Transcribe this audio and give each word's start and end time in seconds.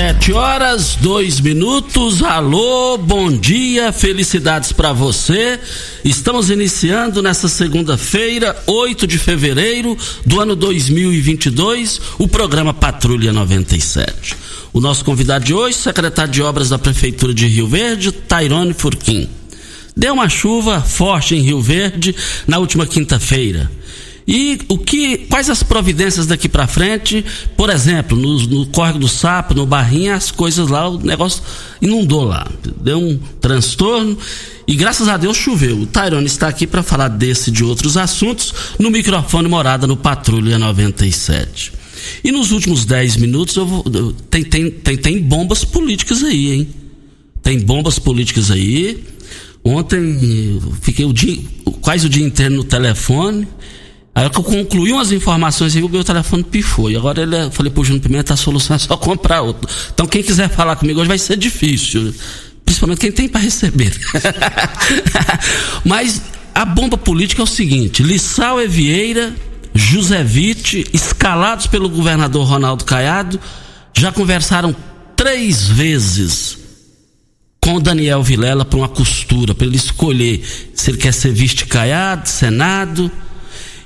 Sete 0.00 0.32
horas, 0.32 0.96
dois 0.98 1.40
minutos. 1.40 2.22
Alô, 2.22 2.96
bom 2.96 3.30
dia, 3.30 3.92
felicidades 3.92 4.72
para 4.72 4.94
você. 4.94 5.60
Estamos 6.02 6.48
iniciando 6.48 7.20
nesta 7.20 7.48
segunda-feira, 7.48 8.56
8 8.66 9.06
de 9.06 9.18
fevereiro 9.18 9.94
do 10.24 10.40
ano 10.40 10.56
2022, 10.56 12.00
o 12.18 12.26
programa 12.26 12.72
Patrulha 12.72 13.30
97. 13.30 14.38
O 14.72 14.80
nosso 14.80 15.04
convidado 15.04 15.44
de 15.44 15.52
hoje, 15.52 15.76
secretário 15.76 16.32
de 16.32 16.40
Obras 16.40 16.70
da 16.70 16.78
Prefeitura 16.78 17.34
de 17.34 17.46
Rio 17.46 17.68
Verde, 17.68 18.10
Tairone 18.10 18.72
Furquim. 18.72 19.28
Deu 19.94 20.14
uma 20.14 20.30
chuva 20.30 20.80
forte 20.80 21.34
em 21.34 21.42
Rio 21.42 21.60
Verde 21.60 22.16
na 22.46 22.58
última 22.58 22.86
quinta-feira. 22.86 23.70
E 24.26 24.58
o 24.68 24.78
que, 24.78 25.18
quais 25.28 25.50
as 25.50 25.62
providências 25.62 26.26
daqui 26.26 26.48
para 26.48 26.66
frente? 26.66 27.24
Por 27.56 27.70
exemplo, 27.70 28.16
no, 28.16 28.38
no 28.46 28.66
Córrego 28.66 28.98
do 28.98 29.08
Sapo, 29.08 29.54
no 29.54 29.66
Barrinha, 29.66 30.14
as 30.14 30.30
coisas 30.30 30.68
lá, 30.68 30.88
o 30.88 30.98
negócio 30.98 31.42
inundou 31.80 32.24
lá. 32.24 32.46
Deu 32.80 32.98
um 32.98 33.18
transtorno 33.40 34.16
e 34.66 34.74
graças 34.76 35.08
a 35.08 35.16
Deus 35.16 35.36
choveu. 35.36 35.80
O 35.80 35.86
Tairone 35.86 36.26
está 36.26 36.48
aqui 36.48 36.66
para 36.66 36.82
falar 36.82 37.08
desse 37.08 37.50
e 37.50 37.52
de 37.52 37.64
outros 37.64 37.96
assuntos 37.96 38.54
no 38.78 38.90
microfone 38.90 39.48
Morada 39.48 39.86
no 39.86 39.96
Patrulha 39.96 40.58
97. 40.58 41.72
E 42.22 42.30
nos 42.30 42.52
últimos 42.52 42.84
10 42.84 43.16
minutos 43.16 43.56
eu 43.56 43.66
vou, 43.66 43.84
tem, 44.30 44.44
tem, 44.44 44.70
tem, 44.70 44.96
tem 44.96 45.22
bombas 45.22 45.64
políticas 45.64 46.22
aí, 46.22 46.52
hein? 46.52 46.68
Tem 47.42 47.58
bombas 47.58 47.98
políticas 47.98 48.50
aí. 48.50 49.02
Ontem 49.64 50.60
eu 50.62 50.72
fiquei 50.80 51.04
o 51.04 51.12
dia, 51.12 51.38
quase 51.80 52.06
o 52.06 52.08
dia 52.08 52.24
inteiro 52.24 52.54
no 52.54 52.64
telefone. 52.64 53.46
Aí 54.14 54.28
que 54.28 54.38
eu 54.38 54.42
concluí 54.42 54.92
umas 54.92 55.12
informações 55.12 55.74
e 55.76 55.82
o 55.82 55.88
meu 55.88 56.02
telefone 56.02 56.42
pifou. 56.42 56.90
E 56.90 56.96
agora 56.96 57.22
ele, 57.22 57.36
eu 57.36 57.50
falei 57.50 57.70
pro 57.70 57.84
Júnior 57.84 58.02
Pimenta, 58.02 58.34
a 58.34 58.36
solução 58.36 58.74
é 58.74 58.78
só 58.78 58.96
comprar 58.96 59.42
outro. 59.42 59.68
Então 59.92 60.06
quem 60.06 60.22
quiser 60.22 60.48
falar 60.48 60.76
comigo 60.76 61.00
hoje 61.00 61.08
vai 61.08 61.18
ser 61.18 61.36
difícil. 61.36 62.12
Principalmente 62.64 62.98
quem 62.98 63.12
tem 63.12 63.28
para 63.28 63.40
receber. 63.40 63.96
Mas 65.84 66.22
a 66.54 66.64
bomba 66.64 66.98
política 66.98 67.40
é 67.40 67.44
o 67.44 67.46
seguinte: 67.46 68.02
Lissau 68.02 68.60
Evieira, 68.60 69.34
José 69.74 70.22
Witt, 70.22 70.86
escalados 70.92 71.66
pelo 71.66 71.88
governador 71.88 72.46
Ronaldo 72.46 72.84
Caiado, 72.84 73.40
já 73.96 74.10
conversaram 74.10 74.74
três 75.16 75.66
vezes 75.66 76.58
com 77.60 77.74
o 77.74 77.80
Daniel 77.80 78.22
Vilela 78.22 78.64
para 78.64 78.78
uma 78.78 78.88
costura, 78.88 79.54
para 79.54 79.66
ele 79.66 79.76
escolher 79.76 80.42
se 80.74 80.90
ele 80.90 80.98
quer 80.98 81.12
ser 81.12 81.32
vice 81.32 81.64
Caiado, 81.66 82.28
Senado. 82.28 83.10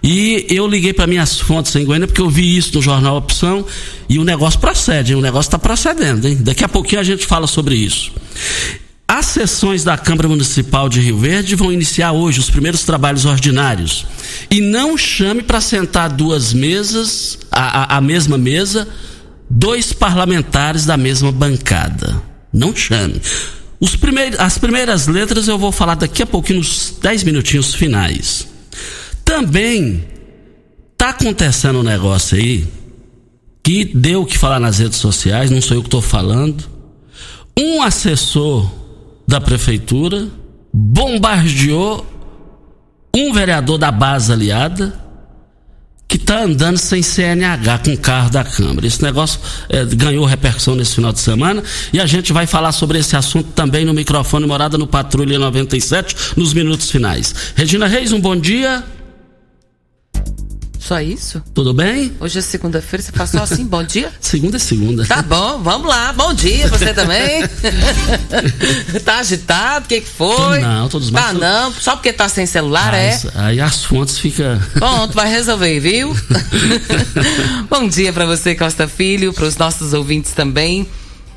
E 0.07 0.45
eu 0.51 0.67
liguei 0.67 0.93
para 0.93 1.07
minhas 1.07 1.41
fontes 1.41 1.75
em 1.77 1.83
Goiânia 1.83 2.07
porque 2.07 2.21
eu 2.21 2.29
vi 2.29 2.59
isso 2.59 2.75
no 2.75 2.83
jornal 2.83 3.17
Opção 3.17 3.65
e 4.07 4.19
o 4.19 4.25
negócio 4.25 4.61
procede, 4.61 5.13
hein? 5.13 5.19
o 5.19 5.23
negócio 5.23 5.49
está 5.49 5.59
procedendo. 5.59 6.29
Hein? 6.29 6.37
Daqui 6.43 6.63
a 6.63 6.69
pouquinho 6.69 7.01
a 7.01 7.05
gente 7.05 7.25
fala 7.25 7.47
sobre 7.47 7.75
isso. 7.75 8.13
As 9.09 9.25
sessões 9.27 9.83
da 9.83 9.97
Câmara 9.97 10.29
Municipal 10.29 10.91
de 10.91 11.01
Rio 11.01 11.17
Verde 11.17 11.55
vão 11.55 11.73
iniciar 11.73 12.13
hoje 12.13 12.39
os 12.39 12.51
primeiros 12.51 12.83
trabalhos 12.83 13.25
ordinários. 13.25 14.05
E 14.51 14.61
não 14.61 14.95
chame 14.99 15.43
para 15.43 15.59
sentar 15.59 16.11
duas 16.11 16.53
mesas, 16.53 17.39
a, 17.51 17.95
a, 17.95 17.97
a 17.97 18.01
mesma 18.03 18.37
mesa, 18.37 18.87
dois 19.49 19.95
parlamentares 19.95 20.85
da 20.85 20.99
mesma 20.99 21.33
bancada. 21.33 22.21
Não 22.53 22.77
chame. 22.77 23.23
Os 23.81 23.97
primeiros, 23.97 24.39
as 24.39 24.59
primeiras 24.59 25.07
letras 25.07 25.49
eu 25.49 25.59
vou 25.59 25.73
falar 25.73 25.95
daqui 25.95 26.23
a 26.23 26.27
pouquinho, 26.27 26.59
nos 26.59 26.95
dez 27.01 27.25
minutinhos 27.25 27.75
finais. 27.75 28.53
Também 29.25 30.05
tá 30.97 31.11
acontecendo 31.11 31.81
um 31.81 31.83
negócio 31.83 32.37
aí 32.37 32.67
que 33.63 33.85
deu 33.85 34.23
o 34.23 34.27
que 34.27 34.37
falar 34.37 34.61
nas 34.61 34.79
redes 34.79 34.99
sociais, 34.99 35.51
não 35.51 35.61
sou 35.61 35.79
eu 35.79 35.83
que 35.83 35.89
estou 35.89 36.03
falando. 36.03 36.65
Um 37.59 37.83
assessor 37.83 38.71
da 39.27 39.41
prefeitura 39.41 40.29
bombardeou 40.73 42.05
um 43.17 43.33
vereador 43.33 43.79
da 43.79 43.91
base 43.91 44.33
aliada 44.33 45.05
que 46.07 46.17
está 46.17 46.43
andando 46.43 46.77
sem 46.77 47.03
CNH 47.03 47.79
com 47.79 47.93
o 47.93 47.99
carro 47.99 48.31
da 48.31 48.45
Câmara. 48.45 48.87
Esse 48.87 49.03
negócio 49.03 49.41
é, 49.69 49.85
ganhou 49.85 50.25
repercussão 50.25 50.75
nesse 50.75 50.97
final 50.97 51.13
de 51.13 51.21
semana 51.21 51.63
e 51.93 52.01
a 52.01 52.07
gente 52.07 52.33
vai 52.33 52.47
falar 52.47 52.73
sobre 52.73 52.99
esse 52.99 53.17
assunto 53.17 53.51
também 53.53 53.85
no 53.85 53.95
microfone 53.95 54.47
Morada 54.47 54.77
no 54.77 54.87
Patrulha 54.87 55.39
97 55.39 56.15
nos 56.37 56.53
minutos 56.53 56.91
finais. 56.91 57.35
Regina 57.57 57.87
Reis, 57.87 58.13
um 58.13 58.21
bom 58.21 58.37
dia. 58.37 58.85
Só 60.85 61.01
isso? 61.01 61.43
Tudo 61.55 61.73
bem? 61.73 62.13
Hoje 62.21 62.41
é 62.41 62.43
segunda-feira, 62.43 63.03
você 63.03 63.11
passou 63.11 63.43
assim, 63.43 63.65
bom 63.65 63.83
dia? 63.83 64.13
Segunda 64.21 64.57
é 64.57 64.61
segunda. 64.61 65.07
Tá 65.07 65.23
bom, 65.23 65.63
vamos 65.63 65.89
lá, 65.89 66.13
bom 66.13 66.35
dia, 66.35 66.69
você 66.69 66.93
também? 66.93 67.43
tá 69.03 69.21
agitado, 69.21 69.87
o 69.87 69.89
que 69.89 70.03
que 70.03 70.09
foi? 70.09 70.59
Não, 70.59 70.87
todos 70.91 71.11
Tá 71.11 71.33
não, 71.33 71.73
só 71.73 71.97
porque 71.97 72.13
tá 72.13 72.29
sem 72.29 72.45
celular, 72.45 72.93
ah, 72.93 72.99
é? 72.99 73.19
Aí 73.35 73.61
as 73.63 73.83
fontes 73.83 74.19
ficam... 74.19 74.61
Pronto, 74.75 75.15
vai 75.15 75.31
resolver, 75.31 75.81
viu? 75.81 76.15
bom 77.71 77.89
dia 77.89 78.13
para 78.13 78.27
você, 78.27 78.55
Costa 78.55 78.87
Filho, 78.87 79.33
para 79.33 79.47
os 79.47 79.57
nossos 79.57 79.95
ouvintes 79.95 80.33
também. 80.33 80.87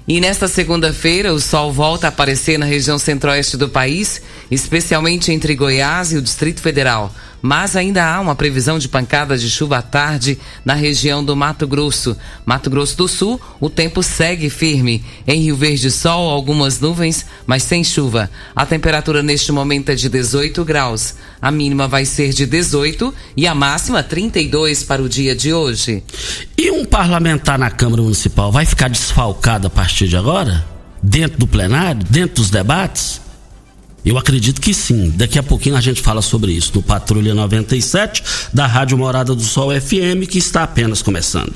E 0.06 0.20
nesta 0.20 0.50
segunda-feira, 0.50 1.34
o 1.34 1.40
sol 1.40 1.72
volta 1.72 2.08
a 2.08 2.10
aparecer 2.10 2.60
na 2.60 2.66
região 2.66 3.00
centro-oeste 3.00 3.56
do 3.56 3.70
país, 3.70 4.22
especialmente 4.52 5.32
entre 5.32 5.56
Goiás 5.56 6.12
e 6.12 6.18
o 6.18 6.22
Distrito 6.22 6.60
Federal 6.60 7.14
mas 7.42 7.76
ainda 7.76 8.04
há 8.04 8.20
uma 8.20 8.36
previsão 8.36 8.80
de 8.80 8.88
pancadas 8.88 9.42
de 9.42 9.50
chuva 9.50 9.78
à 9.78 9.82
tarde 9.82 10.38
na 10.66 10.74
região 10.74 11.24
do 11.24 11.36
Mato 11.36 11.68
Grosso. 11.68 12.18
Mato 12.46 12.70
Grosso 12.70 12.98
do 12.98 13.08
Sul, 13.08 13.40
o 13.60 13.70
tempo 13.70 14.02
segue 14.02 14.50
firme. 14.50 15.04
Em 15.28 15.42
Rio 15.42 15.56
Verde, 15.56 15.92
sol, 15.92 16.30
algumas 16.30 16.80
nuvens, 16.80 17.26
mas 17.46 17.64
sem 17.64 17.84
chuva. 17.84 18.30
A 18.56 18.66
temperatura 18.66 19.22
neste 19.22 19.52
momento 19.52 19.90
é 19.90 19.96
de 19.96 20.10
18 20.10 20.64
graus. 20.66 21.16
A 21.42 21.52
mínima 21.52 21.88
vai 21.88 22.06
ser 22.06 22.34
de 22.34 22.46
18 22.46 23.14
e 23.36 23.46
a 23.48 23.54
máxima 23.54 24.02
32 24.02 24.84
para 24.84 25.02
o 25.02 25.10
dia 25.10 25.36
de 25.36 25.54
hoje. 25.54 26.04
E 26.58 26.72
um 26.72 26.86
parlamentar 26.86 27.60
na 27.60 27.70
Câmara 27.70 28.02
Municipal 28.02 28.52
vai 28.52 28.66
ficar 28.66 28.90
desfalcado 28.90 29.68
a 29.68 29.70
partir 29.70 30.08
de 30.08 30.18
agora? 30.18 30.66
Dentro 31.02 31.38
do 31.38 31.48
plenário? 31.48 32.04
Dentro 32.10 32.38
dos 32.38 32.50
debates? 32.50 33.27
Eu 34.06 34.18
acredito 34.18 34.62
que 34.62 34.74
sim. 34.74 35.10
Daqui 35.10 35.38
a 35.38 35.44
pouquinho 35.44 35.76
a 35.76 35.82
gente 35.82 36.02
fala 36.02 36.22
sobre 36.22 36.52
isso 36.52 36.72
no 36.76 36.82
Patrulha 36.82 37.34
97 37.34 38.24
da 38.54 38.66
Rádio 38.66 38.98
Morada 38.98 39.36
do 39.36 39.44
Sol 39.44 39.70
FM, 39.70 40.28
que 40.30 40.38
está 40.38 40.64
apenas 40.64 41.02
começando. 41.02 41.54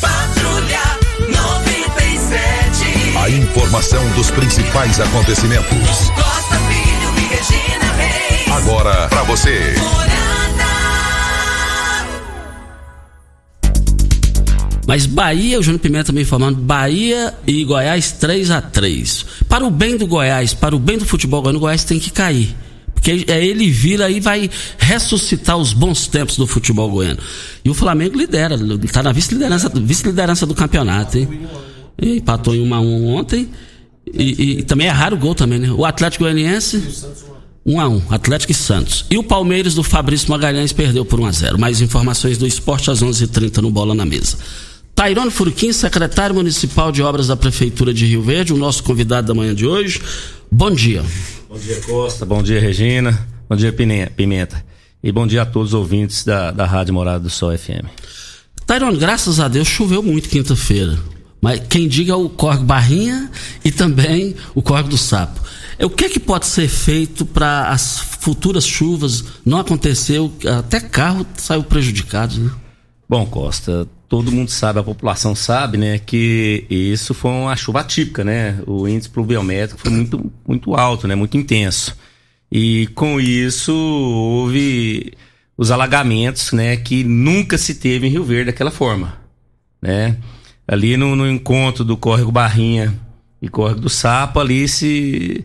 Patrulha 0.00 0.82
97. 1.28 3.18
A 3.18 3.30
informação 3.30 4.06
dos 4.12 4.30
principais 4.30 5.00
acontecimentos. 5.00 6.10
Costa, 6.10 6.56
filho, 6.68 6.98
Agora 8.54 9.08
para 9.08 9.22
você. 9.22 9.74
Mas 14.88 15.04
Bahia, 15.04 15.60
o 15.60 15.62
Júnior 15.62 15.80
Pimenta 15.80 16.12
me 16.12 16.22
informando, 16.22 16.62
Bahia 16.62 17.34
e 17.46 17.62
Goiás 17.62 18.12
3 18.12 18.50
a 18.50 18.62
3 18.62 19.26
Para 19.46 19.66
o 19.66 19.70
bem 19.70 19.98
do 19.98 20.06
Goiás, 20.06 20.54
para 20.54 20.74
o 20.74 20.78
bem 20.78 20.96
do 20.96 21.04
futebol 21.04 21.42
goiano, 21.42 21.58
o 21.58 21.60
Goiás 21.60 21.84
tem 21.84 22.00
que 22.00 22.10
cair. 22.10 22.56
Porque 22.94 23.26
é 23.28 23.44
ele 23.44 23.70
vira 23.70 24.10
e 24.10 24.18
vai 24.18 24.48
ressuscitar 24.78 25.58
os 25.58 25.74
bons 25.74 26.06
tempos 26.06 26.38
do 26.38 26.46
futebol 26.46 26.90
goiano. 26.90 27.18
E 27.62 27.68
o 27.68 27.74
Flamengo 27.74 28.16
lidera, 28.16 28.56
está 28.82 29.02
na 29.02 29.12
vice-liderança 29.12 29.68
vice 29.74 30.46
do 30.46 30.54
campeonato, 30.54 31.18
hein? 31.18 31.28
E 32.00 32.16
empatou 32.16 32.54
em 32.54 32.62
1 32.62 32.74
a 32.74 32.80
1 32.80 33.14
ontem. 33.14 33.46
E, 34.10 34.60
e, 34.60 34.62
também 34.62 34.86
é 34.86 34.90
raro 34.90 35.16
o 35.16 35.18
gol 35.18 35.34
também, 35.34 35.58
né? 35.58 35.70
O 35.70 35.84
Atlético 35.84 36.24
Goianiense 36.24 36.82
1 37.66 37.78
a 37.78 37.88
1 37.88 38.02
Atlético 38.08 38.52
e 38.52 38.54
Santos. 38.54 39.04
E 39.10 39.18
o 39.18 39.22
Palmeiras 39.22 39.74
do 39.74 39.82
Fabrício 39.82 40.30
Magalhães 40.30 40.72
perdeu 40.72 41.04
por 41.04 41.20
1 41.20 41.26
a 41.26 41.32
0 41.32 41.58
Mais 41.58 41.82
informações 41.82 42.38
do 42.38 42.46
esporte 42.46 42.90
às 42.90 43.02
11:30 43.02 43.24
h 43.24 43.26
30 43.28 43.62
no 43.62 43.70
Bola 43.70 43.94
na 43.94 44.06
Mesa. 44.06 44.38
Tairone 44.98 45.30
Furquim, 45.30 45.72
secretário 45.72 46.34
municipal 46.34 46.90
de 46.90 47.00
obras 47.04 47.28
da 47.28 47.36
Prefeitura 47.36 47.94
de 47.94 48.04
Rio 48.04 48.20
Verde, 48.20 48.52
o 48.52 48.56
nosso 48.56 48.82
convidado 48.82 49.28
da 49.28 49.32
manhã 49.32 49.54
de 49.54 49.64
hoje. 49.64 50.02
Bom 50.50 50.72
dia. 50.72 51.04
Bom 51.48 51.56
dia, 51.56 51.80
Costa. 51.82 52.26
Bom 52.26 52.42
dia, 52.42 52.58
Regina. 52.58 53.16
Bom 53.48 53.54
dia, 53.54 53.72
Pimenta. 53.72 54.64
E 55.00 55.12
bom 55.12 55.24
dia 55.24 55.42
a 55.42 55.46
todos 55.46 55.68
os 55.68 55.74
ouvintes 55.74 56.24
da, 56.24 56.50
da 56.50 56.66
Rádio 56.66 56.94
Morada 56.94 57.20
do 57.20 57.30
Sol 57.30 57.56
FM. 57.56 57.86
Tairone, 58.66 58.98
graças 58.98 59.38
a 59.38 59.46
Deus 59.46 59.68
choveu 59.68 60.02
muito 60.02 60.28
quinta-feira. 60.28 60.98
Mas 61.40 61.62
quem 61.68 61.86
diga 61.86 62.14
é 62.14 62.16
o 62.16 62.28
Córrego 62.28 62.64
Barrinha 62.64 63.30
e 63.64 63.70
também 63.70 64.34
o 64.52 64.60
Córrego 64.60 64.88
do 64.88 64.98
Sapo. 64.98 65.40
É, 65.78 65.86
o 65.86 65.90
que, 65.90 66.06
é 66.06 66.08
que 66.08 66.18
pode 66.18 66.46
ser 66.46 66.66
feito 66.66 67.24
para 67.24 67.68
as 67.68 68.00
futuras 68.18 68.66
chuvas 68.66 69.22
não 69.46 69.60
aconteceu? 69.60 70.32
Até 70.58 70.80
carro 70.80 71.24
saiu 71.36 71.62
prejudicado, 71.62 72.34
né? 72.40 72.50
Bom, 73.08 73.24
Costa, 73.26 73.86
todo 74.08 74.32
mundo 74.32 74.50
sabe, 74.50 74.80
a 74.80 74.82
população 74.82 75.34
sabe, 75.34 75.76
né, 75.76 75.98
que 75.98 76.64
isso 76.70 77.12
foi 77.12 77.30
uma 77.30 77.54
chuva 77.54 77.84
típica, 77.84 78.24
né? 78.24 78.58
O 78.66 78.88
índice 78.88 79.10
pluviométrico 79.10 79.80
foi 79.80 79.90
muito, 79.90 80.32
muito 80.46 80.74
alto, 80.74 81.06
né? 81.06 81.14
Muito 81.14 81.36
intenso. 81.36 81.96
E 82.50 82.86
com 82.94 83.20
isso 83.20 83.74
houve 83.74 85.12
os 85.56 85.70
alagamentos, 85.70 86.52
né, 86.52 86.76
que 86.76 87.04
nunca 87.04 87.58
se 87.58 87.74
teve 87.74 88.06
em 88.06 88.10
Rio 88.10 88.24
Verde 88.24 88.46
daquela 88.46 88.70
forma, 88.70 89.18
né? 89.82 90.16
Ali 90.66 90.96
no, 90.96 91.14
no 91.14 91.28
encontro 91.28 91.84
do 91.84 91.96
córrego 91.96 92.32
Barrinha 92.32 92.98
e 93.42 93.48
córrego 93.48 93.80
do 93.80 93.90
Sapo, 93.90 94.40
ali 94.40 94.66
se 94.68 95.44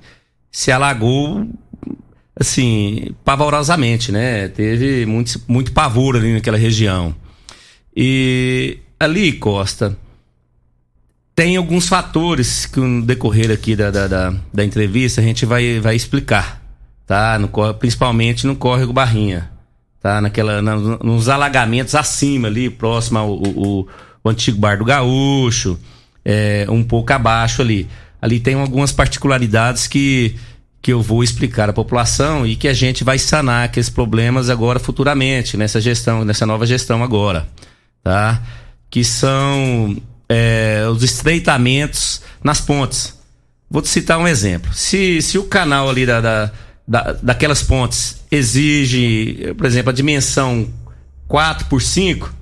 se 0.51 0.71
alagou 0.71 1.47
assim, 2.39 3.11
pavorosamente, 3.23 4.11
né? 4.11 4.47
Teve 4.47 5.05
muito, 5.05 5.41
muito 5.47 5.71
pavor 5.71 6.15
ali 6.15 6.33
naquela 6.33 6.57
região. 6.57 7.15
E 7.95 8.79
ali, 8.99 9.33
Costa, 9.33 9.97
tem 11.35 11.57
alguns 11.57 11.87
fatores 11.87 12.65
que 12.65 12.79
no 12.79 13.03
decorrer 13.03 13.51
aqui 13.51 13.75
da, 13.75 13.91
da, 13.91 14.07
da, 14.07 14.33
da 14.53 14.63
entrevista 14.63 15.21
a 15.21 15.23
gente 15.23 15.45
vai, 15.45 15.79
vai 15.79 15.95
explicar, 15.95 16.61
tá? 17.05 17.39
No, 17.39 17.49
principalmente 17.75 18.45
no 18.45 18.55
córrego 18.55 18.93
Barrinha, 18.93 19.49
tá? 20.01 20.21
Naquela, 20.21 20.61
na, 20.61 20.75
nos 20.75 21.29
alagamentos 21.29 21.95
acima 21.95 22.47
ali, 22.47 22.69
próximo 22.69 23.19
ao 23.19 23.31
o, 23.31 23.87
o 24.23 24.29
antigo 24.29 24.59
Bar 24.59 24.77
do 24.77 24.85
Gaúcho, 24.85 25.79
é, 26.23 26.65
um 26.69 26.83
pouco 26.83 27.13
abaixo 27.13 27.61
ali. 27.61 27.87
Ali 28.21 28.39
tem 28.39 28.55
algumas 28.55 28.91
particularidades 28.91 29.85
que, 29.85 30.35
que 30.81 30.93
eu 30.93 31.01
vou 31.01 31.23
explicar 31.23 31.69
à 31.69 31.73
população 31.73 32.45
e 32.45 32.55
que 32.55 32.67
a 32.67 32.73
gente 32.73 33.03
vai 33.03 33.19
sanar 33.19 33.65
aqueles 33.65 33.89
problemas 33.89 34.49
agora 34.49 34.79
futuramente, 34.79 35.57
nessa 35.57 35.81
gestão, 35.81 36.23
nessa 36.23 36.45
nova 36.45 36.65
gestão 36.65 37.03
agora 37.03 37.47
tá? 38.03 38.41
Que 38.89 39.03
são 39.03 39.97
é, 40.27 40.83
os 40.91 41.01
estreitamentos 41.03 42.21
nas 42.43 42.59
pontes. 42.59 43.17
Vou 43.69 43.81
te 43.81 43.87
citar 43.87 44.19
um 44.19 44.27
exemplo. 44.27 44.71
Se, 44.73 45.21
se 45.21 45.37
o 45.37 45.45
canal 45.45 45.89
ali 45.89 46.05
da, 46.05 46.21
da, 46.21 46.51
da, 46.87 47.13
daquelas 47.13 47.63
pontes 47.63 48.23
exige, 48.29 49.53
por 49.57 49.65
exemplo, 49.65 49.89
a 49.89 49.93
dimensão 49.93 50.71
4 51.27 51.67
por 51.67 51.81
5, 51.81 52.27
o 52.27 52.33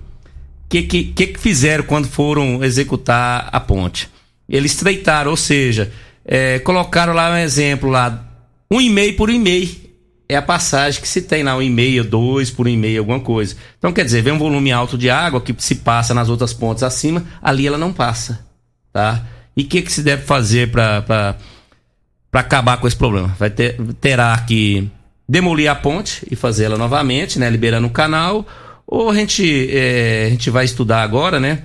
que, 0.68 0.84
que, 0.84 1.04
que 1.04 1.40
fizeram 1.40 1.84
quando 1.84 2.08
foram 2.08 2.63
executar 2.63 3.50
a 3.52 3.60
ponte? 3.60 4.10
Eles 4.50 4.74
estreitaram, 4.74 5.31
ou 5.31 5.38
seja, 5.38 5.92
é, 6.25 6.60
colocaram 6.60 7.13
lá 7.13 7.31
um 7.31 7.38
exemplo 7.38 7.90
lá, 7.90 8.28
um 8.69 8.81
e 8.81 8.90
meio 8.90 9.16
por 9.16 9.30
um 9.30 9.34
e 9.34 9.40
meio 9.40 9.90
é 10.31 10.38
a 10.38 10.42
passagem 10.42 11.01
que 11.01 11.07
se 11.10 11.22
tem 11.22 11.44
lá, 11.44 11.57
um 11.57 11.62
e 11.62 11.69
meio, 11.69 12.06
dois 12.06 12.50
por 12.50 12.66
um 12.66 12.69
e 12.69 12.78
meio, 12.78 13.00
alguma 13.00 13.19
coisa. 13.19 13.54
Então, 13.78 13.92
quer 13.92 14.06
dizer, 14.06 14.22
vem 14.22 14.31
um 14.31 14.38
volume 14.38 14.72
alto 14.72 14.98
de 14.98 15.10
água 15.10 15.42
que 15.42 15.54
se 15.57 15.75
passa 15.75 16.13
nas 16.13 16.30
outras 16.30 16.54
pontes 16.54 16.83
acima, 16.83 17.25
ali 17.42 17.68
ela 17.68 17.78
não 17.78 17.92
passa, 17.92 18.39
tá? 18.94 19.25
E 19.57 19.63
o 19.63 19.68
que, 19.68 19.81
que 19.81 19.92
se 19.92 20.01
deve 20.01 20.24
fazer 20.24 20.72
para 20.72 21.36
acabar 22.31 22.78
com 22.78 22.88
esse 22.88 22.95
problema? 22.95 23.36
Vai 23.38 23.50
ter, 23.50 23.75
terá 24.00 24.38
que 24.38 24.89
demolir 25.28 25.69
a 25.69 25.75
ponte 25.75 26.25
e 26.31 26.36
fazer 26.36 26.63
ela 26.63 26.77
novamente, 26.77 27.38
né? 27.38 27.50
Liberando 27.50 27.88
o 27.88 27.92
canal, 27.92 28.48
ou 28.88 29.10
a 29.10 29.13
gente, 29.13 29.69
é, 29.69 30.27
a 30.27 30.30
gente 30.30 30.50
vai 30.50 30.63
estudar 30.63 31.04
agora, 31.04 31.42
né? 31.42 31.63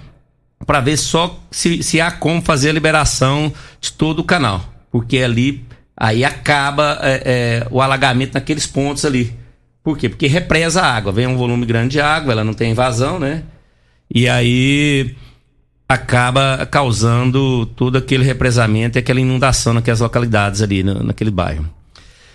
Para 0.67 0.81
ver 0.81 0.97
só 0.97 1.41
se, 1.53 1.85
se 1.85 2.01
há 2.01 2.11
como 2.11 2.43
fazer 2.43 2.71
a 2.71 2.73
liberação 2.73 3.53
de 3.81 3.93
todo 3.93 4.19
o 4.19 4.25
canal. 4.25 4.65
Porque 4.91 5.19
ali 5.19 5.65
Aí 5.97 6.25
acaba 6.25 6.99
é, 7.01 7.23
é, 7.25 7.67
o 7.71 7.81
alagamento 7.81 8.35
naqueles 8.35 8.67
pontos 8.67 9.05
ali. 9.05 9.35
Por 9.83 9.97
quê? 9.97 10.09
Porque 10.09 10.27
represa 10.27 10.83
a 10.83 10.93
água. 10.95 11.13
Vem 11.13 11.27
um 11.27 11.37
volume 11.37 11.65
grande 11.65 11.93
de 11.93 12.01
água, 12.01 12.33
ela 12.33 12.45
não 12.45 12.53
tem 12.53 12.75
vazão, 12.75 13.19
né? 13.19 13.45
E 14.13 14.29
aí 14.29 15.15
acaba 15.89 16.67
causando 16.71 17.65
todo 17.67 17.97
aquele 17.97 18.25
represamento 18.25 18.99
e 18.99 19.01
aquela 19.01 19.21
inundação 19.21 19.73
naquelas 19.73 20.01
localidades 20.01 20.61
ali, 20.61 20.83
naquele 20.83 21.31
bairro. 21.31 21.69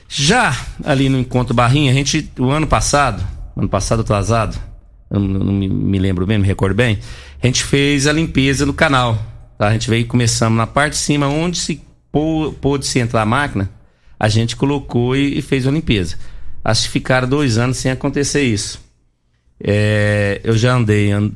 Já 0.07 0.57
ali 0.83 1.09
no 1.09 1.19
Encontro 1.19 1.53
Barrinha, 1.53 1.91
a 1.91 1.93
gente, 1.93 2.31
o 2.39 2.49
ano 2.49 2.67
passado, 2.67 3.23
ano 3.55 3.69
passado 3.69 4.01
atrasado, 4.01 4.57
não, 5.09 5.19
não 5.19 5.53
me, 5.53 5.67
me, 5.67 5.99
lembro 5.99 6.25
bem, 6.25 6.37
me 6.37 6.47
recordo 6.47 6.75
bem, 6.75 6.99
a 7.41 7.45
gente 7.45 7.63
fez 7.63 8.07
a 8.07 8.13
limpeza 8.13 8.65
no 8.65 8.73
canal. 8.73 9.17
Tá? 9.57 9.67
A 9.67 9.73
gente 9.73 9.89
veio 9.89 10.07
começamos 10.07 10.57
na 10.57 10.67
parte 10.67 10.93
de 10.93 10.99
cima, 10.99 11.27
onde 11.27 11.57
se 11.57 11.81
pôde-se 12.11 12.99
entrar 12.99 13.21
a 13.21 13.25
máquina, 13.25 13.69
a 14.19 14.27
gente 14.27 14.55
colocou 14.55 15.15
e, 15.15 15.39
e, 15.39 15.41
fez 15.41 15.65
a 15.65 15.71
limpeza. 15.71 16.17
Acho 16.63 16.83
que 16.83 16.89
ficaram 16.89 17.27
dois 17.27 17.57
anos 17.57 17.77
sem 17.77 17.91
acontecer 17.91 18.43
isso. 18.43 18.79
É, 19.59 20.39
eu 20.43 20.55
já 20.57 20.75
andei 20.75 21.11
and, 21.11 21.31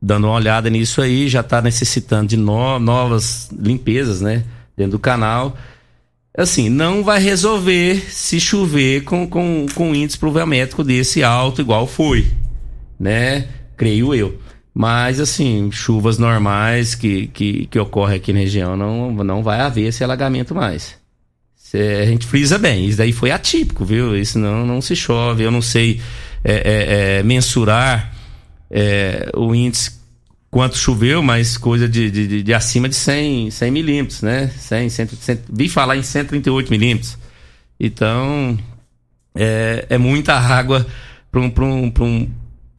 dando 0.00 0.26
uma 0.26 0.34
olhada 0.34 0.70
nisso 0.70 1.00
aí, 1.02 1.28
já 1.28 1.40
está 1.40 1.60
necessitando 1.60 2.28
de 2.28 2.36
no, 2.36 2.78
novas 2.78 3.48
limpezas, 3.52 4.20
né? 4.20 4.44
Dentro 4.76 4.92
do 4.92 4.98
canal. 4.98 5.56
Assim, 6.36 6.68
não 6.68 7.04
vai 7.04 7.20
resolver 7.20 8.00
se 8.10 8.40
chover 8.40 9.04
com, 9.04 9.28
com, 9.28 9.66
com 9.74 9.94
índice 9.94 10.18
pluviométrico 10.18 10.82
desse 10.82 11.22
alto, 11.22 11.60
igual 11.60 11.86
foi, 11.86 12.26
né? 12.98 13.48
Creio 13.76 14.14
eu. 14.14 14.38
Mas, 14.74 15.20
assim, 15.20 15.70
chuvas 15.72 16.18
normais 16.18 16.94
que, 16.94 17.26
que, 17.28 17.66
que 17.66 17.78
ocorrem 17.78 18.16
aqui 18.16 18.32
na 18.32 18.40
região, 18.40 18.76
não, 18.76 19.12
não 19.12 19.42
vai 19.42 19.60
haver 19.60 19.88
esse 19.88 20.04
alagamento 20.04 20.54
mais. 20.54 20.94
Cê, 21.56 22.00
a 22.02 22.06
gente 22.06 22.26
frisa 22.26 22.58
bem, 22.58 22.86
isso 22.86 22.98
daí 22.98 23.12
foi 23.12 23.30
atípico, 23.30 23.84
viu? 23.84 24.16
Isso 24.16 24.38
não, 24.38 24.66
não 24.66 24.80
se 24.80 24.96
chove. 24.96 25.42
Eu 25.42 25.50
não 25.50 25.62
sei 25.62 26.00
é, 26.42 26.52
é, 26.52 27.18
é, 27.18 27.22
mensurar 27.22 28.14
é, 28.70 29.30
o 29.34 29.54
índice 29.54 30.00
quanto 30.50 30.76
choveu, 30.76 31.22
mas 31.22 31.56
coisa 31.56 31.88
de, 31.88 32.10
de, 32.10 32.42
de, 32.42 32.54
acima 32.54 32.88
de 32.88 32.96
100, 32.96 33.50
100 33.50 33.70
milímetros, 33.70 34.22
né? 34.22 34.48
100, 34.48 34.88
100, 34.88 35.06
100, 35.06 35.38
vi 35.52 35.68
falar 35.68 35.96
em 35.96 36.02
138 36.02 36.70
milímetros. 36.70 37.16
Então, 37.78 38.58
é, 39.34 39.86
é 39.88 39.98
muita 39.98 40.34
água 40.34 40.86
para 41.30 41.40
um, 41.40 41.52
um, 41.60 41.92
um, 42.00 42.30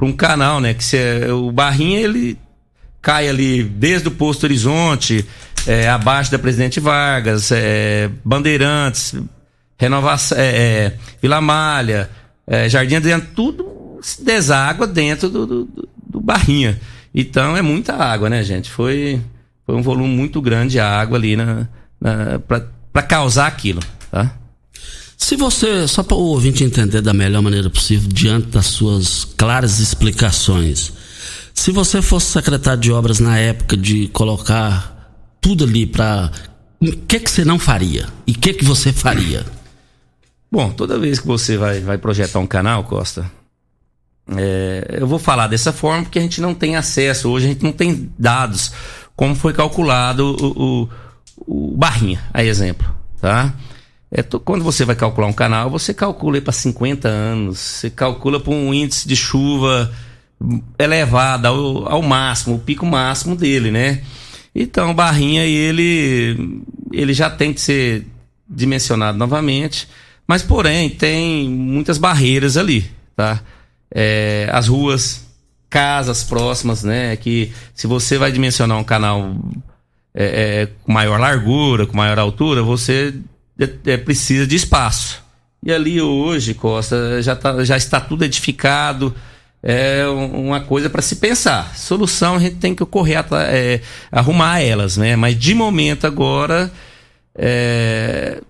para 0.01 0.07
um 0.07 0.13
canal, 0.13 0.59
né? 0.59 0.73
Que 0.73 0.83
o 1.31 1.51
Barrinha 1.51 1.99
ele 1.99 2.35
cai 2.99 3.29
ali 3.29 3.61
desde 3.61 4.07
o 4.07 4.11
posto 4.11 4.45
Horizonte, 4.45 5.23
é, 5.67 5.87
abaixo 5.87 6.31
da 6.31 6.39
Presidente 6.39 6.79
Vargas, 6.79 7.51
é, 7.51 8.09
Bandeirantes, 8.25 9.13
Renovação, 9.77 10.39
é, 10.39 10.47
é, 10.47 10.93
Vila 11.21 11.39
Malha, 11.39 12.09
é, 12.47 12.67
Jardim 12.67 12.95
Adriano, 12.95 13.23
tudo 13.35 13.99
deságua 14.19 14.87
dentro 14.87 15.29
do, 15.29 15.45
do, 15.45 15.89
do, 16.07 16.19
Barrinha. 16.19 16.79
Então 17.13 17.55
é 17.55 17.61
muita 17.61 17.93
água, 17.93 18.27
né, 18.27 18.43
gente? 18.43 18.71
Foi, 18.71 19.21
foi 19.67 19.75
um 19.75 19.83
volume 19.83 20.15
muito 20.15 20.41
grande 20.41 20.71
de 20.71 20.79
água 20.79 21.15
ali 21.15 21.35
na, 21.35 21.67
na 21.99 22.39
para 22.91 23.03
causar 23.03 23.45
aquilo, 23.45 23.81
tá? 24.09 24.35
Se 25.21 25.35
você, 25.35 25.87
só 25.87 26.01
para 26.01 26.17
o 26.17 26.19
ouvinte 26.19 26.63
entender 26.63 26.99
da 26.99 27.13
melhor 27.13 27.43
maneira 27.43 27.69
possível, 27.69 28.09
diante 28.11 28.47
das 28.47 28.65
suas 28.65 29.23
claras 29.23 29.79
explicações, 29.79 30.91
se 31.53 31.71
você 31.71 32.01
fosse 32.01 32.31
secretário 32.31 32.81
de 32.81 32.91
obras 32.91 33.19
na 33.19 33.37
época 33.37 33.77
de 33.77 34.07
colocar 34.07 35.15
tudo 35.39 35.63
ali 35.63 35.85
para 35.85 36.31
o 36.81 36.91
que 36.91 37.19
que 37.19 37.29
você 37.29 37.45
não 37.45 37.59
faria? 37.59 38.09
E 38.25 38.31
o 38.31 38.33
que 38.33 38.51
que 38.51 38.65
você 38.65 38.91
faria? 38.91 39.45
Bom, 40.51 40.71
toda 40.71 40.97
vez 40.97 41.19
que 41.19 41.27
você 41.27 41.55
vai, 41.55 41.79
vai 41.81 41.99
projetar 41.99 42.39
um 42.39 42.47
canal, 42.47 42.83
Costa, 42.83 43.31
é, 44.35 44.97
eu 44.99 45.05
vou 45.05 45.19
falar 45.19 45.47
dessa 45.47 45.71
forma 45.71 46.01
porque 46.01 46.17
a 46.17 46.23
gente 46.23 46.41
não 46.41 46.55
tem 46.55 46.75
acesso, 46.75 47.29
hoje 47.29 47.45
a 47.45 47.49
gente 47.49 47.63
não 47.63 47.71
tem 47.71 48.11
dados 48.17 48.71
como 49.15 49.35
foi 49.35 49.53
calculado 49.53 50.35
o, 50.41 50.89
o, 51.45 51.73
o 51.73 51.77
barrinha, 51.77 52.21
a 52.33 52.43
exemplo, 52.43 52.91
tá? 53.21 53.53
É, 54.11 54.21
quando 54.23 54.63
você 54.63 54.83
vai 54.83 54.95
calcular 54.95 55.27
um 55.27 55.33
canal, 55.33 55.69
você 55.69 55.93
calcula 55.93 56.41
para 56.41 56.51
50 56.51 57.07
anos, 57.07 57.59
você 57.59 57.89
calcula 57.89 58.39
para 58.39 58.51
um 58.51 58.73
índice 58.73 59.07
de 59.07 59.15
chuva 59.15 59.91
elevado 60.77 61.47
ao, 61.47 61.87
ao, 61.87 62.01
máximo, 62.01 62.55
o 62.55 62.59
pico 62.59 62.85
máximo 62.85 63.35
dele, 63.35 63.71
né? 63.71 64.01
Então, 64.53 64.93
barrinha 64.93 65.45
ele 65.45 66.61
ele 66.91 67.13
já 67.13 67.29
tem 67.29 67.53
que 67.53 67.61
ser 67.61 68.05
dimensionado 68.49 69.17
novamente, 69.17 69.87
mas 70.27 70.41
porém 70.41 70.89
tem 70.89 71.47
muitas 71.47 71.97
barreiras 71.97 72.57
ali, 72.57 72.91
tá? 73.15 73.41
é, 73.93 74.49
as 74.51 74.67
ruas, 74.67 75.27
casas 75.69 76.23
próximas, 76.23 76.83
né? 76.83 77.15
Que 77.17 77.51
se 77.73 77.85
você 77.85 78.17
vai 78.17 78.31
dimensionar 78.31 78.77
um 78.77 78.83
canal 78.83 79.35
é, 80.13 80.25
é, 80.63 80.65
com 80.83 80.91
maior 80.91 81.19
largura, 81.19 81.85
com 81.85 81.97
maior 81.97 82.17
altura, 82.17 82.63
você 82.63 83.13
é, 83.63 83.93
é, 83.93 83.97
precisa 83.97 84.45
de 84.47 84.55
espaço. 84.55 85.21
E 85.63 85.71
ali 85.71 86.01
hoje, 86.01 86.53
Costa, 86.53 87.21
já, 87.21 87.35
tá, 87.35 87.63
já 87.63 87.77
está 87.77 87.99
tudo 87.99 88.25
edificado. 88.25 89.13
É 89.63 90.07
uma 90.07 90.61
coisa 90.61 90.89
para 90.89 91.03
se 91.03 91.17
pensar. 91.17 91.75
Solução 91.75 92.35
a 92.35 92.39
gente 92.39 92.55
tem 92.55 92.73
que 92.73 92.83
correr 92.83 93.23
é, 93.47 93.81
arrumar 94.11 94.59
elas, 94.59 94.97
né? 94.97 95.15
Mas 95.15 95.37
de 95.37 95.53
momento 95.53 96.07
agora 96.07 96.71
é, 97.35 98.41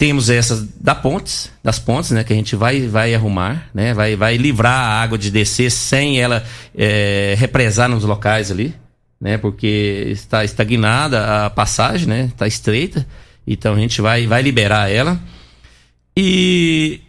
temos 0.00 0.30
essas 0.30 0.66
da 0.80 0.94
pontes, 0.94 1.52
das 1.62 1.78
pontes, 1.78 2.10
né, 2.10 2.24
que 2.24 2.32
a 2.32 2.36
gente 2.36 2.56
vai, 2.56 2.88
vai 2.88 3.14
arrumar, 3.14 3.68
né, 3.74 3.92
vai, 3.92 4.16
vai 4.16 4.38
livrar 4.38 4.72
a 4.72 5.02
água 5.02 5.18
de 5.18 5.30
descer 5.30 5.70
sem 5.70 6.18
ela 6.18 6.42
é, 6.74 7.34
represar 7.36 7.86
nos 7.86 8.02
locais 8.02 8.50
ali, 8.50 8.74
né, 9.20 9.36
porque 9.36 10.06
está 10.08 10.42
estagnada 10.42 11.44
a 11.44 11.50
passagem, 11.50 12.08
né, 12.08 12.30
está 12.32 12.46
estreita, 12.46 13.06
então 13.52 13.74
a 13.74 13.78
gente 13.78 14.00
vai, 14.00 14.26
vai 14.26 14.42
liberar 14.42 14.90
ela 14.90 15.20
e 16.16 17.00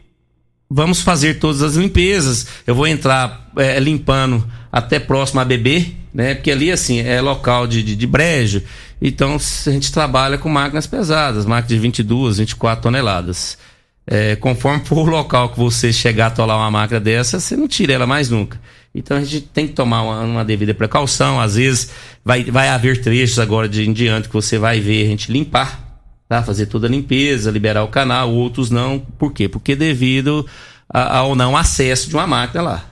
vamos 0.70 1.02
fazer 1.02 1.40
todas 1.40 1.62
as 1.62 1.76
limpezas. 1.76 2.48
Eu 2.66 2.76
vou 2.76 2.88
entrar 2.88 3.52
é, 3.58 3.80
limpando 3.80 4.46
até 4.72 5.00
próximo 5.00 5.40
a 5.40 5.46
bebê, 5.46 5.88
né, 6.14 6.36
porque 6.36 6.52
ali 6.52 6.72
assim 6.72 7.00
é 7.00 7.22
local 7.22 7.68
de, 7.68 7.84
de, 7.84 7.96
de 7.96 8.08
brejo 8.08 8.64
então, 9.02 9.36
a 9.36 9.72
gente 9.72 9.92
trabalha 9.92 10.38
com 10.38 10.48
máquinas 10.48 10.86
pesadas, 10.86 11.46
máquinas 11.46 11.70
de 11.70 11.80
22, 11.80 12.38
24 12.38 12.84
toneladas. 12.84 13.58
É, 14.06 14.36
conforme 14.36 14.82
for 14.86 15.08
o 15.08 15.12
local 15.12 15.50
que 15.50 15.58
você 15.58 15.92
chegar 15.92 16.26
a 16.26 16.28
atolar 16.28 16.58
uma 16.58 16.70
máquina 16.70 17.00
dessa, 17.00 17.40
você 17.40 17.58
não 17.58 17.68
tira 17.68 17.94
ela 17.94 18.06
mais 18.06 18.30
nunca. 18.30 18.62
Então 18.94 19.18
a 19.18 19.24
gente 19.24 19.42
tem 19.42 19.68
que 19.68 19.74
tomar 19.74 20.04
uma, 20.04 20.22
uma, 20.22 20.46
devida 20.46 20.74
precaução. 20.74 21.42
Às 21.42 21.56
vezes 21.56 21.90
vai, 22.24 22.44
vai 22.44 22.70
haver 22.70 23.02
trechos 23.02 23.40
agora 23.40 23.68
de 23.68 23.88
em 23.88 23.94
diante 23.94 24.28
que 24.28 24.34
você 24.34 24.60
vai 24.60 24.80
ver 24.80 25.06
a 25.06 25.08
gente 25.08 25.32
limpar, 25.32 25.91
tá? 26.32 26.42
fazer 26.42 26.68
toda 26.68 26.88
a 26.88 26.90
limpeza, 26.90 27.52
liberar 27.52 27.84
o 27.84 27.90
canal, 27.90 28.34
outros 28.34 28.70
não. 28.72 29.00
Por 29.00 29.34
quê? 29.34 29.50
Porque 29.50 29.76
devido 29.76 30.46
a, 30.90 31.18
ao 31.18 31.36
não 31.36 31.58
acesso 31.58 32.08
de 32.08 32.16
uma 32.16 32.26
máquina 32.26 32.64
lá. 32.64 32.86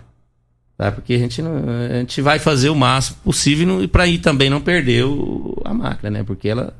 Tá? 0.78 0.92
Porque 0.92 1.14
a 1.14 1.18
gente, 1.18 1.42
não, 1.42 1.54
a 1.90 2.00
gente 2.00 2.22
vai 2.22 2.38
fazer 2.38 2.70
o 2.70 2.76
máximo 2.76 3.16
possível 3.24 3.82
e 3.82 3.88
para 3.88 4.06
ir 4.06 4.18
também 4.18 4.50
não 4.50 4.60
perder 4.60 5.06
o, 5.06 5.56
a 5.64 5.74
máquina, 5.74 6.10
né? 6.10 6.24
Porque 6.24 6.50
ela, 6.50 6.74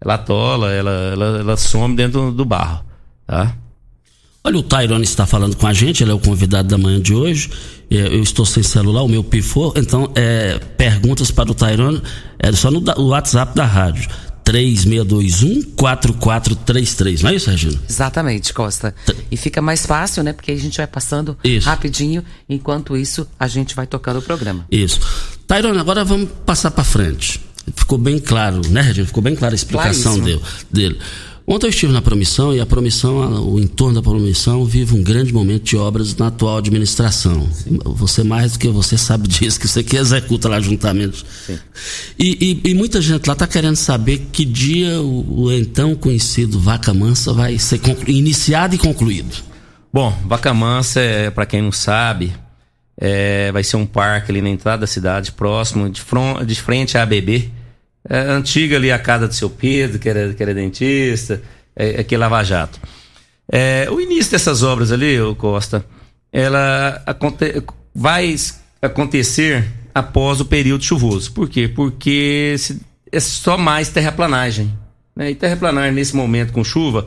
ela 0.00 0.14
atola, 0.14 0.72
ela, 0.72 0.90
ela, 0.90 1.38
ela 1.40 1.56
some 1.56 1.96
dentro 1.96 2.30
do 2.30 2.44
barro, 2.44 2.84
tá? 3.26 3.56
Olha, 4.46 4.58
o 4.58 4.62
Tyrone 4.62 5.04
está 5.04 5.26
falando 5.26 5.56
com 5.56 5.66
a 5.66 5.72
gente, 5.72 6.04
ele 6.04 6.10
é 6.10 6.14
o 6.14 6.18
convidado 6.20 6.68
da 6.68 6.76
manhã 6.76 7.00
de 7.00 7.14
hoje. 7.14 7.50
É, 7.90 7.96
eu 7.96 8.22
estou 8.22 8.44
sem 8.44 8.62
celular, 8.62 9.02
o 9.02 9.08
meu 9.08 9.24
pifou, 9.24 9.72
então 9.74 10.12
é, 10.14 10.58
perguntas 10.76 11.30
para 11.30 11.50
o 11.50 11.54
Tyrone 11.54 12.02
é 12.38 12.52
só 12.52 12.70
no 12.70 12.84
WhatsApp 13.08 13.54
da 13.54 13.64
rádio. 13.64 14.08
3621-4433, 14.44 17.22
não 17.22 17.30
é 17.30 17.34
isso, 17.34 17.50
Regina? 17.50 17.80
Exatamente, 17.88 18.52
Costa. 18.52 18.94
E 19.30 19.36
fica 19.36 19.62
mais 19.62 19.86
fácil, 19.86 20.22
né? 20.22 20.32
Porque 20.32 20.52
a 20.52 20.56
gente 20.56 20.76
vai 20.76 20.86
passando 20.86 21.36
isso. 21.42 21.66
rapidinho, 21.66 22.22
enquanto 22.48 22.96
isso 22.96 23.26
a 23.38 23.48
gente 23.48 23.74
vai 23.74 23.86
tocando 23.86 24.18
o 24.18 24.22
programa. 24.22 24.66
Isso. 24.70 25.00
Tairone, 25.46 25.78
agora 25.78 26.04
vamos 26.04 26.28
passar 26.44 26.70
para 26.70 26.84
frente. 26.84 27.40
Ficou 27.74 27.96
bem 27.96 28.18
claro, 28.18 28.60
né, 28.68 28.82
Regina? 28.82 29.06
Ficou 29.06 29.22
bem 29.22 29.34
clara 29.34 29.54
a 29.54 29.56
explicação 29.56 30.20
dele, 30.20 30.42
dele. 30.70 30.98
Ontem 31.46 31.66
eu 31.66 31.70
estive 31.70 31.92
na 31.92 32.00
promissão 32.00 32.54
e 32.54 32.60
a 32.60 32.64
promissão, 32.64 33.46
o 33.46 33.60
entorno 33.60 33.96
da 33.96 34.02
promissão 34.02 34.64
vive 34.64 34.94
um 34.94 35.02
grande 35.02 35.30
momento 35.30 35.64
de 35.64 35.76
obras 35.76 36.16
na 36.16 36.28
atual 36.28 36.56
administração. 36.56 37.46
Sim. 37.52 37.78
Você 37.84 38.22
mais 38.22 38.52
do 38.52 38.58
que 38.58 38.68
você 38.68 38.96
sabe 38.96 39.28
disso, 39.28 39.60
que 39.60 39.68
você 39.68 39.82
que 39.82 39.96
executa 39.96 40.48
lá 40.48 40.58
juntamente. 40.58 41.22
E, 42.18 42.60
e, 42.64 42.70
e, 42.70 42.74
muita 42.74 43.00
gente 43.02 43.26
lá 43.26 43.34
está 43.34 43.46
querendo 43.46 43.76
saber 43.76 44.26
que 44.32 44.42
dia 44.44 45.02
o, 45.02 45.42
o, 45.42 45.52
então 45.52 45.94
conhecido 45.94 46.58
Vaca 46.58 46.94
Mansa 46.94 47.34
vai 47.34 47.58
ser 47.58 47.78
iniciado 48.06 48.74
e 48.74 48.78
concluído. 48.78 49.36
Bom, 49.92 50.16
Vaca 50.24 50.54
Mansa, 50.54 51.00
é, 51.00 51.30
para 51.30 51.44
quem 51.44 51.60
não 51.60 51.70
sabe, 51.70 52.32
é, 52.96 53.52
vai 53.52 53.62
ser 53.62 53.76
um 53.76 53.84
parque 53.84 54.32
ali 54.32 54.40
na 54.40 54.48
entrada 54.48 54.80
da 54.80 54.86
cidade, 54.86 55.30
próximo, 55.32 55.90
de, 55.90 56.00
front, 56.00 56.42
de 56.44 56.54
frente 56.54 56.96
à 56.96 57.02
ABB 57.02 57.52
é, 58.08 58.18
antiga 58.18 58.76
ali 58.76 58.92
a 58.92 58.98
casa 58.98 59.26
do 59.28 59.34
seu 59.34 59.48
Pedro, 59.48 59.98
que 59.98 60.08
era, 60.08 60.32
que 60.34 60.42
era 60.42 60.54
dentista, 60.54 61.42
é, 61.74 62.00
aqui 62.00 62.14
é 62.14 62.18
Lava 62.18 62.42
Jato. 62.42 62.78
É, 63.50 63.88
o 63.90 64.00
início 64.00 64.32
dessas 64.32 64.62
obras 64.62 64.92
ali, 64.92 65.20
o 65.20 65.34
Costa, 65.34 65.84
ela 66.32 67.02
aconte, 67.06 67.62
vai 67.94 68.34
acontecer 68.80 69.66
após 69.94 70.40
o 70.40 70.44
período 70.44 70.84
chuvoso. 70.84 71.32
Por 71.32 71.48
quê? 71.48 71.68
Porque 71.68 72.56
se, 72.58 72.80
é 73.12 73.20
só 73.20 73.56
mais 73.56 73.88
terraplanagem. 73.88 74.76
Né? 75.14 75.30
E 75.30 75.34
terraplanagem 75.34 75.92
nesse 75.92 76.16
momento 76.16 76.52
com 76.52 76.64
chuva, 76.64 77.06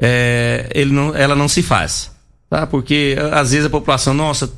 é, 0.00 0.70
ele 0.74 0.92
não, 0.92 1.14
ela 1.14 1.34
não 1.34 1.48
se 1.48 1.62
faz. 1.62 2.10
Tá? 2.48 2.66
Porque 2.66 3.16
às 3.32 3.52
vezes 3.52 3.66
a 3.66 3.70
população, 3.70 4.14
nossa, 4.14 4.50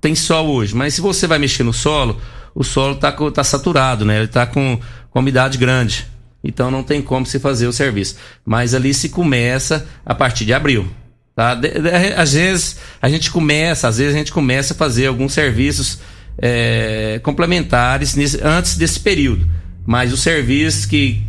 tem 0.00 0.14
sol 0.14 0.48
hoje, 0.48 0.74
mas 0.74 0.94
se 0.94 1.00
você 1.00 1.26
vai 1.26 1.38
mexer 1.38 1.62
no 1.62 1.72
solo, 1.72 2.20
o 2.54 2.64
solo 2.64 2.94
está 2.94 3.12
tá 3.12 3.44
saturado, 3.44 4.04
né? 4.04 4.16
Ele 4.16 4.24
está 4.24 4.46
com, 4.46 4.78
com 5.10 5.18
umidade 5.18 5.58
grande. 5.58 6.06
Então 6.42 6.70
não 6.70 6.82
tem 6.82 7.02
como 7.02 7.26
se 7.26 7.38
fazer 7.38 7.66
o 7.66 7.72
serviço. 7.72 8.16
Mas 8.44 8.74
ali 8.74 8.94
se 8.94 9.08
começa 9.08 9.86
a 10.04 10.14
partir 10.14 10.44
de 10.44 10.54
abril. 10.54 10.88
Tá? 11.34 11.54
De, 11.54 11.68
de, 11.68 11.88
às 12.16 12.32
vezes 12.32 12.76
a 13.00 13.08
gente 13.08 13.30
começa, 13.30 13.88
às 13.88 13.98
vezes 13.98 14.14
a 14.14 14.18
gente 14.18 14.32
começa 14.32 14.74
a 14.74 14.76
fazer 14.76 15.06
alguns 15.06 15.32
serviços 15.32 16.00
é, 16.38 17.20
complementares 17.22 18.14
nesse, 18.14 18.40
antes 18.42 18.76
desse 18.76 19.00
período. 19.00 19.46
Mas 19.86 20.12
o 20.12 20.16
serviço 20.16 20.88
que, 20.88 21.22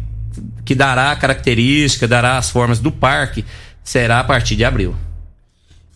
que 0.63 0.75
dará 0.75 1.11
a 1.11 1.15
característica, 1.15 2.07
dará 2.07 2.37
as 2.37 2.49
formas 2.49 2.79
do 2.79 2.91
parque, 2.91 3.45
será 3.83 4.19
a 4.19 4.23
partir 4.23 4.55
de 4.55 4.63
abril. 4.63 4.95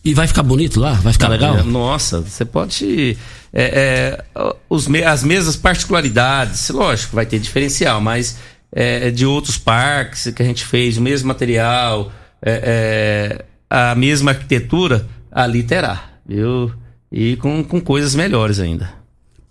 E 0.06 0.14
vai 0.14 0.28
ficar 0.28 0.44
bonito 0.44 0.78
lá? 0.78 0.92
Vai 0.92 1.12
ficar 1.12 1.26
legal? 1.26 1.64
Nossa, 1.64 2.20
você 2.20 2.44
pode. 2.44 3.18
É, 3.52 4.22
é, 4.36 4.50
os, 4.70 4.86
as 5.04 5.24
mesmas 5.24 5.56
particularidades, 5.56 6.68
lógico, 6.68 7.16
vai 7.16 7.26
ter 7.26 7.40
diferencial, 7.40 8.00
mas 8.00 8.38
é, 8.72 9.08
é, 9.08 9.10
de 9.10 9.26
outros 9.26 9.58
parques 9.58 10.32
que 10.32 10.40
a 10.40 10.46
gente 10.46 10.64
fez, 10.64 10.96
o 10.96 11.02
mesmo 11.02 11.26
material, 11.26 12.12
é, 12.40 13.40
é, 13.42 13.44
a 13.68 13.96
mesma 13.96 14.30
arquitetura, 14.30 15.04
ali 15.32 15.64
terá, 15.64 16.04
viu? 16.24 16.72
E 17.10 17.34
com, 17.38 17.64
com 17.64 17.80
coisas 17.80 18.14
melhores 18.14 18.60
ainda. 18.60 18.92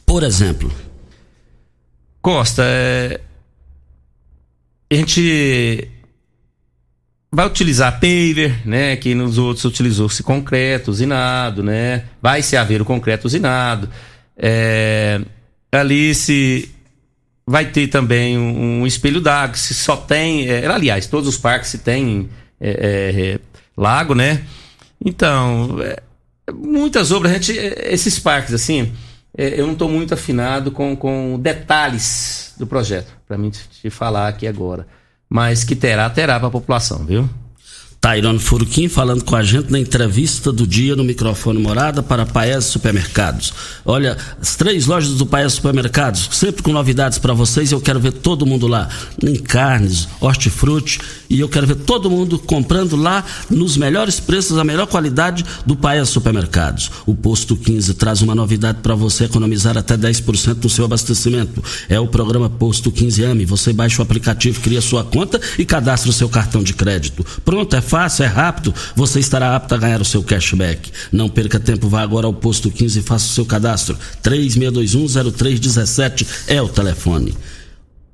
Por 0.05 0.23
exemplo? 0.23 0.71
Costa, 2.21 2.63
a 4.89 4.95
gente 4.95 5.89
vai 7.35 7.45
utilizar 7.45 7.91
paver, 7.99 8.65
né? 8.65 8.95
Que 8.95 9.13
nos 9.13 9.37
outros 9.37 9.65
utilizou-se 9.65 10.23
concreto 10.23 10.89
usinado, 10.89 11.61
né? 11.61 12.05
Vai 12.21 12.41
se 12.41 12.55
haver 12.55 12.81
o 12.81 12.85
concreto 12.85 13.25
usinado. 13.25 13.89
É, 14.37 15.19
ali 15.69 16.15
se 16.15 16.71
vai 17.45 17.65
ter 17.65 17.87
também 17.87 18.37
um, 18.37 18.81
um 18.81 18.87
espelho 18.87 19.19
d'água, 19.19 19.57
se 19.57 19.73
só 19.73 19.97
tem, 19.97 20.47
é, 20.47 20.65
aliás, 20.65 21.07
todos 21.07 21.27
os 21.27 21.37
parques 21.37 21.69
se 21.69 21.79
tem 21.79 22.29
é, 22.59 23.37
é 23.37 23.39
lago, 23.75 24.15
né? 24.15 24.41
Então, 25.03 25.77
é, 25.81 26.01
muitas 26.53 27.11
obras, 27.11 27.33
gente, 27.33 27.51
esses 27.51 28.17
parques 28.17 28.53
assim, 28.53 28.93
é, 29.37 29.59
eu 29.59 29.65
não 29.65 29.73
estou 29.73 29.89
muito 29.89 30.13
afinado 30.13 30.71
com, 30.71 30.95
com 30.95 31.37
detalhes 31.37 32.53
do 32.57 32.65
projeto, 32.65 33.11
para 33.27 33.37
mim 33.37 33.51
te 33.51 33.89
falar 33.89 34.29
aqui 34.29 34.47
agora 34.47 34.87
mas 35.29 35.63
que 35.63 35.75
terá, 35.75 36.09
terá 36.09 36.39
para 36.39 36.47
a 36.47 36.51
população, 36.51 37.05
viu? 37.05 37.29
Tairone 38.05 38.37
Furuquim 38.37 38.87
falando 38.87 39.23
com 39.23 39.35
a 39.35 39.41
gente 39.41 39.71
na 39.71 39.79
entrevista 39.79 40.51
do 40.51 40.67
dia 40.67 40.95
no 40.95 41.03
microfone 41.03 41.57
Morada 41.57 42.03
para 42.03 42.23
Paes 42.23 42.65
Supermercados. 42.65 43.51
Olha, 43.83 44.15
as 44.39 44.55
três 44.55 44.85
lojas 44.85 45.15
do 45.15 45.25
Paes 45.25 45.53
Supermercados, 45.53 46.29
sempre 46.31 46.61
com 46.61 46.71
novidades 46.71 47.17
para 47.17 47.33
vocês. 47.33 47.71
Eu 47.71 47.81
quero 47.81 47.99
ver 47.99 48.11
todo 48.11 48.45
mundo 48.45 48.67
lá 48.67 48.87
em 49.23 49.35
carnes, 49.37 50.07
hortifruti 50.21 50.99
e 51.27 51.39
eu 51.39 51.49
quero 51.49 51.65
ver 51.65 51.77
todo 51.77 52.07
mundo 52.07 52.37
comprando 52.37 52.95
lá 52.95 53.25
nos 53.49 53.75
melhores 53.75 54.19
preços, 54.19 54.59
a 54.59 54.63
melhor 54.63 54.85
qualidade 54.85 55.43
do 55.65 55.75
Paes 55.75 56.07
Supermercados. 56.09 56.91
O 57.07 57.15
posto 57.15 57.57
15 57.57 57.95
traz 57.95 58.21
uma 58.21 58.35
novidade 58.35 58.81
para 58.83 58.93
você 58.93 59.23
economizar 59.23 59.79
até 59.79 59.97
10% 59.97 60.63
no 60.63 60.69
seu 60.69 60.85
abastecimento. 60.85 61.63
É 61.89 61.99
o 61.99 62.05
programa 62.05 62.51
Posto 62.51 62.91
15 62.91 63.23
AME. 63.23 63.45
Você 63.45 63.73
baixa 63.73 63.99
o 63.99 64.03
aplicativo, 64.03 64.61
cria 64.61 64.79
sua 64.79 65.03
conta 65.03 65.41
e 65.57 65.65
cadastra 65.65 66.11
o 66.11 66.13
seu 66.13 66.29
cartão 66.29 66.61
de 66.61 66.75
crédito. 66.75 67.25
Pronto, 67.43 67.75
é 67.75 67.81
fácil 67.81 67.94
fácil, 67.95 68.25
é 68.25 68.27
rápido, 68.27 68.75
você 68.93 69.21
estará 69.21 69.55
apto 69.55 69.73
a 69.73 69.77
ganhar 69.77 70.01
o 70.01 70.05
seu 70.05 70.21
cashback. 70.21 70.91
Não 71.13 71.29
perca 71.29 71.57
tempo, 71.57 71.87
vá 71.87 72.01
agora 72.01 72.27
ao 72.27 72.33
posto 72.33 72.69
15 72.69 72.99
e 72.99 73.01
faça 73.01 73.25
o 73.25 73.29
seu 73.29 73.45
cadastro. 73.45 73.97
36210317 74.21 76.27
é 76.49 76.61
o 76.61 76.67
telefone. 76.67 77.33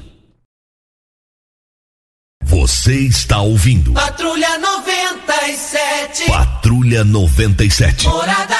Você 2.45 2.99
está 2.99 3.41
ouvindo. 3.41 3.93
Patrulha 3.93 4.59
97. 4.59 6.27
Patrulha 6.27 7.03
97. 7.03 8.07
Morada 8.09 8.57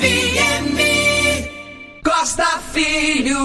FM. 0.00 0.85
Costa 2.06 2.60
Filho. 2.72 3.36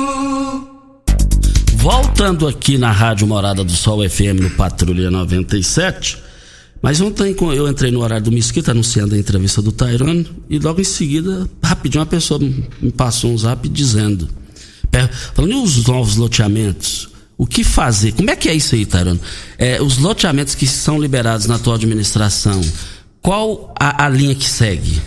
Voltando 1.78 2.48
aqui 2.48 2.78
na 2.78 2.92
Rádio 2.92 3.26
Morada 3.26 3.64
do 3.64 3.72
Sol 3.72 4.08
FM 4.08 4.40
no 4.40 4.52
Patrulha 4.52 5.10
97. 5.10 6.20
Mas 6.80 7.02
ontem 7.02 7.36
eu 7.56 7.68
entrei 7.68 7.90
no 7.90 8.02
horário 8.02 8.26
do 8.26 8.32
Mesquita 8.32 8.70
anunciando 8.70 9.16
a 9.16 9.18
entrevista 9.18 9.64
do 9.64 9.72
Tairone 9.72 10.30
e 10.48 10.60
logo 10.60 10.80
em 10.80 10.84
seguida, 10.84 11.50
rapidinho, 11.64 12.02
uma 12.02 12.06
pessoa 12.06 12.40
me 12.40 12.92
passou 12.92 13.32
um 13.32 13.38
zap 13.40 13.68
dizendo: 13.68 14.30
falando, 15.34 15.64
os 15.64 15.84
novos 15.88 16.18
loteamentos? 16.18 17.10
O 17.40 17.48
que 17.48 17.64
fazer? 17.64 18.12
Como 18.12 18.30
é 18.30 18.36
que 18.36 18.48
é 18.48 18.54
isso 18.54 18.76
aí, 18.76 18.86
Tairone? 18.86 19.20
É, 19.58 19.82
os 19.82 19.98
loteamentos 19.98 20.54
que 20.54 20.68
são 20.68 21.02
liberados 21.02 21.48
na 21.48 21.56
atual 21.56 21.78
administração, 21.78 22.62
qual 23.24 23.74
a, 23.80 24.06
a 24.06 24.08
linha 24.08 24.36
que 24.36 24.48
segue? 24.48 25.02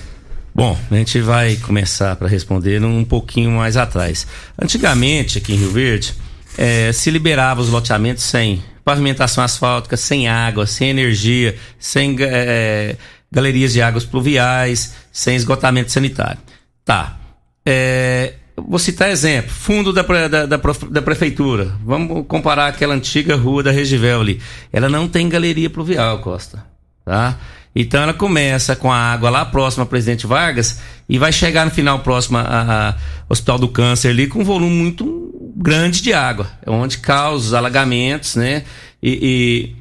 Bom, 0.55 0.79
a 0.89 0.95
gente 0.95 1.21
vai 1.21 1.57
começar 1.57 2.15
para 2.15 2.29
responder 2.29 2.81
um 2.85 3.05
pouquinho 3.05 3.51
mais 3.51 3.77
atrás. 3.77 4.25
Antigamente, 4.57 5.39
aqui 5.39 5.53
em 5.53 5.57
Rio 5.57 5.73
Verde, 5.73 6.15
é, 6.57 6.93
se 6.93 7.11
liberava 7.11 7.61
os 7.61 7.69
loteamentos 7.69 8.23
sem 8.23 8.63
pavimentação 8.85 9.43
asfáltica, 9.43 9.97
sem 9.97 10.29
água, 10.29 10.65
sem 10.65 10.91
energia, 10.91 11.57
sem 11.77 12.17
é, 12.21 12.95
galerias 13.33 13.73
de 13.73 13.83
águas 13.83 14.05
pluviais, 14.05 14.95
sem 15.11 15.35
esgotamento 15.35 15.91
sanitário. 15.91 16.39
Tá. 16.85 17.19
É, 17.67 18.35
vou 18.57 18.79
citar 18.79 19.11
exemplo. 19.11 19.51
Fundo 19.51 19.93
da, 19.93 20.03
da, 20.03 20.47
da, 20.47 20.57
da, 20.57 21.03
prefeitura. 21.03 21.75
Vamos 21.85 22.27
comparar 22.29 22.69
aquela 22.69 22.95
antiga 22.95 23.35
rua 23.35 23.65
da 23.65 23.73
Regivel 23.73 24.21
ali. 24.21 24.41
Ela 24.73 24.89
não 24.89 25.09
tem 25.09 25.29
galeria 25.29 25.69
pluvial, 25.69 26.21
Costa. 26.21 26.65
Tá? 27.05 27.39
Então 27.75 28.03
ela 28.03 28.15
começa 28.15 28.77
com 28.77 28.93
a 28.93 28.97
água 28.97 29.31
lá 29.31 29.45
próxima 29.45 29.83
ao 29.83 29.89
Presidente 29.89 30.27
Vargas 30.27 30.81
e 31.09 31.19
vai 31.19 31.33
chegar 31.33 31.65
no 31.65 31.73
final 31.73 31.99
próximo 32.01 32.39
ao 32.39 32.95
Hospital 33.29 33.59
do 33.59 33.69
Câncer 33.69 34.11
ali 34.11 34.29
com 34.29 34.41
um 34.41 34.45
volume 34.45 34.75
muito 34.75 35.53
grande 35.57 36.01
de 36.03 36.13
água, 36.13 36.51
onde 36.67 36.99
causa 36.99 37.47
os 37.47 37.55
alagamentos, 37.55 38.37
né? 38.37 38.65
E, 39.03 39.75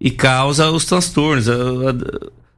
e, 0.00 0.08
e 0.08 0.10
causa 0.10 0.70
os 0.70 0.84
transtornos, 0.84 1.46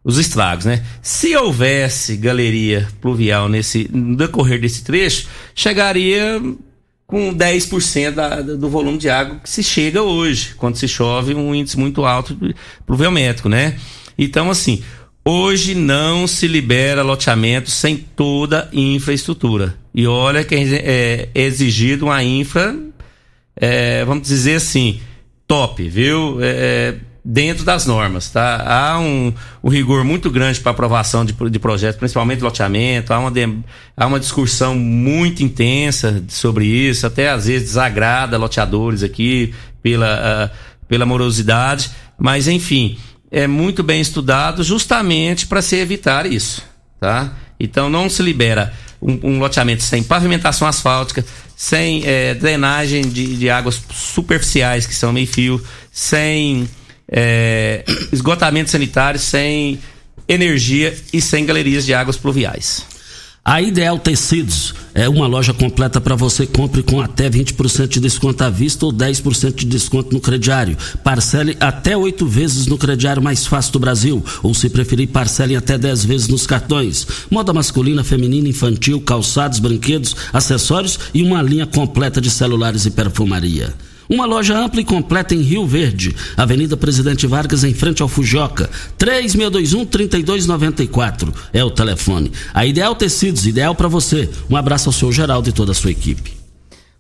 os 0.05 0.19
estragos, 0.19 0.65
né? 0.65 0.85
Se 1.01 1.37
houvesse 1.37 2.17
galeria 2.17 2.89
pluvial 3.01 3.49
nesse, 3.49 3.89
no 3.93 4.17
decorrer 4.17 4.61
desse 4.61 4.85
trecho, 4.85 5.29
chegaria 5.55 6.41
com 7.07 7.35
10% 7.35 8.11
da, 8.13 8.41
do 8.41 8.69
volume 8.69 8.99
de 8.99 9.11
água 9.11 9.39
que 9.39 9.49
se 9.49 9.63
chega 9.63 10.03
hoje, 10.03 10.55
quando 10.57 10.77
se 10.77 10.89
chove 10.89 11.35
um 11.35 11.55
índice 11.55 11.79
muito 11.79 12.05
alto 12.05 12.37
pluviométrico, 12.87 13.49
né? 13.49 13.77
Então, 14.17 14.51
assim, 14.51 14.83
hoje 15.25 15.75
não 15.75 16.27
se 16.27 16.47
libera 16.47 17.03
loteamento 17.03 17.71
sem 17.71 17.97
toda 17.97 18.69
infraestrutura. 18.73 19.75
E 19.95 20.07
olha 20.07 20.45
que 20.45 20.55
é, 20.55 21.29
é 21.35 21.41
exigido 21.43 22.07
uma 22.07 22.23
infra, 22.23 22.75
é, 23.57 24.05
vamos 24.05 24.27
dizer 24.27 24.57
assim, 24.57 25.01
top, 25.47 25.87
viu? 25.89 26.39
É, 26.41 26.47
é, 26.47 26.95
dentro 27.25 27.65
das 27.65 27.87
normas, 27.87 28.31
tá? 28.31 28.65
Há 28.67 28.99
um, 28.99 29.33
um 29.63 29.69
rigor 29.69 30.03
muito 30.03 30.31
grande 30.31 30.61
para 30.61 30.73
aprovação 30.73 31.25
de, 31.25 31.33
de 31.33 31.59
projetos, 31.59 31.99
principalmente 31.99 32.43
loteamento, 32.43 33.13
há 33.13 33.19
uma, 33.19 33.31
de, 33.31 33.49
há 33.97 34.07
uma 34.07 34.19
discussão 34.19 34.75
muito 34.75 35.43
intensa 35.43 36.25
sobre 36.29 36.67
isso, 36.67 37.07
até 37.07 37.31
às 37.31 37.47
vezes 37.47 37.69
desagrada 37.69 38.37
loteadores 38.39 39.03
aqui 39.03 39.55
pela, 39.83 40.51
uh, 40.51 40.57
pela 40.89 41.07
morosidade, 41.07 41.91
mas 42.19 42.49
enfim, 42.49 42.99
é 43.33 43.47
muito 43.47 43.83
bem 43.83 43.99
estudado 44.03 44.63
justamente 44.63 45.47
para 45.47 45.63
se 45.63 45.77
evitar 45.77 46.31
isso, 46.31 46.63
tá? 47.01 47.33
Então 47.59 47.89
não 47.89 48.11
se 48.11 48.23
libera 48.23 48.75
um, 49.01 49.19
um 49.23 49.39
loteamento 49.39 49.83
sem 49.83 50.03
pavimentação 50.03 50.69
asfáltica, 50.69 51.25
sem 51.57 52.03
é, 52.05 52.35
drenagem 52.35 53.09
de, 53.09 53.37
de, 53.37 53.49
águas 53.49 53.81
superficiais 53.91 54.87
que 54.87 54.95
são 54.95 55.15
meio 55.15 55.27
fio, 55.27 55.65
sem 55.91 56.69
é, 57.11 57.83
esgotamento 58.13 58.71
sanitário, 58.71 59.19
sem 59.19 59.81
energia 60.29 60.95
e 61.11 61.21
sem 61.21 61.47
galerias 61.47 61.87
de 61.87 61.95
águas 61.95 62.19
pluviais. 62.19 62.85
A 63.45 63.61
Ideal 63.61 63.99
Tecidos 63.99 64.73
é 64.95 65.09
uma 65.09 65.27
loja 65.27 65.53
completa 65.53 66.01
para 66.01 66.15
você. 66.15 66.47
Compre 66.47 66.81
com 66.81 67.01
até 67.01 67.29
20% 67.29 67.89
de 67.89 67.99
desconto 67.99 68.45
à 68.45 68.49
vista 68.49 68.87
ou 68.87 68.93
10% 68.93 69.57
de 69.57 69.67
desconto 69.67 70.15
no 70.15 70.21
crediário. 70.21 70.77
Parcele 71.03 71.57
até 71.59 71.97
oito 71.97 72.25
vezes 72.25 72.69
no 72.69 72.79
crediário 72.79 73.21
mais 73.21 73.45
fácil 73.45 73.73
do 73.73 73.81
Brasil. 73.81 74.25
Ou 74.45 74.55
se 74.55 74.71
preferir, 74.71 75.09
parcele 75.09 75.57
até 75.57 75.77
10 75.77 76.05
vezes 76.05 76.29
nos 76.29 76.47
cartões. 76.47 77.05
Moda 77.29 77.53
masculina, 77.53 78.05
feminina, 78.05 78.49
infantil, 78.49 79.01
calçados, 79.01 79.59
brinquedos, 79.59 80.15
acessórios 80.33 81.01
e 81.13 81.21
uma 81.21 81.43
linha 81.43 81.67
completa 81.67 82.21
de 82.21 82.31
celulares 82.31 82.87
e 82.87 82.93
perfumaria. 82.93 83.75
Uma 84.09 84.25
loja 84.27 84.59
ampla 84.59 84.81
e 84.81 84.85
completa 84.85 85.35
em 85.35 85.41
Rio 85.41 85.67
Verde, 85.67 86.15
Avenida 86.37 86.77
Presidente 86.77 87.27
Vargas, 87.27 87.65
em 87.65 87.75
frente 87.75 88.03
ao 88.03 88.09
Fujoca. 88.09 88.71
3621-3294 88.99 91.35
é 91.53 91.65
o 91.65 91.71
telefone. 91.71 92.31
A 92.53 92.67
Ideal 92.67 92.95
Tecidos, 92.95 93.47
ideal 93.47 93.75
para 93.75 93.89
você. 93.89 94.29
Um 94.51 94.57
abraço 94.57 94.89
ao 94.89 94.93
seu 94.93 95.11
Geraldo 95.13 95.49
e 95.49 95.53
toda 95.53 95.73
a 95.73 95.75
sua 95.75 95.91
equipe. 95.91 96.37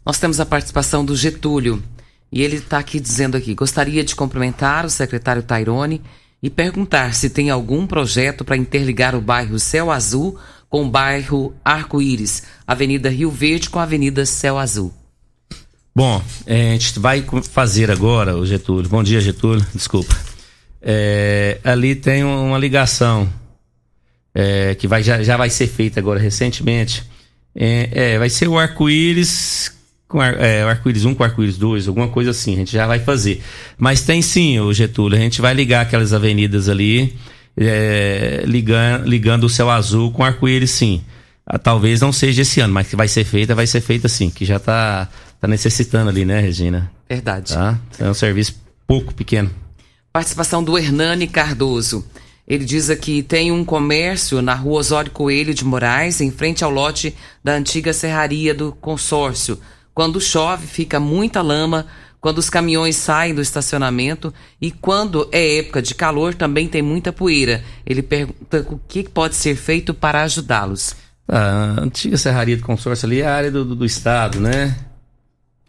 Nós 0.05 0.19
temos 0.19 0.41
a 0.41 0.47
participação 0.47 1.05
do 1.05 1.15
Getúlio. 1.15 1.81
E 2.31 2.43
ele 2.43 2.57
está 2.57 2.79
aqui 2.79 2.99
dizendo 2.99 3.37
aqui: 3.37 3.55
gostaria 3.55 4.03
de 4.03 4.17
cumprimentar 4.17 4.87
o 4.87 4.91
secretário 4.91 5.43
Tairone 5.43 6.01
e 6.43 6.49
perguntar 6.49 7.15
se 7.15 7.31
tem 7.31 7.51
algum 7.51 7.87
projeto 7.87 8.45
para 8.45 8.57
interligar 8.57 9.15
o 9.15 9.21
bairro 9.21 9.59
Céu 9.59 9.91
Azul 9.91 10.39
com 10.69 10.87
o 10.87 10.91
bairro 10.91 11.55
Arco-Íris, 11.63 12.45
Avenida 12.67 13.11
Rio 13.11 13.31
Verde 13.31 13.69
com 13.69 13.79
a 13.79 13.83
Avenida 13.83 14.25
Céu 14.25 14.59
Azul. 14.59 15.02
Bom, 15.95 16.23
é, 16.47 16.71
a 16.71 16.73
gente 16.73 16.99
vai 16.99 17.23
fazer 17.51 17.91
agora, 17.91 18.37
o 18.37 18.47
Getúlio. 18.47 18.89
Bom 18.89 19.03
dia, 19.03 19.21
Getúlio. 19.21 19.65
Desculpa. 19.75 20.17
É, 20.81 21.59
ali 21.63 21.95
tem 21.95 22.25
uma 22.25 22.59
ligação 22.59 23.31
é, 24.35 24.75
que 24.75 24.89
vai, 24.89 25.03
já, 25.03 25.23
já 25.23 25.37
vai 25.37 25.51
ser 25.51 25.67
feita 25.67 26.01
agora 26.01 26.19
recentemente. 26.19 27.05
É, 27.55 28.15
é 28.15 28.19
vai 28.19 28.31
ser 28.31 28.49
o 28.49 28.59
arco-íris 28.59 29.71
com 30.09 30.21
ar, 30.21 30.39
é, 30.41 30.63
arco-íris 30.63 31.05
1 31.05 31.15
com 31.15 31.23
o 31.23 31.27
arco-íris 31.27 31.57
2, 31.57 31.89
alguma 31.89 32.09
coisa 32.09 32.31
assim, 32.31 32.55
a 32.55 32.57
gente 32.57 32.73
já 32.73 32.87
vai 32.87 32.99
fazer. 32.99 33.43
Mas 33.79 34.03
tem 34.03 34.21
sim, 34.23 34.61
o 34.61 34.73
Getúlio, 34.73 35.19
a 35.19 35.21
gente 35.21 35.41
vai 35.41 35.55
ligar 35.55 35.83
aquelas 35.83 36.13
avenidas 36.13 36.69
ali, 36.69 37.17
é, 37.57 38.43
ligando, 38.47 39.07
ligando 39.07 39.45
o 39.45 39.49
céu 39.49 39.71
azul 39.71 40.11
com 40.11 40.25
arco-íris 40.25 40.71
sim. 40.71 41.03
Ah, 41.47 41.59
talvez 41.59 42.01
não 42.01 42.13
seja 42.13 42.43
esse 42.43 42.61
ano, 42.61 42.73
mas 42.73 42.89
que 42.89 42.95
vai 42.95 43.09
ser 43.09 43.25
feita, 43.25 43.55
vai 43.55 43.67
ser 43.67 43.81
feita 43.81 44.09
sim, 44.09 44.31
que 44.31 44.45
já 44.45 44.57
está 44.57 45.09
tá 45.43 45.49
necessitando 45.49 46.09
ali, 46.09 46.25
né, 46.25 46.41
Regina? 46.41 46.91
Verdade. 47.09 47.53
Tá? 47.53 47.77
É 47.99 48.09
um 48.09 48.15
serviço 48.15 48.63
pouco 48.87 49.13
pequeno. 49.13 49.51
Participação 50.13 50.63
do 50.63 50.79
Hernani 50.79 51.27
Cardoso. 51.27 52.07
Ele 52.47 52.65
diz 52.65 52.89
aqui: 52.89 53.25
tem 53.25 53.51
um 53.51 53.65
comércio 53.65 54.41
na 54.41 54.55
rua 54.55 54.79
Osório 54.79 55.11
Coelho 55.11 55.53
de 55.53 55.65
Moraes, 55.65 56.21
em 56.21 56.31
frente 56.31 56.63
ao 56.63 56.71
lote 56.71 57.15
da 57.43 57.55
antiga 57.55 57.93
serraria 57.93 58.55
do 58.55 58.71
consórcio. 58.73 59.59
Quando 59.93 60.21
chove, 60.21 60.67
fica 60.67 61.01
muita 61.01 61.43
lama. 61.43 61.87
Quando 62.21 62.39
os 62.39 62.49
caminhões 62.49 62.95
saem 62.95 63.35
do 63.35 63.43
estacionamento 63.43 64.33
e 64.61 64.71
quando 64.71 65.29
é 65.33 65.59
época 65.59 65.83
de 65.83 65.93
calor, 65.93 66.35
também 66.35 66.69
tem 66.69 66.81
muita 66.81 67.13
poeira. 67.13 67.65
Ele 67.85 68.01
pergunta 68.01 68.65
o 68.71 68.79
que 68.87 69.03
pode 69.03 69.35
ser 69.35 69.57
feito 69.57 69.93
para 69.93 70.23
ajudá-los. 70.23 70.95
A 71.27 71.81
antiga 71.81 72.17
serraria 72.17 72.57
do 72.57 72.63
consórcio 72.63 73.07
ali 73.07 73.23
é 73.23 73.27
a 73.27 73.35
área 73.35 73.51
do, 73.51 73.65
do, 73.65 73.75
do 73.75 73.85
Estado, 73.85 74.39
né? 74.39 74.77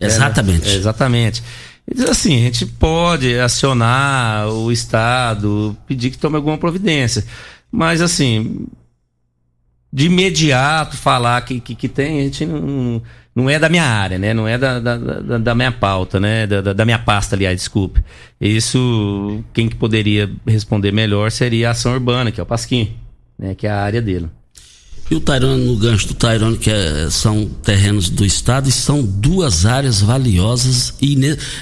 Exatamente. 0.05 0.69
É, 0.69 0.75
exatamente. 0.75 1.43
Diz 1.91 2.09
assim, 2.09 2.41
a 2.41 2.45
gente 2.45 2.65
pode 2.65 3.37
acionar 3.37 4.47
o 4.47 4.71
Estado, 4.71 5.77
pedir 5.85 6.11
que 6.11 6.17
tome 6.17 6.37
alguma 6.37 6.57
providência. 6.57 7.25
Mas 7.71 8.01
assim, 8.01 8.67
de 9.91 10.05
imediato 10.05 10.95
falar 10.95 11.41
que, 11.41 11.59
que, 11.59 11.75
que 11.75 11.89
tem, 11.89 12.21
a 12.21 12.23
gente 12.23 12.45
não, 12.45 13.01
não 13.35 13.49
é 13.49 13.59
da 13.59 13.67
minha 13.67 13.83
área, 13.83 14.17
né? 14.17 14.33
Não 14.33 14.47
é 14.47 14.57
da, 14.57 14.79
da, 14.79 14.97
da, 14.97 15.37
da 15.37 15.55
minha 15.55 15.71
pauta, 15.71 16.19
né? 16.19 16.47
Da, 16.47 16.73
da, 16.73 16.85
minha 16.85 16.99
pasta, 16.99 17.35
aliás, 17.35 17.57
desculpe. 17.57 18.03
Isso, 18.39 19.43
quem 19.53 19.67
que 19.67 19.75
poderia 19.75 20.31
responder 20.47 20.91
melhor 20.91 21.31
seria 21.31 21.67
a 21.67 21.71
ação 21.71 21.93
urbana, 21.93 22.31
que 22.31 22.39
é 22.39 22.43
o 22.43 22.45
Pasquim, 22.45 22.95
né? 23.37 23.53
Que 23.55 23.67
é 23.67 23.71
a 23.71 23.81
área 23.81 24.01
dele. 24.01 24.29
E 25.11 25.15
o 25.15 25.19
Tairone, 25.19 25.65
no 25.65 25.75
gancho 25.75 26.07
do 26.07 26.13
Tairone, 26.13 26.57
que 26.57 26.69
é, 26.69 27.07
são 27.09 27.45
terrenos 27.61 28.09
do 28.09 28.25
Estado, 28.25 28.69
e 28.69 28.71
são 28.71 29.03
duas 29.03 29.65
áreas 29.65 30.01
valiosas 30.01 30.93
e 31.01 31.17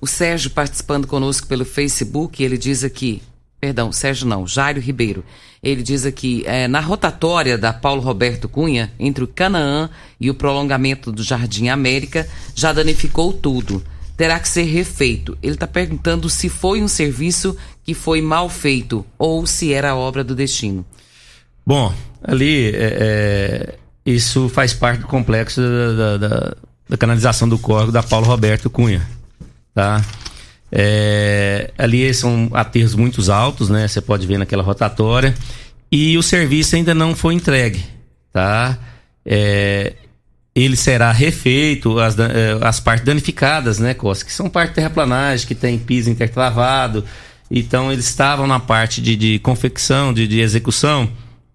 O 0.00 0.06
Sérgio 0.06 0.50
participando 0.50 1.06
conosco 1.06 1.48
pelo 1.48 1.64
Facebook, 1.64 2.42
ele 2.42 2.58
diz 2.58 2.84
aqui, 2.84 3.22
perdão, 3.64 3.90
Sérgio 3.90 4.26
não, 4.26 4.46
Jairo 4.46 4.78
Ribeiro. 4.78 5.24
Ele 5.62 5.82
diz 5.82 6.04
aqui, 6.04 6.42
é, 6.44 6.68
na 6.68 6.80
rotatória 6.80 7.56
da 7.56 7.72
Paulo 7.72 8.02
Roberto 8.02 8.46
Cunha, 8.46 8.92
entre 9.00 9.24
o 9.24 9.26
Canaã 9.26 9.88
e 10.20 10.28
o 10.28 10.34
prolongamento 10.34 11.10
do 11.10 11.22
Jardim 11.22 11.68
América, 11.68 12.28
já 12.54 12.74
danificou 12.74 13.32
tudo. 13.32 13.82
Terá 14.18 14.38
que 14.38 14.50
ser 14.50 14.64
refeito. 14.64 15.36
Ele 15.42 15.54
está 15.54 15.66
perguntando 15.66 16.28
se 16.28 16.50
foi 16.50 16.82
um 16.82 16.88
serviço 16.88 17.56
que 17.82 17.94
foi 17.94 18.20
mal 18.20 18.50
feito 18.50 19.04
ou 19.18 19.46
se 19.46 19.72
era 19.72 19.96
obra 19.96 20.22
do 20.22 20.34
destino. 20.34 20.84
Bom, 21.64 21.90
ali 22.22 22.66
é, 22.66 22.74
é, 22.76 23.74
isso 24.04 24.50
faz 24.50 24.74
parte 24.74 25.00
do 25.00 25.06
complexo 25.06 25.62
da, 25.62 25.92
da, 25.92 26.16
da, 26.18 26.56
da 26.90 26.96
canalização 26.98 27.48
do 27.48 27.58
córrego 27.58 27.90
da 27.92 28.02
Paulo 28.02 28.26
Roberto 28.26 28.68
Cunha. 28.68 29.08
Tá? 29.74 30.04
É, 30.76 31.70
ali 31.78 32.12
são 32.12 32.50
aterros 32.52 32.96
muito 32.96 33.30
altos, 33.30 33.70
né? 33.70 33.86
Você 33.86 34.00
pode 34.00 34.26
ver 34.26 34.38
naquela 34.38 34.62
rotatória. 34.64 35.32
E 35.90 36.18
o 36.18 36.22
serviço 36.22 36.74
ainda 36.74 36.92
não 36.92 37.14
foi 37.14 37.34
entregue, 37.34 37.84
tá? 38.32 38.76
É, 39.24 39.92
ele 40.52 40.74
será 40.76 41.12
refeito, 41.12 42.00
as, 42.00 42.18
é, 42.18 42.58
as 42.60 42.80
partes 42.80 43.04
danificadas, 43.04 43.78
né, 43.78 43.94
Costa? 43.94 44.24
Que 44.24 44.32
são 44.32 44.50
parte 44.50 44.70
de 44.70 44.74
terraplanagem, 44.74 45.46
que 45.46 45.54
tem 45.54 45.78
piso 45.78 46.10
intertravado. 46.10 47.04
Então, 47.48 47.92
eles 47.92 48.06
estavam 48.06 48.48
na 48.48 48.58
parte 48.58 49.00
de, 49.00 49.14
de 49.14 49.38
confecção, 49.38 50.12
de, 50.12 50.26
de 50.26 50.40
execução, 50.40 51.08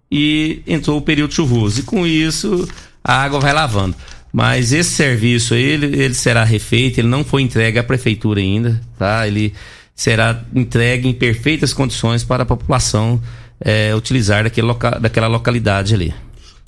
e 0.09 0.63
entrou 0.65 0.97
o 0.97 1.01
período 1.01 1.33
chuvoso. 1.33 1.81
E 1.81 1.83
com 1.83 2.07
isso, 2.07 2.69
a 3.03 3.21
água 3.21 3.41
vai 3.41 3.51
lavando. 3.51 3.97
Mas 4.31 4.71
esse 4.71 4.91
serviço 4.91 5.55
ele, 5.55 5.87
ele 6.01 6.13
será 6.13 6.43
refeito, 6.43 6.99
ele 6.99 7.07
não 7.07 7.23
foi 7.23 7.41
entregue 7.41 7.79
à 7.79 7.83
prefeitura 7.83 8.39
ainda, 8.39 8.79
tá? 8.97 9.27
Ele 9.27 9.53
será 9.95 10.43
entregue 10.55 11.07
em 11.07 11.13
perfeitas 11.13 11.73
condições 11.73 12.23
para 12.23 12.43
a 12.43 12.45
população 12.45 13.21
é, 13.59 13.93
utilizar 13.95 14.43
daquele 14.43 14.67
loca, 14.67 14.91
daquela 14.91 15.27
localidade 15.27 15.93
ali. 15.93 16.13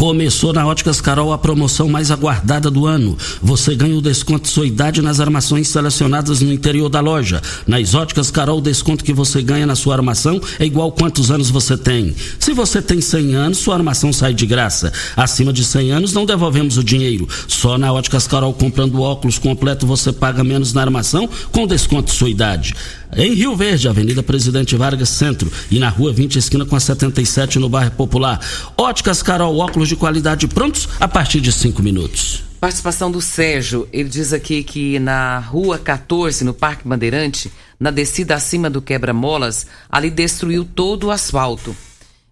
Começou 0.02 0.52
na 0.52 0.66
Óticas 0.66 1.00
Carol 1.00 1.32
a 1.32 1.38
promoção 1.38 1.88
mais 1.88 2.10
aguardada 2.10 2.72
do 2.72 2.88
ano. 2.88 3.16
Você 3.40 3.76
ganha 3.76 3.96
o 3.96 4.02
desconto 4.02 4.46
de 4.46 4.50
sua 4.50 4.66
idade 4.66 5.00
nas 5.00 5.20
armações 5.20 5.68
selecionadas 5.68 6.42
no 6.42 6.52
interior 6.52 6.90
da 6.90 7.00
loja. 7.00 7.40
Nas 7.68 7.94
Óticas 7.94 8.32
Carol, 8.32 8.58
o 8.58 8.62
desconto 8.62 9.04
que 9.04 9.14
você 9.14 9.44
ganha 9.44 9.68
na 9.68 9.76
sua 9.76 9.94
armação 9.94 10.42
é 10.58 10.66
igual 10.66 10.92
quantos 10.92 11.30
anos 11.30 11.52
você 11.52 11.78
tem. 11.78 12.16
Se 12.40 12.52
você 12.52 12.82
tem 12.82 13.00
100 13.00 13.36
anos, 13.36 13.60
sua 13.60 13.76
armação 13.76 14.12
sai 14.12 14.34
de 14.34 14.48
graça. 14.48 14.92
Acima 15.16 15.54
de 15.54 15.64
100 15.64 15.92
anos, 15.92 16.14
não 16.14 16.26
devolvemos 16.26 16.80
o 16.80 16.84
dinheiro. 16.84 17.30
Só 17.48 17.78
na 17.78 17.94
Óticas 17.94 18.26
Carol, 18.26 18.56
comprando 18.56 19.04
óculos 19.04 19.38
completo, 19.38 19.86
você 19.86 20.12
paga 20.12 20.44
menos 20.44 20.74
na 20.74 20.82
armação 20.82 21.30
com 21.52 21.68
desconto 21.68 22.12
de 22.12 22.18
sua 22.18 22.32
idade 22.32 22.74
em 23.16 23.34
Rio 23.34 23.56
Verde, 23.56 23.88
Avenida 23.88 24.24
Presidente 24.24 24.76
Vargas 24.76 25.10
Centro 25.10 25.52
e 25.70 25.80
na 25.80 25.90
Rua 25.90 26.14
20, 26.14 26.38
esquina 26.38 26.66
com 26.66 26.76
a 26.76 26.80
77 26.80 27.60
no 27.60 27.70
bairro 27.70 27.92
Popular. 27.92 28.40
Óticas 28.78 29.22
Carol, 29.22 29.58
óculos 29.58 29.90
de 29.90 29.96
qualidade 29.96 30.48
prontos 30.48 30.88
a 31.00 31.08
partir 31.08 31.42
de 31.42 31.52
cinco 31.52 31.82
minutos. 31.82 32.44
Participação 32.60 33.12
do 33.12 33.20
Sérgio, 33.20 33.90
ele 33.92 34.08
diz 34.08 34.32
aqui 34.32 34.64
que 34.64 35.00
na 35.00 35.40
Rua 35.40 35.80
14, 35.80 36.44
no 36.44 36.54
Parque 36.54 36.88
Bandeirante, 36.88 37.52
na 37.80 37.90
descida 37.90 38.36
acima 38.36 38.70
do 38.70 38.82
quebra-molas, 38.82 39.66
ali 39.90 40.12
destruiu 40.12 40.64
todo 40.64 41.08
o 41.08 41.12
asfalto. 41.12 41.76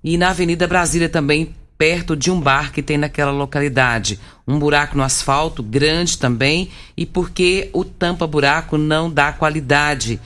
E 0.03 0.17
na 0.17 0.29
Avenida 0.29 0.67
Brasília 0.67 1.09
também, 1.09 1.55
perto 1.79 2.15
de 2.15 2.29
um 2.29 2.39
bar 2.39 2.71
que 2.71 2.83
tem 2.83 2.97
naquela 2.97 3.31
localidade. 3.31 4.19
Um 4.47 4.59
buraco 4.59 4.95
no 4.95 5.01
asfalto, 5.01 5.63
grande 5.63 6.17
também, 6.17 6.69
e 6.95 7.05
porque 7.05 7.69
o 7.73 7.83
tampa-buraco 7.83 8.77
não 8.77 9.09
dá 9.09 9.31
qualidade 9.31 10.19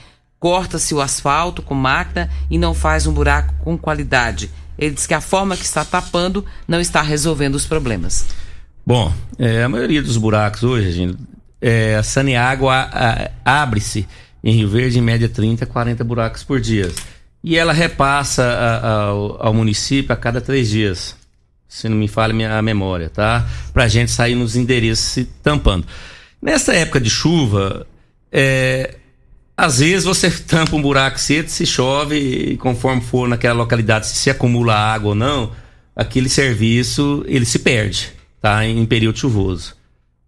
corta-se 0.44 0.94
o 0.94 1.00
asfalto 1.00 1.62
com 1.62 1.74
máquina 1.74 2.28
e 2.50 2.58
não 2.58 2.74
faz 2.74 3.06
um 3.06 3.14
buraco 3.14 3.54
com 3.64 3.78
qualidade. 3.78 4.50
Ele 4.78 4.94
diz 4.94 5.06
que 5.06 5.14
a 5.14 5.20
forma 5.22 5.56
que 5.56 5.64
está 5.64 5.86
tapando 5.86 6.44
não 6.68 6.82
está 6.82 7.00
resolvendo 7.00 7.54
os 7.54 7.64
problemas. 7.64 8.26
Bom, 8.84 9.10
é, 9.38 9.62
a 9.62 9.68
maioria 9.70 10.02
dos 10.02 10.18
buracos 10.18 10.62
hoje, 10.62 10.92
gente, 10.92 11.16
é, 11.62 11.98
a 11.98 13.30
abre-se 13.42 14.06
em 14.42 14.56
Rio 14.56 14.68
Verde 14.68 14.98
em 14.98 15.00
média 15.00 15.30
30, 15.30 15.64
40 15.64 16.04
buracos 16.04 16.44
por 16.44 16.60
dia. 16.60 16.92
E 17.42 17.56
ela 17.56 17.72
repassa 17.72 18.42
a, 18.42 18.76
a, 18.76 19.02
ao, 19.04 19.46
ao, 19.46 19.54
município 19.54 20.12
a 20.12 20.16
cada 20.16 20.42
três 20.42 20.68
dias, 20.68 21.16
se 21.66 21.88
não 21.88 21.96
me 21.96 22.06
falha 22.06 22.58
a 22.58 22.60
memória, 22.60 23.08
tá? 23.08 23.48
Pra 23.72 23.88
gente 23.88 24.10
sair 24.10 24.34
nos 24.34 24.56
endereços 24.56 25.06
se 25.06 25.24
tampando. 25.24 25.86
Nessa 26.42 26.74
época 26.74 27.00
de 27.00 27.08
chuva, 27.08 27.86
é, 28.30 28.96
às 29.56 29.78
vezes 29.78 30.04
você 30.04 30.30
tampa 30.30 30.74
um 30.74 30.82
buraco 30.82 31.18
cedo, 31.18 31.48
se 31.48 31.64
chove, 31.64 32.16
e 32.16 32.56
conforme 32.56 33.00
for 33.00 33.28
naquela 33.28 33.54
localidade, 33.54 34.06
se 34.06 34.16
se 34.16 34.30
acumula 34.30 34.74
água 34.74 35.10
ou 35.10 35.14
não, 35.14 35.52
aquele 35.94 36.28
serviço 36.28 37.24
ele 37.26 37.44
se 37.44 37.60
perde, 37.60 38.12
tá? 38.40 38.66
Em 38.66 38.84
período 38.84 39.18
chuvoso. 39.18 39.76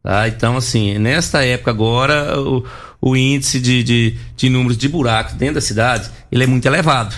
Tá? 0.02 0.28
Então, 0.28 0.56
assim, 0.56 0.98
nesta 0.98 1.44
época 1.44 1.72
agora, 1.72 2.40
o, 2.40 2.64
o 3.00 3.16
índice 3.16 3.58
de, 3.58 3.82
de, 3.82 4.16
de 4.36 4.48
números 4.48 4.76
de 4.76 4.88
buracos 4.88 5.34
dentro 5.34 5.56
da 5.56 5.60
cidade, 5.60 6.08
ele 6.30 6.44
é 6.44 6.46
muito 6.46 6.64
elevado, 6.66 7.14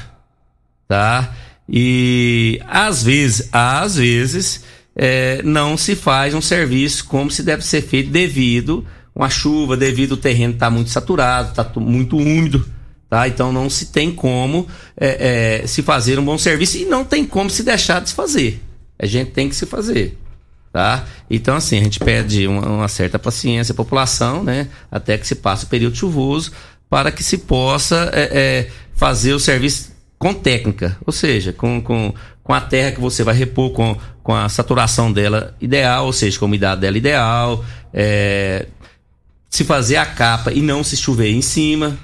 tá? 0.88 1.34
E 1.68 2.58
às 2.66 3.02
vezes, 3.02 3.50
às 3.52 3.96
vezes, 3.96 4.64
é, 4.96 5.42
não 5.42 5.76
se 5.76 5.94
faz 5.94 6.32
um 6.32 6.40
serviço 6.40 7.04
como 7.04 7.30
se 7.30 7.42
deve 7.42 7.62
ser 7.62 7.82
feito 7.82 8.10
devido 8.10 8.86
com 9.18 9.24
a 9.24 9.28
chuva, 9.28 9.76
devido 9.76 10.12
ao 10.12 10.16
terreno 10.16 10.52
estar 10.52 10.66
tá 10.66 10.70
muito 10.70 10.90
saturado, 10.90 11.50
está 11.50 11.68
muito 11.80 12.16
úmido, 12.16 12.64
tá? 13.10 13.26
Então 13.26 13.52
não 13.52 13.68
se 13.68 13.86
tem 13.86 14.14
como 14.14 14.68
é, 14.96 15.62
é, 15.64 15.66
se 15.66 15.82
fazer 15.82 16.20
um 16.20 16.24
bom 16.24 16.38
serviço 16.38 16.78
e 16.78 16.84
não 16.84 17.04
tem 17.04 17.24
como 17.24 17.50
se 17.50 17.64
deixar 17.64 18.00
de 18.00 18.10
se 18.10 18.14
fazer. 18.14 18.62
A 18.96 19.06
gente 19.06 19.32
tem 19.32 19.48
que 19.48 19.56
se 19.56 19.66
fazer. 19.66 20.16
Tá? 20.72 21.04
Então, 21.28 21.56
assim, 21.56 21.80
a 21.80 21.82
gente 21.82 21.98
pede 21.98 22.46
uma, 22.46 22.64
uma, 22.64 22.88
certa 22.88 23.18
paciência 23.18 23.72
à 23.72 23.74
população, 23.74 24.44
né? 24.44 24.68
Até 24.88 25.18
que 25.18 25.26
se 25.26 25.34
passe 25.34 25.64
o 25.64 25.66
período 25.66 25.96
chuvoso, 25.96 26.52
para 26.88 27.10
que 27.10 27.24
se 27.24 27.38
possa 27.38 28.10
é, 28.12 28.30
é, 28.32 28.70
fazer 28.94 29.32
o 29.32 29.40
serviço 29.40 29.90
com 30.16 30.32
técnica, 30.32 30.96
ou 31.04 31.12
seja, 31.12 31.52
com, 31.52 31.80
com, 31.80 32.14
com 32.44 32.54
a 32.54 32.60
terra 32.60 32.92
que 32.92 33.00
você 33.00 33.24
vai 33.24 33.34
repor 33.34 33.70
com, 33.70 33.96
com 34.22 34.34
a 34.34 34.48
saturação 34.48 35.10
dela 35.10 35.56
ideal, 35.60 36.06
ou 36.06 36.12
seja, 36.12 36.38
com 36.38 36.44
a 36.44 36.46
umidade 36.46 36.82
dela 36.82 36.98
ideal, 36.98 37.64
é, 37.92 38.66
se 39.48 39.64
fazer 39.64 39.96
a 39.96 40.06
capa 40.06 40.52
e 40.52 40.60
não 40.60 40.84
se 40.84 40.96
chover 40.96 41.30
em 41.30 41.42
cima, 41.42 41.98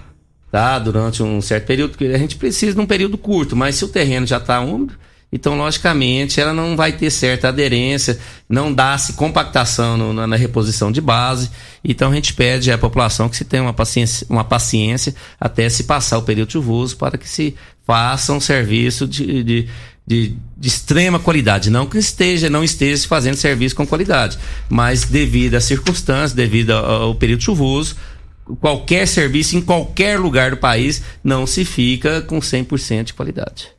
tá? 0.50 0.78
Durante 0.78 1.22
um 1.22 1.40
certo 1.40 1.66
período, 1.66 1.90
porque 1.90 2.06
a 2.06 2.18
gente 2.18 2.36
precisa 2.36 2.74
de 2.74 2.80
um 2.80 2.86
período 2.86 3.18
curto, 3.18 3.54
mas 3.54 3.76
se 3.76 3.84
o 3.84 3.88
terreno 3.88 4.26
já 4.26 4.38
está 4.38 4.60
úmido, 4.60 4.94
então, 5.34 5.56
logicamente, 5.56 6.40
ela 6.40 6.52
não 6.52 6.76
vai 6.76 6.92
ter 6.92 7.10
certa 7.10 7.48
aderência, 7.48 8.20
não 8.48 8.72
dá-se 8.72 9.14
compactação 9.14 9.96
no, 9.96 10.12
na, 10.12 10.28
na, 10.28 10.36
reposição 10.36 10.92
de 10.92 11.00
base. 11.00 11.50
Então, 11.82 12.12
a 12.12 12.14
gente 12.14 12.32
pede 12.34 12.70
à 12.70 12.78
população 12.78 13.28
que 13.28 13.36
se 13.36 13.44
tenha 13.44 13.64
uma 13.64 13.72
paciência, 13.72 14.24
uma 14.30 14.44
paciência 14.44 15.12
até 15.40 15.68
se 15.68 15.82
passar 15.84 16.18
o 16.18 16.22
período 16.22 16.52
chuvoso 16.52 16.96
para 16.96 17.18
que 17.18 17.28
se 17.28 17.56
faça 17.84 18.32
um 18.32 18.38
serviço 18.38 19.08
de, 19.08 19.42
de, 19.42 19.68
de, 20.06 20.36
de 20.56 20.68
extrema 20.68 21.18
qualidade. 21.18 21.70
Não 21.70 21.86
que 21.86 21.98
esteja, 21.98 22.50
não 22.50 22.62
esteja 22.62 23.06
fazendo 23.08 23.36
serviço 23.36 23.74
com 23.74 23.86
qualidade, 23.86 24.38
mas 24.68 25.04
devido 25.04 25.54
às 25.54 25.64
circunstâncias, 25.64 26.32
devido 26.32 26.70
ao, 26.70 27.02
ao 27.02 27.14
período 27.14 27.42
chuvoso, 27.42 27.96
qualquer 28.60 29.06
serviço 29.06 29.56
em 29.56 29.62
qualquer 29.62 30.18
lugar 30.18 30.50
do 30.50 30.56
país 30.56 31.02
não 31.22 31.46
se 31.46 31.64
fica 31.64 32.20
com 32.22 32.38
100% 32.38 33.04
de 33.04 33.14
qualidade. 33.14 33.73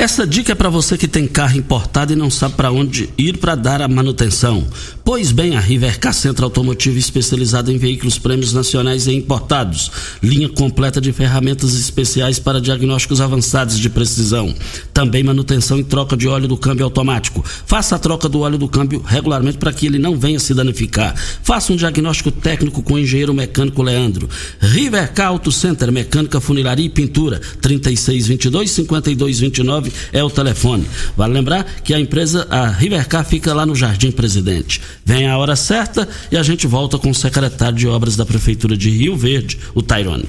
Essa 0.00 0.24
dica 0.24 0.52
é 0.52 0.54
para 0.54 0.70
você 0.70 0.96
que 0.96 1.08
tem 1.08 1.26
carro 1.26 1.58
importado 1.58 2.12
e 2.12 2.16
não 2.16 2.30
sabe 2.30 2.54
para 2.54 2.70
onde 2.70 3.10
ir 3.18 3.36
para 3.38 3.56
dar 3.56 3.82
a 3.82 3.88
manutenção. 3.88 4.64
Pois 5.04 5.32
bem, 5.32 5.56
a 5.56 5.60
Rivercar 5.60 6.14
Centro 6.14 6.44
Automotivo 6.44 6.96
especializada 6.96 7.72
em 7.72 7.78
veículos 7.78 8.16
prêmios 8.16 8.52
nacionais 8.52 9.08
e 9.08 9.12
importados. 9.12 9.90
Linha 10.22 10.48
completa 10.48 11.00
de 11.00 11.12
ferramentas 11.12 11.74
especiais 11.74 12.38
para 12.38 12.60
diagnósticos 12.60 13.20
avançados 13.20 13.76
de 13.76 13.90
precisão. 13.90 14.54
Também 14.94 15.24
manutenção 15.24 15.80
e 15.80 15.84
troca 15.84 16.16
de 16.16 16.28
óleo 16.28 16.46
do 16.46 16.56
câmbio 16.56 16.84
automático. 16.84 17.44
Faça 17.66 17.96
a 17.96 17.98
troca 17.98 18.28
do 18.28 18.38
óleo 18.42 18.56
do 18.56 18.68
câmbio 18.68 19.02
regularmente 19.04 19.58
para 19.58 19.72
que 19.72 19.84
ele 19.84 19.98
não 19.98 20.16
venha 20.16 20.38
se 20.38 20.54
danificar. 20.54 21.12
Faça 21.42 21.72
um 21.72 21.76
diagnóstico 21.76 22.30
técnico 22.30 22.84
com 22.84 22.94
o 22.94 22.98
engenheiro 23.00 23.34
mecânico 23.34 23.82
Leandro. 23.82 24.30
Rivercar 24.60 25.26
Auto 25.26 25.50
Center, 25.50 25.90
mecânica, 25.90 26.40
funilaria 26.40 26.86
e 26.86 26.88
pintura. 26.88 27.40
3622 27.60 28.70
5229 28.70 29.87
é 30.12 30.22
o 30.22 30.30
telefone. 30.30 30.86
Vale 31.16 31.32
lembrar 31.32 31.64
que 31.82 31.94
a 31.94 32.00
empresa, 32.00 32.46
a 32.50 32.68
Rivercar, 32.68 33.24
fica 33.24 33.54
lá 33.54 33.64
no 33.64 33.74
Jardim 33.74 34.10
Presidente. 34.10 34.80
Vem 35.04 35.28
a 35.28 35.36
hora 35.38 35.56
certa 35.56 36.08
e 36.30 36.36
a 36.36 36.42
gente 36.42 36.66
volta 36.66 36.98
com 36.98 37.10
o 37.10 37.14
secretário 37.14 37.76
de 37.76 37.86
Obras 37.86 38.16
da 38.16 38.26
Prefeitura 38.26 38.76
de 38.76 38.90
Rio 38.90 39.16
Verde, 39.16 39.58
o 39.74 39.82
Tairone. 39.82 40.28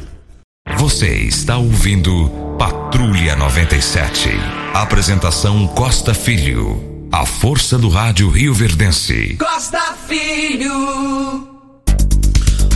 Você 0.78 1.08
está 1.24 1.58
ouvindo 1.58 2.30
Patrulha 2.58 3.36
97. 3.36 4.30
Apresentação 4.74 5.68
Costa 5.68 6.14
Filho. 6.14 7.08
A 7.12 7.26
força 7.26 7.78
do 7.78 7.90
rádio 7.90 8.30
Rio 8.30 8.54
Verdense. 8.54 9.36
Costa 9.40 9.96
Filho. 10.08 11.50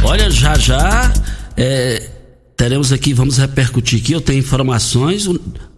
Olha, 0.03 0.29
já 0.29 0.57
já 0.57 1.13
é, 1.55 2.09
teremos 2.57 2.91
aqui, 2.91 3.13
vamos 3.13 3.37
repercutir 3.37 4.01
aqui. 4.01 4.13
Eu 4.13 4.21
tenho 4.21 4.39
informações 4.39 5.27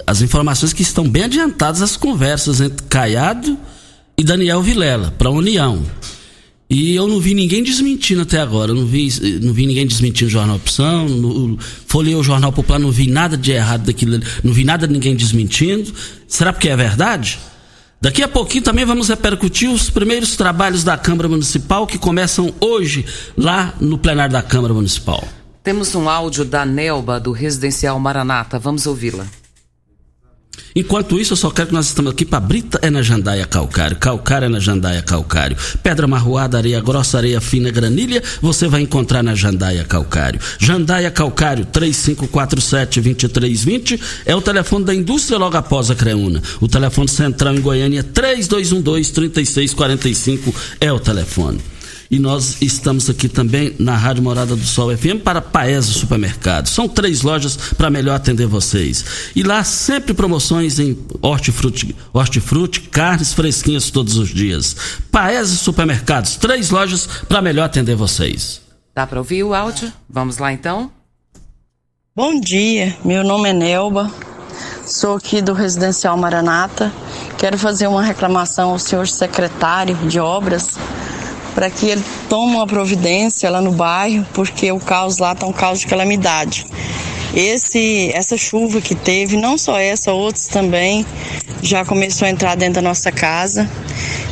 as 0.05 0.21
informações 0.21 0.73
que 0.73 0.81
estão 0.81 1.07
bem 1.07 1.23
adiantadas 1.23 1.81
as 1.81 1.97
conversas 1.97 2.61
entre 2.61 2.85
Caiado 2.87 3.57
e 4.17 4.23
Daniel 4.23 4.61
Vilela 4.61 5.13
para 5.17 5.29
a 5.29 5.31
União. 5.31 5.83
E 6.69 6.95
eu 6.95 7.07
não 7.07 7.19
vi 7.19 7.33
ninguém 7.33 7.63
desmentindo 7.63 8.23
até 8.23 8.39
agora. 8.39 8.73
Não 8.73 8.85
vi, 8.85 9.09
não 9.41 9.53
vi 9.53 9.67
ninguém 9.67 9.85
desmentindo 9.85 10.27
o 10.27 10.31
Jornal 10.31 10.55
Opção. 10.55 11.07
No, 11.07 11.57
folhei 11.59 12.15
o 12.15 12.23
Jornal 12.23 12.51
Popular, 12.51 12.79
não 12.79 12.91
vi 12.91 13.07
nada 13.07 13.37
de 13.37 13.51
errado 13.51 13.85
daquilo. 13.85 14.19
Não 14.43 14.51
vi 14.51 14.63
nada 14.63 14.87
de 14.87 14.93
ninguém 14.93 15.15
desmentindo. 15.15 15.93
Será 16.27 16.51
porque 16.51 16.69
é 16.69 16.75
verdade? 16.75 17.39
Daqui 18.01 18.23
a 18.23 18.27
pouquinho 18.27 18.63
também 18.63 18.83
vamos 18.83 19.09
repercutir 19.09 19.69
os 19.69 19.89
primeiros 19.89 20.35
trabalhos 20.35 20.83
da 20.83 20.97
Câmara 20.97 21.29
Municipal 21.29 21.85
que 21.85 21.97
começam 21.97 22.53
hoje 22.59 23.05
lá 23.37 23.73
no 23.79 23.97
plenário 23.97 24.33
da 24.33 24.41
Câmara 24.41 24.73
Municipal. 24.73 25.23
Temos 25.63 25.93
um 25.95 26.09
áudio 26.09 26.45
da 26.45 26.65
Nelba 26.65 27.19
do 27.19 27.31
Residencial 27.31 27.99
Maranata. 27.99 28.59
Vamos 28.59 28.85
ouvi-la. 28.85 29.25
Enquanto 30.75 31.17
isso, 31.17 31.31
eu 31.33 31.37
só 31.37 31.49
quero 31.49 31.69
que 31.69 31.73
nós 31.73 31.85
estamos 31.85 32.11
aqui 32.11 32.25
para 32.25 32.41
Brita 32.41 32.77
é 32.81 32.89
na 32.89 33.01
Jandaia 33.01 33.45
Calcário, 33.45 33.95
Calcário 33.95 34.47
é 34.47 34.49
na 34.49 34.59
Jandaia 34.59 35.01
Calcário, 35.01 35.55
Pedra 35.81 36.05
Marroada, 36.05 36.57
Areia 36.57 36.81
Grossa, 36.81 37.17
Areia 37.17 37.39
Fina, 37.39 37.71
Granilha, 37.71 38.21
você 38.41 38.67
vai 38.67 38.81
encontrar 38.81 39.23
na 39.23 39.35
Jandaia 39.35 39.85
Calcário. 39.85 40.37
Jandaia 40.59 41.09
Calcário, 41.09 41.65
3547-2320 41.67 44.01
é 44.25 44.35
o 44.35 44.41
telefone 44.41 44.83
da 44.83 44.93
indústria 44.93 45.37
logo 45.37 45.55
após 45.55 45.89
a 45.89 45.95
Creuna. 45.95 46.43
O 46.59 46.67
telefone 46.67 47.07
central 47.07 47.55
em 47.55 47.61
Goiânia, 47.61 48.03
3212-3645 48.03 50.53
é 50.81 50.91
o 50.91 50.99
telefone. 50.99 51.61
E 52.09 52.19
nós 52.19 52.61
estamos 52.61 53.09
aqui 53.09 53.27
também 53.27 53.75
na 53.79 53.97
Rádio 53.97 54.21
Morada 54.21 54.55
do 54.55 54.65
Sol 54.65 54.95
FM 54.95 55.23
para 55.23 55.41
Paese 55.41 55.91
Supermercado. 55.91 56.67
São 56.67 56.87
três 56.87 57.23
lojas 57.23 57.57
para 57.75 57.89
melhor 57.89 58.15
atender 58.15 58.45
vocês. 58.45 59.31
E 59.35 59.41
lá 59.41 59.63
sempre 59.63 60.13
promoções 60.13 60.77
em 60.77 60.97
hortifruti, 61.21 61.95
hortifruti 62.13 62.81
carnes 62.81 63.33
fresquinhas 63.33 63.89
todos 63.89 64.17
os 64.17 64.29
dias. 64.29 64.75
Paese 65.11 65.57
Supermercados, 65.57 66.35
três 66.35 66.69
lojas 66.69 67.07
para 67.27 67.41
melhor 67.41 67.65
atender 67.65 67.95
vocês. 67.95 68.61
Dá 68.93 69.07
para 69.07 69.19
ouvir 69.19 69.43
o 69.43 69.53
áudio? 69.53 69.91
Vamos 70.07 70.37
lá 70.37 70.53
então? 70.53 70.91
Bom 72.15 72.39
dia, 72.39 72.95
meu 73.03 73.25
nome 73.25 73.49
é 73.49 73.53
Nelba, 73.53 74.09
sou 74.85 75.17
aqui 75.17 75.41
do 75.41 75.51
Residencial 75.51 76.15
Maranata. 76.15 76.93
Quero 77.37 77.57
fazer 77.57 77.87
uma 77.87 78.01
reclamação 78.01 78.69
ao 78.69 78.79
senhor 78.79 79.05
secretário 79.05 79.97
de 80.07 80.17
obras 80.17 80.77
para 81.55 81.69
que 81.69 81.87
ele 81.87 82.03
tome 82.29 82.53
uma 82.53 82.67
providência 82.67 83.49
lá 83.49 83.61
no 83.61 83.71
bairro, 83.71 84.27
porque 84.33 84.69
o 84.71 84.79
caos 84.79 85.17
lá 85.17 85.31
está 85.31 85.47
um 85.47 85.53
caos 85.53 85.79
de 85.79 85.87
calamidade. 85.87 86.67
Esse, 87.33 88.11
essa 88.13 88.37
chuva 88.37 88.79
que 88.81 88.93
teve, 88.93 89.37
não 89.37 89.57
só 89.57 89.79
essa, 89.79 90.11
outros 90.11 90.47
também, 90.47 91.05
já 91.61 91.83
começou 91.83 92.27
a 92.27 92.29
entrar 92.29 92.55
dentro 92.55 92.75
da 92.75 92.81
nossa 92.81 93.11
casa. 93.11 93.69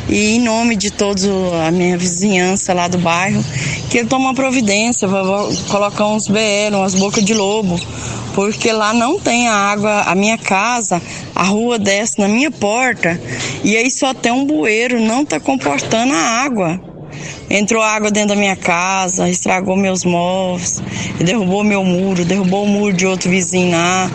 E 0.08 0.36
em 0.36 0.40
nome 0.40 0.76
de 0.76 0.90
toda 0.90 1.20
a 1.66 1.70
minha 1.70 1.96
vizinhança 1.96 2.74
lá 2.74 2.88
do 2.88 2.98
bairro, 2.98 3.42
que 3.90 3.98
ele 3.98 4.08
tome 4.08 4.26
uma 4.26 4.34
providência, 4.34 5.08
vou 5.08 5.50
colocar 5.68 6.06
uns 6.06 6.28
BL, 6.28 6.74
umas 6.74 6.94
bocas 6.94 7.24
de 7.24 7.32
lobo, 7.32 7.80
porque 8.34 8.70
lá 8.70 8.92
não 8.92 9.18
tem 9.18 9.48
a 9.48 9.54
água, 9.54 10.02
a 10.02 10.14
minha 10.14 10.36
casa, 10.36 11.00
a 11.34 11.42
rua 11.44 11.78
desce 11.78 12.18
na 12.18 12.28
minha 12.28 12.50
porta, 12.50 13.18
e 13.62 13.76
aí 13.76 13.90
só 13.90 14.12
tem 14.12 14.30
um 14.30 14.44
bueiro, 14.44 15.00
não 15.00 15.22
está 15.22 15.40
comportando 15.40 16.12
a 16.12 16.42
água. 16.44 16.93
Entrou 17.50 17.82
água 17.82 18.10
dentro 18.10 18.30
da 18.30 18.36
minha 18.36 18.56
casa, 18.56 19.28
estragou 19.28 19.76
meus 19.76 20.04
móveis, 20.04 20.82
derrubou 21.18 21.62
meu 21.62 21.84
muro, 21.84 22.24
derrubou 22.24 22.64
o 22.64 22.68
muro 22.68 22.92
de 22.92 23.06
outro 23.06 23.30
vizinho 23.30 23.72
lá. 23.72 24.10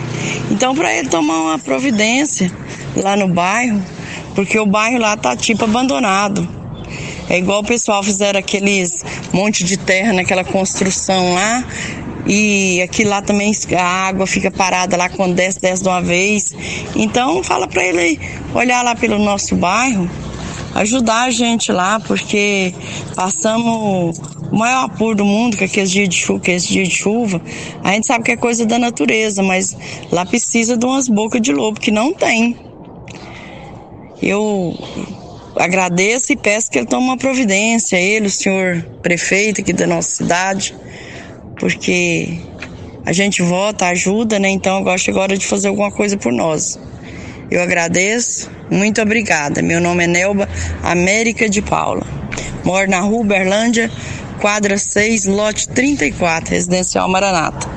Então, 0.50 0.74
para 0.74 0.92
ele 0.92 1.08
tomar 1.08 1.40
uma 1.40 1.58
providência 1.58 2.50
lá 2.96 3.16
no 3.16 3.28
bairro, 3.28 3.80
porque 4.34 4.58
o 4.58 4.66
bairro 4.66 4.98
lá 4.98 5.16
tá 5.16 5.36
tipo 5.36 5.64
abandonado. 5.64 6.46
É 7.28 7.38
igual 7.38 7.60
o 7.60 7.64
pessoal 7.64 8.02
fizeram 8.02 8.40
aqueles 8.40 9.04
monte 9.32 9.62
de 9.62 9.76
terra 9.76 10.12
naquela 10.12 10.42
construção 10.42 11.34
lá. 11.34 11.64
E 12.26 12.82
aqui 12.82 13.04
lá 13.04 13.22
também 13.22 13.52
a 13.78 13.82
água 13.82 14.26
fica 14.26 14.50
parada 14.50 14.96
lá 14.96 15.08
quando 15.08 15.34
desce, 15.34 15.60
desce 15.60 15.82
de 15.82 15.88
uma 15.88 16.02
vez. 16.02 16.52
Então 16.94 17.42
fala 17.42 17.68
para 17.68 17.84
ele 17.84 18.20
olhar 18.52 18.82
lá 18.82 18.94
pelo 18.94 19.18
nosso 19.18 19.54
bairro 19.54 20.10
ajudar 20.74 21.24
a 21.24 21.30
gente 21.30 21.72
lá, 21.72 22.00
porque 22.00 22.74
passamos 23.14 24.18
o 24.50 24.56
maior 24.56 24.84
apuro 24.84 25.16
do 25.16 25.24
mundo, 25.24 25.56
que 25.56 25.64
é 25.64 25.66
aqueles 25.66 25.90
dias 25.90 26.08
de 26.08 26.16
chuva, 26.16 26.40
que 26.40 26.50
é 26.50 26.54
esse 26.54 26.68
dia 26.68 26.84
de 26.84 26.90
chuva. 26.90 27.40
A 27.82 27.92
gente 27.92 28.06
sabe 28.06 28.24
que 28.24 28.32
é 28.32 28.36
coisa 28.36 28.66
da 28.66 28.78
natureza, 28.78 29.42
mas 29.42 29.76
lá 30.10 30.24
precisa 30.24 30.76
de 30.76 30.84
umas 30.84 31.08
bocas 31.08 31.40
de 31.40 31.52
lobo 31.52 31.80
que 31.80 31.90
não 31.90 32.12
tem. 32.12 32.56
Eu 34.22 34.76
agradeço 35.56 36.32
e 36.32 36.36
peço 36.36 36.70
que 36.70 36.78
ele 36.78 36.86
tome 36.86 37.04
uma 37.04 37.16
providência, 37.16 37.96
ele, 37.96 38.26
o 38.26 38.30
senhor 38.30 38.82
prefeito 39.02 39.60
aqui 39.60 39.72
da 39.72 39.86
nossa 39.86 40.10
cidade, 40.16 40.74
porque 41.58 42.38
a 43.04 43.12
gente 43.12 43.42
vota, 43.42 43.86
ajuda, 43.86 44.38
né? 44.38 44.50
Então 44.50 44.78
eu 44.78 44.84
gosto 44.84 45.10
agora 45.10 45.36
de 45.36 45.46
fazer 45.46 45.68
alguma 45.68 45.90
coisa 45.90 46.16
por 46.16 46.32
nós. 46.32 46.78
Eu 47.50 47.62
agradeço, 47.62 48.50
muito 48.70 49.02
obrigada. 49.02 49.60
Meu 49.60 49.80
nome 49.80 50.04
é 50.04 50.06
Nelba 50.06 50.48
América 50.82 51.48
de 51.48 51.60
Paula. 51.60 52.06
Moro 52.64 52.88
na 52.88 53.00
rua 53.00 53.20
Uberlândia 53.20 53.90
quadra 54.40 54.78
6, 54.78 55.26
lote 55.26 55.68
34, 55.68 56.54
residencial 56.54 57.08
Maranata. 57.08 57.68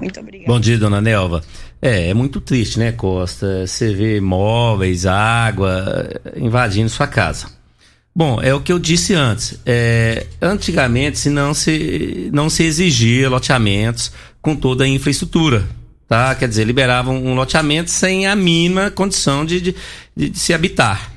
Muito 0.00 0.18
obrigada. 0.18 0.52
Bom 0.52 0.58
dia, 0.58 0.78
dona 0.78 1.00
Nelva. 1.00 1.42
É, 1.80 2.08
é 2.08 2.14
muito 2.14 2.40
triste, 2.40 2.78
né, 2.78 2.90
Costa? 2.92 3.66
Você 3.66 3.94
vê 3.94 4.20
móveis, 4.20 5.06
água 5.06 6.08
invadindo 6.36 6.88
sua 6.88 7.06
casa. 7.06 7.46
Bom, 8.14 8.40
é 8.42 8.52
o 8.52 8.60
que 8.60 8.72
eu 8.72 8.80
disse 8.80 9.14
antes. 9.14 9.60
É, 9.64 10.26
antigamente, 10.42 11.18
se 11.18 11.30
não 11.30 11.54
se, 11.54 12.30
não 12.32 12.50
se 12.50 12.64
exigia 12.64 13.28
loteamentos 13.28 14.10
com 14.42 14.56
toda 14.56 14.84
a 14.84 14.88
infraestrutura, 14.88 15.64
tá? 16.08 16.34
Quer 16.34 16.48
dizer, 16.48 16.64
liberavam 16.64 17.22
um 17.22 17.34
loteamento 17.34 17.90
sem 17.90 18.26
a 18.26 18.34
mínima 18.34 18.90
condição 18.90 19.44
de, 19.44 19.60
de, 19.60 19.74
de, 20.16 20.38
se 20.38 20.54
habitar. 20.54 21.12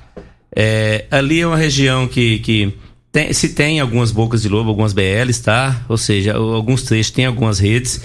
É, 0.54 1.06
ali 1.10 1.40
é 1.40 1.48
uma 1.48 1.58
região 1.58 2.08
que, 2.08 2.40
que 2.40 2.74
tem, 3.12 3.32
se 3.32 3.50
tem 3.50 3.80
algumas 3.80 4.12
bocas 4.12 4.42
de 4.42 4.50
lobo, 4.50 4.70
algumas 4.70 4.92
BLs, 4.92 5.42
tá? 5.42 5.82
Ou 5.88 5.98
seja, 5.98 6.36
alguns 6.36 6.84
trechos 6.84 7.12
tem 7.12 7.26
algumas 7.26 7.60
redes. 7.60 8.02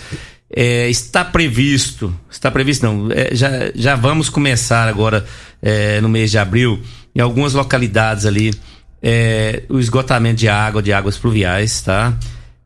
É, 0.48 0.88
está 0.88 1.24
previsto, 1.24 2.14
está 2.30 2.52
previsto 2.52 2.86
não, 2.86 3.10
é, 3.10 3.34
já, 3.34 3.50
já 3.74 3.96
vamos 3.96 4.28
começar 4.28 4.86
agora 4.86 5.26
é, 5.60 6.00
no 6.00 6.08
mês 6.08 6.30
de 6.30 6.38
abril, 6.38 6.80
em 7.12 7.20
algumas 7.20 7.52
localidades 7.52 8.24
ali, 8.24 8.54
é, 9.02 9.64
o 9.68 9.80
esgotamento 9.80 10.36
de 10.36 10.48
água, 10.48 10.80
de 10.80 10.92
águas 10.92 11.18
pluviais, 11.18 11.80
tá? 11.80 12.16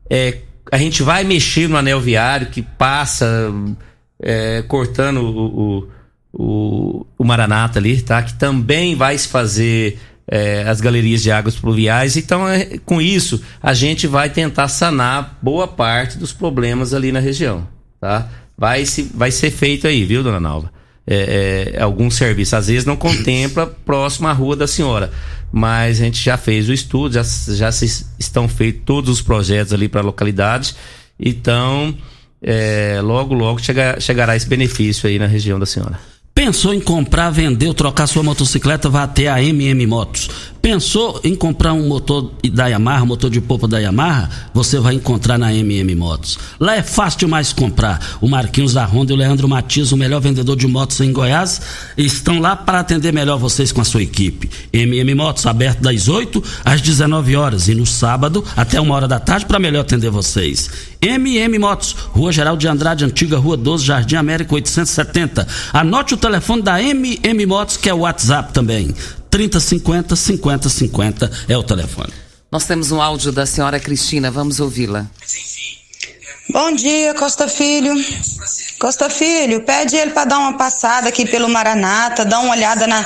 É, 0.07 0.37
a 0.71 0.77
gente 0.77 1.01
vai 1.01 1.23
mexer 1.23 1.67
no 1.67 1.75
anel 1.75 1.99
viário 1.99 2.47
que 2.47 2.61
passa 2.61 3.51
é, 4.21 4.61
cortando 4.61 5.17
o, 5.17 5.83
o, 5.83 5.87
o, 6.33 7.05
o 7.17 7.23
Maranata 7.23 7.79
ali, 7.79 8.01
tá? 8.01 8.21
Que 8.21 8.33
também 8.33 8.95
vai 8.95 9.17
se 9.17 9.27
fazer 9.27 9.97
é, 10.27 10.63
as 10.67 10.79
galerias 10.79 11.21
de 11.21 11.31
águas 11.31 11.55
pluviais. 11.55 12.15
Então, 12.15 12.47
é, 12.47 12.77
com 12.85 13.01
isso, 13.01 13.41
a 13.61 13.73
gente 13.73 14.07
vai 14.07 14.29
tentar 14.29 14.67
sanar 14.67 15.37
boa 15.41 15.67
parte 15.67 16.17
dos 16.17 16.31
problemas 16.31 16.93
ali 16.93 17.11
na 17.11 17.19
região, 17.19 17.67
tá? 17.99 18.29
Vai, 18.57 18.85
se, 18.85 19.03
vai 19.13 19.31
ser 19.31 19.49
feito 19.49 19.87
aí, 19.87 20.05
viu, 20.05 20.23
dona 20.23 20.39
Nalva? 20.39 20.71
É, 21.05 21.73
é, 21.75 21.81
algum 21.81 22.11
serviço. 22.11 22.55
Às 22.55 22.67
vezes 22.67 22.85
não 22.85 22.95
contempla 22.95 23.65
próximo 23.83 24.27
à 24.27 24.33
rua 24.33 24.55
da 24.55 24.67
senhora, 24.67 25.11
mas 25.51 25.99
a 25.99 26.05
gente 26.05 26.23
já 26.23 26.37
fez 26.37 26.69
o 26.69 26.73
estudo, 26.73 27.15
já, 27.15 27.23
já 27.23 27.71
se, 27.71 28.05
estão 28.19 28.47
feitos 28.47 28.83
todos 28.85 29.09
os 29.09 29.21
projetos 29.21 29.73
ali 29.73 29.89
para 29.89 30.01
a 30.01 30.03
localidade. 30.03 30.75
Então, 31.19 31.97
é, 32.41 32.99
logo, 33.01 33.33
logo 33.33 33.59
chega, 33.59 33.99
chegará 33.99 34.35
esse 34.35 34.47
benefício 34.47 35.07
aí 35.07 35.19
na 35.19 35.27
região 35.27 35.59
da 35.59 35.65
senhora. 35.65 35.99
Pensou 36.33 36.73
em 36.73 36.79
comprar, 36.79 37.29
vender 37.29 37.67
ou 37.67 37.73
trocar 37.73 38.07
sua 38.07 38.23
motocicleta? 38.23 38.89
Vá 38.89 39.03
até 39.03 39.27
a 39.27 39.43
MM 39.43 39.85
Motos. 39.85 40.29
Pensou 40.61 41.19
em 41.23 41.35
comprar 41.35 41.73
um 41.73 41.87
motor 41.87 42.31
da 42.53 42.67
Yamaha, 42.67 43.05
motor 43.05 43.29
de 43.29 43.41
polpa 43.41 43.67
da 43.67 43.79
Yamaha? 43.79 44.29
Você 44.53 44.79
vai 44.79 44.95
encontrar 44.95 45.37
na 45.37 45.53
MM 45.53 45.93
Motos. 45.93 46.39
Lá 46.57 46.77
é 46.77 46.81
fácil 46.81 47.19
demais 47.19 47.51
comprar. 47.51 48.17
O 48.21 48.29
Marquinhos 48.29 48.73
da 48.73 48.85
Honda 48.85 49.11
e 49.11 49.15
o 49.15 49.17
Leandro 49.17 49.47
Matias, 49.47 49.91
o 49.91 49.97
melhor 49.97 50.21
vendedor 50.21 50.55
de 50.55 50.67
motos 50.67 50.99
em 51.01 51.11
Goiás, 51.11 51.61
estão 51.97 52.39
lá 52.39 52.55
para 52.55 52.79
atender 52.79 53.11
melhor 53.11 53.37
vocês 53.37 53.71
com 53.71 53.81
a 53.81 53.85
sua 53.85 54.01
equipe. 54.01 54.49
MM 54.71 55.13
Motos, 55.13 55.45
aberto 55.45 55.81
das 55.81 56.07
8 56.07 56.41
às 56.63 56.79
19 56.79 57.35
horas 57.35 57.67
e 57.67 57.75
no 57.75 57.85
sábado 57.85 58.43
até 58.55 58.79
uma 58.79 58.95
hora 58.95 59.07
da 59.07 59.19
tarde 59.19 59.45
para 59.45 59.59
melhor 59.59 59.81
atender 59.81 60.09
vocês. 60.09 60.90
MM 61.01 61.57
Motos, 61.57 61.93
Rua 62.11 62.31
Geral 62.31 62.55
de 62.55 62.67
Andrade, 62.67 63.03
antiga 63.03 63.37
Rua 63.37 63.57
12, 63.57 63.83
Jardim 63.85 64.15
América 64.15 64.53
870. 64.53 65.47
Anote 65.73 66.13
o 66.13 66.17
telefone 66.17 66.61
da 66.61 66.81
MM 66.81 67.45
Motos, 67.45 67.75
que 67.75 67.89
é 67.89 67.93
o 67.93 67.99
WhatsApp 67.99 68.53
também. 68.53 68.93
3050 69.29 70.15
5050 70.15 71.31
é 71.47 71.57
o 71.57 71.63
telefone. 71.63 72.13
Nós 72.51 72.65
temos 72.65 72.91
um 72.91 73.01
áudio 73.01 73.31
da 73.31 73.45
senhora 73.45 73.79
Cristina, 73.79 74.29
vamos 74.29 74.59
ouvi-la. 74.59 75.09
Bom 76.49 76.71
dia, 76.73 77.13
Costa 77.13 77.47
Filho. 77.47 77.93
Costa 78.79 79.09
Filho, 79.09 79.61
pede 79.61 79.95
ele 79.95 80.11
para 80.11 80.25
dar 80.25 80.39
uma 80.39 80.57
passada 80.57 81.07
aqui 81.07 81.25
pelo 81.25 81.47
Maranata, 81.47 82.25
dar 82.25 82.39
uma 82.39 82.51
olhada 82.51 82.87
na, 82.87 83.05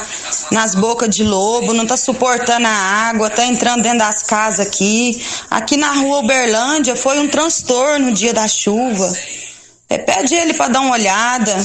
nas 0.52 0.74
bocas 0.74 1.14
de 1.14 1.24
lobo, 1.24 1.74
não 1.74 1.86
tá 1.86 1.98
suportando 1.98 2.66
a 2.66 2.72
água, 2.72 3.30
tá 3.30 3.46
entrando 3.46 3.84
dentro 3.84 4.00
das 4.00 4.24
casas 4.24 4.66
aqui. 4.66 5.22
Aqui 5.52 5.76
na 5.76 5.92
rua 5.92 6.20
Uberlândia 6.20 6.96
foi 6.96 7.20
um 7.20 7.28
transtorno 7.28 8.08
no 8.08 8.14
dia 8.14 8.34
da 8.34 8.48
chuva. 8.48 9.14
É, 9.90 9.98
pede 9.98 10.34
ele 10.34 10.54
para 10.54 10.70
dar 10.72 10.80
uma 10.80 10.94
olhada 10.94 11.56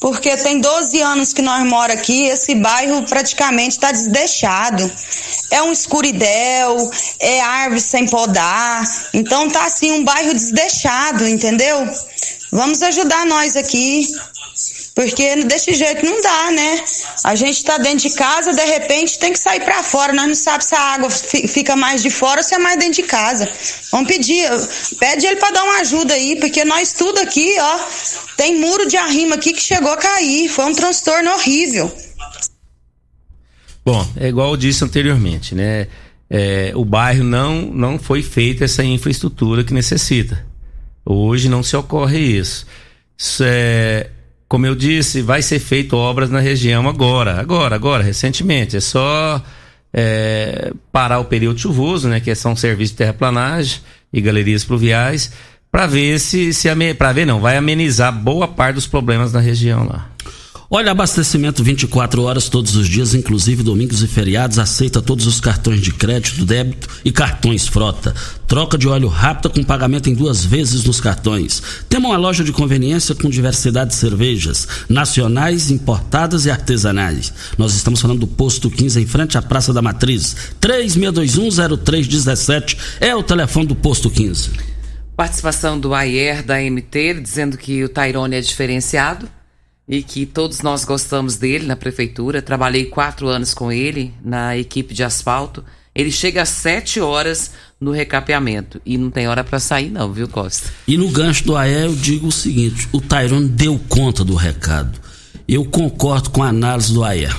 porque 0.00 0.34
tem 0.38 0.58
12 0.60 1.00
anos 1.02 1.32
que 1.34 1.42
nós 1.42 1.62
moramos 1.64 2.00
aqui, 2.00 2.24
esse 2.24 2.54
bairro 2.54 3.02
praticamente 3.02 3.72
está 3.72 3.92
desdeixado. 3.92 4.90
É 5.50 5.62
um 5.62 5.70
escuridel, 5.70 6.90
é 7.18 7.40
árvore 7.40 7.80
sem 7.80 8.06
podar, 8.06 8.82
então 9.12 9.50
tá 9.50 9.66
assim 9.66 9.92
um 9.92 10.02
bairro 10.02 10.32
desdeixado, 10.32 11.28
entendeu? 11.28 11.86
Vamos 12.50 12.82
ajudar 12.82 13.26
nós 13.26 13.56
aqui. 13.56 14.06
Porque 14.94 15.44
desse 15.44 15.72
jeito 15.74 16.04
não 16.04 16.20
dá, 16.20 16.50
né? 16.50 16.84
A 17.24 17.34
gente 17.34 17.64
tá 17.64 17.78
dentro 17.78 18.08
de 18.08 18.14
casa, 18.14 18.52
de 18.52 18.64
repente 18.64 19.18
tem 19.18 19.32
que 19.32 19.38
sair 19.38 19.60
para 19.60 19.82
fora. 19.82 20.12
Nós 20.12 20.26
não 20.26 20.34
sabemos 20.34 20.64
se 20.64 20.74
a 20.74 20.80
água 20.80 21.10
fica 21.10 21.76
mais 21.76 22.02
de 22.02 22.10
fora 22.10 22.40
ou 22.40 22.44
se 22.44 22.54
é 22.54 22.58
mais 22.58 22.78
dentro 22.78 22.94
de 22.94 23.04
casa. 23.04 23.48
Vamos 23.92 24.08
pedir, 24.08 24.48
pede 24.98 25.26
ele 25.26 25.36
para 25.36 25.52
dar 25.52 25.64
uma 25.64 25.80
ajuda 25.80 26.14
aí, 26.14 26.36
porque 26.36 26.64
nós 26.64 26.92
tudo 26.92 27.18
aqui, 27.20 27.56
ó, 27.60 27.78
tem 28.36 28.58
muro 28.58 28.86
de 28.86 28.96
arrimo 28.96 29.34
aqui 29.34 29.52
que 29.52 29.62
chegou 29.62 29.92
a 29.92 29.96
cair. 29.96 30.48
Foi 30.48 30.64
um 30.64 30.74
transtorno 30.74 31.30
horrível. 31.30 31.90
Bom, 33.84 34.06
é 34.16 34.28
igual 34.28 34.50
eu 34.50 34.56
disse 34.56 34.84
anteriormente, 34.84 35.54
né? 35.54 35.86
É, 36.28 36.72
o 36.74 36.84
bairro 36.84 37.24
não, 37.24 37.62
não 37.62 37.98
foi 37.98 38.22
feita 38.22 38.64
essa 38.64 38.84
infraestrutura 38.84 39.64
que 39.64 39.72
necessita. 39.72 40.46
Hoje 41.04 41.48
não 41.48 41.62
se 41.62 41.76
ocorre 41.76 42.18
isso. 42.18 42.66
Isso 43.18 43.42
é 43.44 44.10
como 44.50 44.66
eu 44.66 44.74
disse, 44.74 45.22
vai 45.22 45.42
ser 45.42 45.60
feito 45.60 45.96
obras 45.96 46.28
na 46.28 46.40
região 46.40 46.88
agora, 46.88 47.40
agora, 47.40 47.76
agora, 47.76 48.02
recentemente. 48.02 48.76
É 48.76 48.80
só 48.80 49.40
é, 49.94 50.72
parar 50.90 51.20
o 51.20 51.26
período 51.26 51.60
chuvoso, 51.60 52.08
né, 52.08 52.18
que 52.18 52.34
são 52.34 52.56
serviços 52.56 52.90
de 52.90 52.96
terraplanagem 52.96 53.80
e 54.12 54.20
galerias 54.20 54.64
pluviais, 54.64 55.32
para 55.70 55.86
ver 55.86 56.18
se, 56.18 56.52
se 56.52 56.68
para 56.94 57.12
ver 57.12 57.26
não, 57.26 57.38
vai 57.38 57.56
amenizar 57.56 58.12
boa 58.12 58.48
parte 58.48 58.74
dos 58.74 58.88
problemas 58.88 59.32
na 59.32 59.38
região 59.38 59.86
lá. 59.86 60.10
Olha, 60.72 60.92
abastecimento 60.92 61.64
24 61.64 62.22
horas 62.22 62.48
todos 62.48 62.76
os 62.76 62.86
dias, 62.86 63.12
inclusive 63.12 63.60
domingos 63.60 64.04
e 64.04 64.06
feriados, 64.06 64.56
aceita 64.56 65.02
todos 65.02 65.26
os 65.26 65.40
cartões 65.40 65.80
de 65.80 65.92
crédito, 65.92 66.44
débito 66.44 66.88
e 67.04 67.10
cartões 67.10 67.66
frota. 67.66 68.14
Troca 68.46 68.78
de 68.78 68.86
óleo 68.86 69.08
rápida 69.08 69.48
com 69.48 69.64
pagamento 69.64 70.08
em 70.08 70.14
duas 70.14 70.44
vezes 70.44 70.84
nos 70.84 71.00
cartões. 71.00 71.60
Temos 71.88 72.08
uma 72.08 72.16
loja 72.16 72.44
de 72.44 72.52
conveniência 72.52 73.16
com 73.16 73.28
diversidade 73.28 73.90
de 73.90 73.96
cervejas, 73.96 74.68
nacionais, 74.88 75.72
importadas 75.72 76.46
e 76.46 76.52
artesanais. 76.52 77.32
Nós 77.58 77.74
estamos 77.74 78.00
falando 78.00 78.20
do 78.20 78.28
Posto 78.28 78.70
15 78.70 79.02
em 79.02 79.06
frente 79.06 79.36
à 79.36 79.42
Praça 79.42 79.72
da 79.72 79.82
Matriz. 79.82 80.36
36210317 80.60 82.76
é 83.00 83.12
o 83.12 83.24
telefone 83.24 83.66
do 83.66 83.74
Posto 83.74 84.08
15. 84.08 84.50
Participação 85.16 85.80
do 85.80 85.92
Ayer 85.92 86.44
da 86.44 86.60
MT 86.60 87.14
dizendo 87.14 87.58
que 87.58 87.82
o 87.82 87.88
Tairone 87.88 88.36
é 88.36 88.40
diferenciado 88.40 89.28
e 89.90 90.04
que 90.04 90.24
todos 90.24 90.62
nós 90.62 90.84
gostamos 90.84 91.36
dele 91.36 91.66
na 91.66 91.74
prefeitura. 91.74 92.40
Trabalhei 92.40 92.84
quatro 92.84 93.26
anos 93.26 93.52
com 93.52 93.72
ele 93.72 94.14
na 94.24 94.56
equipe 94.56 94.94
de 94.94 95.02
asfalto. 95.02 95.64
Ele 95.92 96.12
chega 96.12 96.42
às 96.42 96.48
sete 96.48 97.00
horas 97.00 97.50
no 97.80 97.90
recapeamento 97.90 98.80
e 98.86 98.96
não 98.96 99.10
tem 99.10 99.26
hora 99.26 99.42
para 99.42 99.58
sair 99.58 99.90
não, 99.90 100.12
viu 100.12 100.28
Costa? 100.28 100.70
E 100.86 100.96
no 100.96 101.10
gancho 101.10 101.44
do 101.44 101.56
AE 101.56 101.86
eu 101.86 101.96
digo 101.96 102.28
o 102.28 102.32
seguinte, 102.32 102.88
o 102.92 103.00
Tyrone 103.00 103.48
deu 103.48 103.80
conta 103.88 104.24
do 104.24 104.36
recado. 104.36 104.96
Eu 105.48 105.64
concordo 105.64 106.30
com 106.30 106.44
a 106.44 106.48
análise 106.48 106.94
do 106.94 107.02
Ayer. 107.02 107.36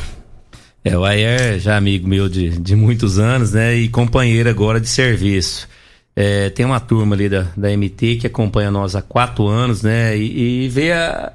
É, 0.84 0.98
o 0.98 1.06
Ayer 1.06 1.58
já 1.58 1.78
amigo 1.78 2.06
meu 2.06 2.28
de, 2.28 2.50
de 2.50 2.76
muitos 2.76 3.18
anos, 3.18 3.54
né? 3.54 3.76
E 3.76 3.88
companheiro 3.88 4.50
agora 4.50 4.82
de 4.82 4.90
serviço. 4.90 5.70
É, 6.14 6.50
tem 6.50 6.66
uma 6.66 6.82
turma 6.82 7.16
ali 7.16 7.30
da, 7.30 7.48
da 7.56 7.70
MT 7.70 8.18
que 8.18 8.28
acompanha 8.28 8.70
nós 8.70 8.94
há 8.94 9.02
quatro 9.02 9.48
anos, 9.48 9.84
né? 9.84 10.18
E, 10.18 10.66
e 10.66 10.70
vê 10.70 10.92
a, 10.92 11.32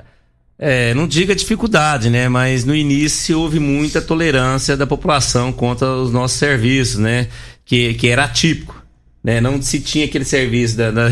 é, 0.58 0.94
não 0.94 1.06
diga 1.06 1.34
dificuldade, 1.34 2.08
né? 2.08 2.28
Mas 2.28 2.64
no 2.64 2.74
início 2.74 3.38
houve 3.38 3.58
muita 3.58 4.00
tolerância 4.00 4.76
da 4.76 4.86
população 4.86 5.52
contra 5.52 5.86
os 5.92 6.10
nossos 6.10 6.38
serviços, 6.38 6.98
né? 6.98 7.28
Que, 7.64 7.94
que 7.94 8.08
era 8.08 8.24
atípico. 8.24 8.82
Né? 9.22 9.40
Não 9.40 9.60
se 9.60 9.80
tinha 9.80 10.04
aquele 10.04 10.24
serviço 10.24 10.76
da, 10.76 10.90
da 10.90 11.08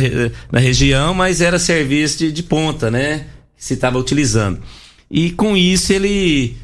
na 0.51 0.61
região, 0.61 1.12
mas 1.12 1.40
era 1.40 1.59
serviço 1.59 2.18
de, 2.18 2.32
de 2.32 2.42
ponta, 2.42 2.90
né? 2.90 3.26
Que 3.57 3.64
se 3.64 3.74
estava 3.74 3.99
utilizando. 3.99 4.61
E 5.11 5.30
com 5.30 5.57
isso 5.57 5.92
ele, 5.92 6.57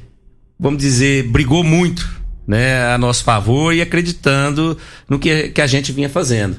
vamos 0.58 0.80
dizer, 0.80 1.24
brigou 1.24 1.62
muito 1.62 2.08
né, 2.46 2.92
a 2.92 2.98
nosso 2.98 3.22
favor 3.22 3.74
e 3.74 3.80
acreditando 3.80 4.76
no 5.08 5.18
que, 5.18 5.50
que 5.50 5.60
a 5.60 5.66
gente 5.66 5.92
vinha 5.92 6.08
fazendo. 6.08 6.56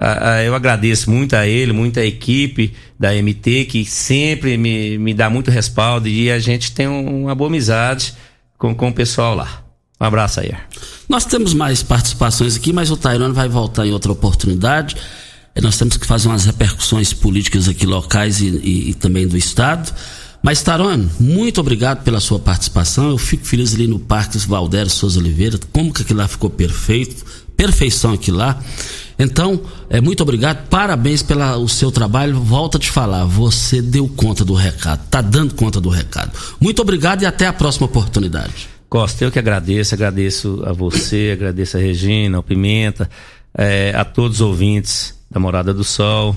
Uh, 0.00 0.42
eu 0.44 0.54
agradeço 0.54 1.08
muito 1.10 1.36
a 1.36 1.46
ele, 1.46 1.72
muito 1.72 1.98
equipe 1.98 2.74
da 2.98 3.12
MT, 3.12 3.66
que 3.66 3.84
sempre 3.84 4.56
me, 4.56 4.98
me 4.98 5.14
dá 5.14 5.30
muito 5.30 5.50
respaldo 5.50 6.08
e 6.08 6.30
a 6.30 6.38
gente 6.38 6.72
tem 6.72 6.88
uma 6.88 7.34
boa 7.34 7.48
amizade 7.48 8.12
com, 8.58 8.74
com 8.74 8.88
o 8.88 8.92
pessoal 8.92 9.34
lá. 9.34 9.62
Um 10.00 10.04
abraço 10.04 10.40
aí. 10.40 10.52
Nós 11.08 11.24
temos 11.24 11.54
mais 11.54 11.82
participações 11.82 12.56
aqui, 12.56 12.72
mas 12.72 12.90
o 12.90 12.96
Tairone 12.96 13.32
vai 13.32 13.48
voltar 13.48 13.86
em 13.86 13.92
outra 13.92 14.10
oportunidade. 14.10 14.96
nós 15.62 15.78
temos 15.78 15.96
que 15.96 16.06
fazer 16.06 16.28
umas 16.28 16.44
repercussões 16.44 17.12
políticas 17.12 17.68
aqui 17.68 17.86
locais 17.86 18.40
e, 18.40 18.48
e, 18.48 18.90
e 18.90 18.94
também 18.94 19.28
do 19.28 19.36
Estado. 19.36 19.94
Mas, 20.42 20.60
Tarone, 20.60 21.08
muito 21.18 21.58
obrigado 21.58 22.02
pela 22.02 22.20
sua 22.20 22.38
participação. 22.38 23.08
Eu 23.08 23.16
fico 23.16 23.46
feliz 23.46 23.74
ali 23.74 23.86
no 23.86 23.98
Parque 23.98 24.36
Valdério 24.38 24.90
Souza 24.90 25.18
Oliveira, 25.18 25.58
como 25.72 25.90
que 25.90 26.02
aquilo 26.02 26.18
lá 26.18 26.28
ficou 26.28 26.50
perfeito, 26.50 27.24
perfeição 27.56 28.12
aqui 28.12 28.30
lá. 28.30 28.60
Então, 29.18 29.60
é, 29.88 30.00
muito 30.00 30.22
obrigado, 30.22 30.66
parabéns 30.68 31.22
pelo 31.22 31.68
seu 31.68 31.90
trabalho. 31.90 32.40
Volto 32.40 32.76
a 32.76 32.80
te 32.80 32.90
falar, 32.90 33.24
você 33.24 33.80
deu 33.80 34.08
conta 34.08 34.44
do 34.44 34.54
recado, 34.54 35.06
tá 35.08 35.20
dando 35.20 35.54
conta 35.54 35.80
do 35.80 35.88
recado. 35.88 36.32
Muito 36.60 36.82
obrigado 36.82 37.22
e 37.22 37.26
até 37.26 37.46
a 37.46 37.52
próxima 37.52 37.86
oportunidade. 37.86 38.68
Costa, 38.88 39.24
eu 39.24 39.32
que 39.32 39.38
agradeço, 39.38 39.94
agradeço 39.94 40.62
a 40.64 40.72
você, 40.72 41.30
agradeço 41.32 41.76
a 41.76 41.80
Regina, 41.80 42.36
ao 42.36 42.42
Pimenta, 42.42 43.08
é, 43.56 43.92
a 43.96 44.04
todos 44.04 44.36
os 44.36 44.40
ouvintes 44.40 45.14
da 45.30 45.40
Morada 45.40 45.74
do 45.74 45.82
Sol, 45.82 46.36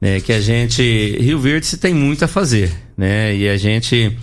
né, 0.00 0.20
que 0.20 0.32
a 0.32 0.40
gente, 0.40 0.82
Rio 1.20 1.38
Verde 1.38 1.66
se 1.66 1.76
tem 1.76 1.92
muito 1.92 2.24
a 2.24 2.28
fazer, 2.28 2.74
né, 2.96 3.36
e 3.36 3.48
a 3.48 3.56
gente, 3.56 4.16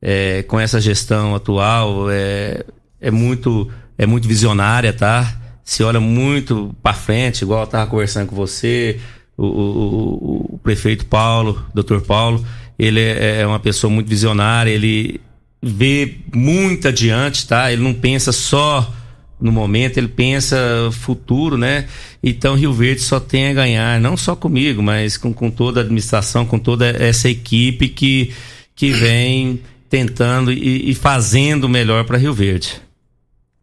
é, 0.00 0.44
com 0.44 0.60
essa 0.60 0.80
gestão 0.80 1.34
atual, 1.34 2.10
é, 2.10 2.64
é 3.00 3.10
muito, 3.10 3.68
é 3.98 4.06
muito 4.06 4.28
visionária, 4.28 4.92
tá? 4.92 5.45
Se 5.66 5.82
olha 5.82 5.98
muito 5.98 6.72
para 6.80 6.94
frente, 6.94 7.42
igual 7.42 7.62
eu 7.62 7.64
estava 7.64 7.90
conversando 7.90 8.28
com 8.28 8.36
você, 8.36 9.00
o, 9.36 9.44
o, 9.44 10.54
o, 10.54 10.58
prefeito 10.62 11.04
Paulo, 11.06 11.60
doutor 11.74 12.02
Paulo, 12.02 12.46
ele 12.78 13.00
é, 13.00 13.40
é 13.40 13.46
uma 13.46 13.58
pessoa 13.58 13.92
muito 13.92 14.08
visionária, 14.08 14.70
ele 14.70 15.20
vê 15.60 16.18
muito 16.32 16.86
adiante, 16.86 17.48
tá? 17.48 17.72
Ele 17.72 17.82
não 17.82 17.92
pensa 17.92 18.30
só 18.30 18.94
no 19.40 19.50
momento, 19.50 19.98
ele 19.98 20.06
pensa 20.06 20.56
futuro, 20.92 21.58
né? 21.58 21.88
Então 22.22 22.54
Rio 22.54 22.72
Verde 22.72 23.00
só 23.00 23.18
tem 23.18 23.48
a 23.48 23.52
ganhar, 23.52 24.00
não 24.00 24.16
só 24.16 24.36
comigo, 24.36 24.80
mas 24.80 25.16
com, 25.16 25.34
com 25.34 25.50
toda 25.50 25.80
a 25.80 25.82
administração, 25.82 26.46
com 26.46 26.60
toda 26.60 26.86
essa 26.86 27.28
equipe 27.28 27.88
que, 27.88 28.32
que 28.72 28.92
vem 28.92 29.60
tentando 29.90 30.52
e, 30.52 30.90
e 30.90 30.94
fazendo 30.94 31.68
melhor 31.68 32.04
para 32.04 32.18
Rio 32.18 32.32
Verde, 32.32 32.80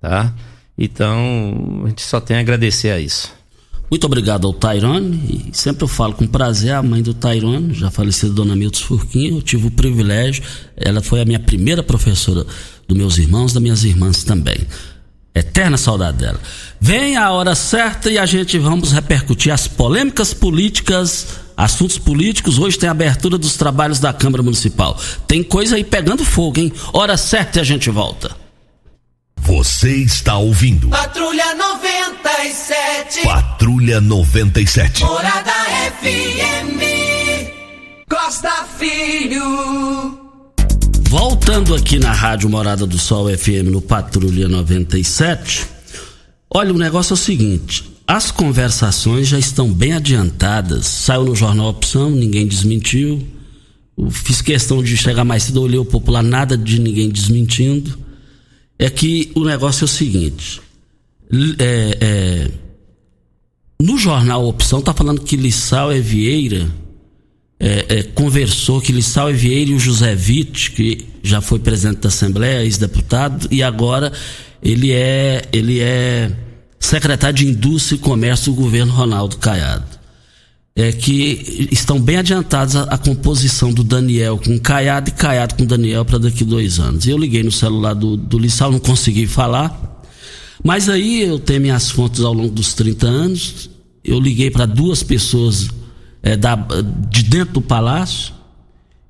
tá? 0.02 0.34
Então, 0.78 1.84
a 1.86 1.90
gente 1.90 2.02
só 2.02 2.20
tem 2.20 2.38
a 2.38 2.40
agradecer 2.40 2.90
a 2.90 3.00
isso. 3.00 3.32
Muito 3.90 4.06
obrigado 4.06 4.48
ao 4.48 4.54
Tairone, 4.54 5.50
e 5.52 5.56
sempre 5.56 5.84
eu 5.84 5.88
falo 5.88 6.14
com 6.14 6.26
prazer, 6.26 6.72
a 6.72 6.82
mãe 6.82 7.04
do 7.04 7.14
Tairone, 7.14 7.76
já 7.76 7.92
falecida 7.92 8.34
Dona 8.34 8.56
Milton 8.56 8.80
Furquinha, 8.80 9.30
eu 9.30 9.42
tive 9.42 9.68
o 9.68 9.72
privilégio, 9.72 10.44
ela 10.76 11.00
foi 11.00 11.22
a 11.22 11.26
minha 11.26 11.40
primeira 11.40 11.84
professora 11.84 12.44
dos 12.88 12.98
meus 12.98 13.20
irmãos, 13.20 13.54
das 13.54 13.62
minhas 13.62 13.84
irmãs 13.84 14.24
também. 14.24 14.58
Eterna 15.36 15.78
saudade 15.78 16.18
dela. 16.18 16.40
Vem 16.80 17.18
a 17.18 17.32
hora 17.32 17.54
certa 17.54 18.10
e 18.10 18.18
a 18.18 18.26
gente 18.26 18.58
vamos 18.58 18.92
repercutir 18.92 19.54
as 19.54 19.68
polêmicas 19.68 20.34
políticas, 20.34 21.28
assuntos 21.58 21.98
políticos. 21.98 22.60
Hoje 22.60 22.78
tem 22.78 22.90
abertura 22.90 23.38
dos 23.38 23.58
trabalhos 23.58 24.00
da 24.00 24.14
Câmara 24.14 24.44
Municipal. 24.44 25.00
Tem 25.28 25.44
coisa 25.44 25.76
aí 25.76 25.84
pegando 25.84 26.24
fogo, 26.24 26.60
hein? 26.60 26.72
Hora 26.94 27.18
certa 27.18 27.60
e 27.60 27.62
a 27.62 27.64
gente 27.64 27.90
volta. 27.90 28.43
Você 29.56 29.98
está 29.98 30.36
ouvindo. 30.36 30.90
Patrulha 30.90 31.54
97. 31.54 33.22
Patrulha 33.22 34.02
97. 34.02 35.04
Morada 35.04 35.54
FM. 36.02 36.82
Costa 38.10 38.50
Filho. 38.80 40.20
Voltando 41.08 41.76
aqui 41.76 42.00
na 42.00 42.12
Rádio 42.12 42.50
Morada 42.50 42.88
do 42.88 42.98
Sol 42.98 43.30
FM 43.30 43.70
no 43.72 43.80
Patrulha 43.80 44.48
97. 44.48 45.68
Olha, 46.50 46.74
o 46.74 46.78
negócio 46.78 47.14
é 47.14 47.16
o 47.16 47.18
seguinte: 47.18 47.84
as 48.08 48.32
conversações 48.32 49.28
já 49.28 49.38
estão 49.38 49.72
bem 49.72 49.94
adiantadas. 49.94 50.88
Saiu 50.88 51.26
no 51.26 51.36
jornal 51.36 51.68
Opção, 51.68 52.10
ninguém 52.10 52.48
desmentiu. 52.48 53.22
fiz 54.10 54.42
questão 54.42 54.82
de 54.82 54.98
chegar 54.98 55.24
mais 55.24 55.44
cedo, 55.44 55.62
olhei 55.62 55.78
o 55.78 55.86
popular, 55.86 56.24
nada 56.24 56.58
de 56.58 56.80
ninguém 56.80 57.08
desmentindo 57.08 58.02
é 58.78 58.90
que 58.90 59.32
o 59.36 59.44
negócio 59.44 59.84
é 59.84 59.86
o 59.86 59.88
seguinte: 59.88 60.62
é, 61.60 61.98
é, 62.02 62.52
no 63.82 63.98
jornal 63.98 64.46
Opção 64.48 64.80
está 64.80 64.94
falando 64.94 65.22
que 65.22 65.36
Lissau 65.36 65.92
é 65.92 66.00
Vieira 66.00 66.70
é, 67.60 67.86
é, 68.00 68.04
conversou 68.04 68.82
que 68.82 68.92
Lissau 68.92 69.30
é 69.30 69.34
Vieira 69.34 69.72
e 69.72 69.74
o 69.74 69.80
José 69.80 70.14
Witt, 70.14 70.72
que 70.72 71.08
já 71.24 71.40
foi 71.40 71.60
presidente 71.60 72.02
da 72.02 72.10
Assembleia, 72.10 72.64
ex-deputado, 72.64 73.48
e 73.50 73.64
agora 73.64 74.12
ele 74.62 74.92
é, 74.92 75.44
ele 75.54 75.80
é 75.80 76.30
secretário 76.78 77.38
de 77.38 77.48
Indústria 77.48 77.96
e 77.96 78.00
Comércio 78.00 78.52
do 78.52 78.62
governo 78.62 78.92
Ronaldo 78.92 79.38
Caiado 79.38 80.03
é 80.76 80.92
que 80.92 81.68
estão 81.72 82.00
bem 82.00 82.18
adiantados 82.18 82.76
a, 82.76 82.84
a, 82.84 82.98
composição 82.98 83.72
do 83.72 83.84
Daniel 83.84 84.40
com 84.40 84.60
Caiado 84.60 85.10
e 85.10 85.14
Caiado 85.14 85.56
com 85.56 85.66
Daniel 85.66 86.04
para 86.04 86.18
daqui 86.18 86.44
dois 86.44 86.80
anos. 86.80 87.06
Eu 87.06 87.18
liguei 87.18 87.44
no 87.44 87.52
celular 87.52 87.94
do, 87.94 88.18
do 88.18 88.40
Lissau, 88.40 88.72
não 88.72 88.80
consegui 88.80 89.28
falar, 89.28 90.02
mas 90.64 90.90
aí 90.90 91.22
eu 91.22 91.38
tenho 91.38 91.62
minhas 91.62 91.92
fontes 91.92 92.22
ao 92.22 92.34
longo 92.34 92.50
dos 92.50 92.74
30 92.74 93.06
anos. 93.08 93.70
Eu 94.04 94.20
liguei 94.20 94.50
para 94.50 94.66
duas 94.66 95.04
pessoas 95.04 95.70
é, 96.24 96.36
da, 96.36 96.56
de 96.56 97.24
dentro 97.24 97.56
do 97.56 97.62
palácio 97.62 98.34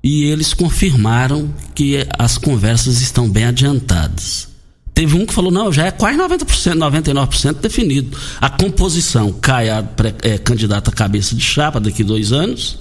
e 0.02 0.24
eles 0.24 0.52
confirmaram 0.52 1.52
que 1.74 2.06
as 2.18 2.36
conversas 2.36 3.00
estão 3.00 3.28
bem 3.28 3.44
adiantadas. 3.44 4.53
Teve 4.94 5.16
um 5.16 5.26
que 5.26 5.34
falou, 5.34 5.50
não, 5.50 5.72
já 5.72 5.86
é 5.86 5.90
quase 5.90 6.16
90%, 6.16 6.46
99% 6.46 7.54
definido. 7.60 8.16
A 8.40 8.48
composição, 8.48 9.32
Caiado 9.32 9.88
é, 10.22 10.38
candidato 10.38 10.88
a 10.88 10.92
cabeça 10.92 11.34
de 11.34 11.42
chapa 11.42 11.80
daqui 11.80 12.04
dois 12.04 12.32
anos. 12.32 12.78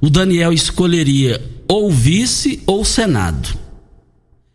O 0.00 0.08
Daniel 0.08 0.52
escolheria 0.52 1.42
ou 1.66 1.90
vice 1.90 2.62
ou 2.66 2.84
senado. 2.84 3.48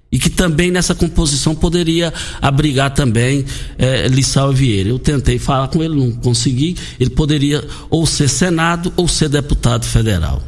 E 0.10 0.18
que 0.18 0.30
também 0.30 0.72
nessa 0.72 0.96
composição 0.96 1.54
poderia 1.54 2.14
abrigar 2.42 2.94
também 2.94 3.46
é, 3.78 4.08
Lissau 4.08 4.54
Vieira. 4.54 4.88
Eu 4.88 4.98
tentei 4.98 5.38
falar 5.38 5.68
com 5.68 5.84
ele, 5.84 5.96
não 5.96 6.14
consegui. 6.14 6.78
Ele 6.98 7.10
poderia 7.10 7.62
ou 7.90 8.06
ser 8.06 8.30
senado 8.30 8.94
ou 8.96 9.10
ser 9.10 9.28
deputado 9.28 9.86
federal. 9.86 10.42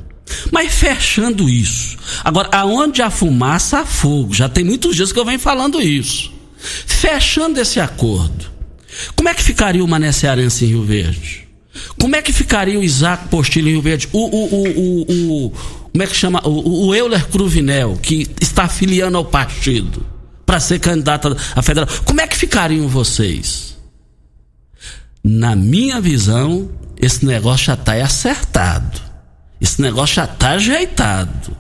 Mas 0.50 0.74
fechando 0.74 1.50
isso. 1.50 1.98
Agora, 2.24 2.50
aonde 2.54 3.02
há 3.02 3.10
fumaça, 3.10 3.80
há 3.80 3.86
fogo. 3.86 4.34
Já 4.34 4.48
tem 4.48 4.64
muitos 4.64 4.96
dias 4.96 5.12
que 5.12 5.20
eu 5.20 5.26
venho 5.26 5.40
falando 5.40 5.82
isso. 5.82 6.37
Fechando 6.58 7.60
esse 7.60 7.80
acordo, 7.80 8.52
como 9.16 9.30
é 9.30 9.34
que 9.34 9.44
ficaria 9.44 9.84
o 9.84 9.88
Mané 9.88 10.12
Cearense 10.12 10.66
em 10.66 10.70
Rio 10.70 10.84
Verde? 10.84 11.48
Como 12.00 12.16
é 12.16 12.22
que 12.22 12.34
ficaria 12.34 12.80
o 12.80 12.84
Isaac 12.84 13.28
Postilho 13.28 13.70
em 13.70 13.74
Rio 13.74 13.82
Verde? 13.82 14.10
O, 14.12 14.20
o, 14.20 14.64
o, 14.64 15.46
o, 15.46 15.52
como 15.98 16.04
é 16.04 16.08
que 16.08 16.16
chama? 16.16 16.42
O, 16.48 16.94
Euler 16.94 17.28
Cruvinel, 17.28 17.98
que 18.02 18.28
está 18.42 18.64
afiliando 18.64 19.18
ao 19.18 19.26
partido 19.26 20.06
para 20.46 20.60
ser 20.60 20.80
candidato 20.80 21.36
a 21.56 21.62
federal. 21.62 21.90
Como 22.06 22.22
é 22.22 22.28
que 22.28 22.38
ficariam 22.38 22.88
vocês? 22.88 23.78
Na 25.24 25.56
minha 25.56 26.00
visão, 26.00 26.70
esse 27.02 27.26
negócio 27.26 27.66
já 27.68 27.74
está 27.74 27.94
acertado. 27.94 29.02
Esse 29.60 29.82
negócio 29.82 30.16
já 30.16 30.26
está 30.26 30.52
ajeitado. 30.52 31.58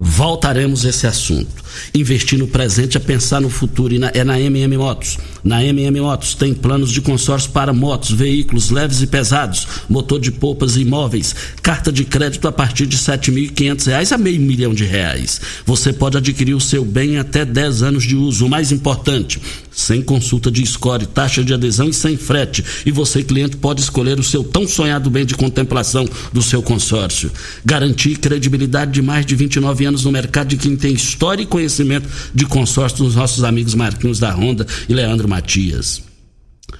Voltaremos 0.00 0.86
a 0.86 0.90
esse 0.90 1.08
assunto. 1.08 1.64
Investir 1.92 2.38
no 2.38 2.46
presente 2.46 2.96
é 2.96 3.00
pensar 3.00 3.40
no 3.40 3.50
futuro 3.50 3.92
e 3.92 3.98
na, 3.98 4.12
é 4.14 4.22
na 4.22 4.40
MM 4.40 4.76
Motos. 4.76 5.18
Na 5.42 5.64
MM 5.64 6.00
Motos 6.00 6.34
tem 6.34 6.54
planos 6.54 6.92
de 6.92 7.00
consórcio 7.00 7.50
para 7.50 7.72
motos, 7.72 8.12
veículos 8.12 8.70
leves 8.70 9.02
e 9.02 9.08
pesados, 9.08 9.66
motor 9.88 10.20
de 10.20 10.30
polpas 10.30 10.76
e 10.76 10.82
imóveis, 10.82 11.34
carta 11.62 11.90
de 11.90 12.04
crédito 12.04 12.46
a 12.46 12.52
partir 12.52 12.86
de 12.86 12.96
R$ 12.96 13.02
7.500 13.02 14.12
a 14.12 14.18
meio 14.18 14.40
milhão 14.40 14.72
de 14.72 14.84
reais. 14.84 15.40
Você 15.66 15.92
pode 15.92 16.16
adquirir 16.16 16.54
o 16.54 16.60
seu 16.60 16.84
bem 16.84 17.14
em 17.14 17.18
até 17.18 17.44
10 17.44 17.82
anos 17.82 18.04
de 18.04 18.14
uso. 18.14 18.46
O 18.46 18.48
mais 18.48 18.70
importante, 18.70 19.40
sem 19.72 20.00
consulta 20.00 20.48
de 20.48 20.64
score, 20.64 21.06
taxa 21.06 21.42
de 21.42 21.52
adesão 21.52 21.88
e 21.88 21.92
sem 21.92 22.16
frete. 22.16 22.64
E 22.86 22.92
você, 22.92 23.22
cliente, 23.24 23.56
pode 23.56 23.80
escolher 23.80 24.18
o 24.20 24.24
seu 24.24 24.44
tão 24.44 24.66
sonhado 24.66 25.10
bem 25.10 25.26
de 25.26 25.34
contemplação 25.34 26.08
do 26.32 26.42
seu 26.42 26.62
consórcio. 26.62 27.32
Garantir 27.64 28.16
credibilidade 28.18 28.92
de 28.92 29.02
mais 29.02 29.26
de 29.26 29.34
29 29.34 29.86
anos 29.86 29.87
no 29.90 30.12
mercado 30.12 30.48
de 30.48 30.56
quem 30.56 30.76
tem 30.76 30.92
história 30.92 31.42
e 31.42 31.46
conhecimento 31.46 32.08
de 32.34 32.46
consórcio 32.46 33.04
dos 33.04 33.14
nossos 33.14 33.44
amigos 33.44 33.74
Marquinhos 33.74 34.18
da 34.18 34.30
Ronda 34.30 34.66
e 34.88 34.94
Leandro 34.94 35.28
Matias. 35.28 36.08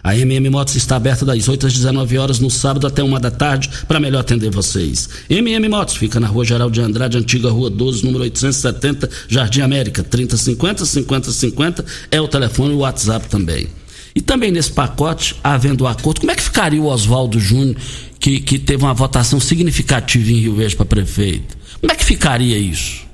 A 0.02 0.16
MM 0.16 0.48
Motos 0.50 0.76
está 0.76 0.96
aberta 0.96 1.24
das 1.24 1.48
8 1.48 1.66
às 1.66 1.72
19 1.72 2.18
horas 2.18 2.38
no 2.38 2.50
sábado 2.50 2.86
até 2.86 3.02
uma 3.02 3.18
da 3.18 3.30
tarde 3.30 3.68
para 3.86 3.98
melhor 3.98 4.20
atender 4.20 4.50
vocês. 4.50 5.08
MM 5.28 5.68
Motos 5.68 5.96
fica 5.96 6.20
na 6.20 6.26
Rua 6.26 6.44
Geral 6.44 6.70
de 6.70 6.80
Andrade, 6.80 7.18
antiga 7.18 7.50
Rua 7.50 7.70
12, 7.70 8.04
número 8.04 8.22
870, 8.24 9.08
Jardim 9.28 9.60
América, 9.62 10.02
3050 10.02 10.84
5050 10.84 11.84
é 12.10 12.20
o 12.20 12.28
telefone 12.28 12.72
e 12.72 12.76
o 12.76 12.78
WhatsApp 12.78 13.28
também. 13.28 13.68
E 14.14 14.20
também 14.20 14.50
nesse 14.50 14.72
pacote, 14.72 15.36
havendo 15.42 15.86
acordo, 15.86 16.20
como 16.20 16.32
é 16.32 16.34
que 16.34 16.42
ficaria 16.42 16.80
o 16.80 16.86
Oswaldo 16.86 17.38
Júnior, 17.38 17.76
que, 18.18 18.40
que 18.40 18.58
teve 18.58 18.82
uma 18.82 18.94
votação 18.94 19.38
significativa 19.38 20.30
em 20.30 20.40
Rio 20.40 20.56
Verde 20.56 20.76
para 20.76 20.86
prefeito? 20.86 21.56
Como 21.80 21.92
é 21.92 21.96
que 21.96 22.04
ficaria 22.04 22.58
isso? 22.58 23.06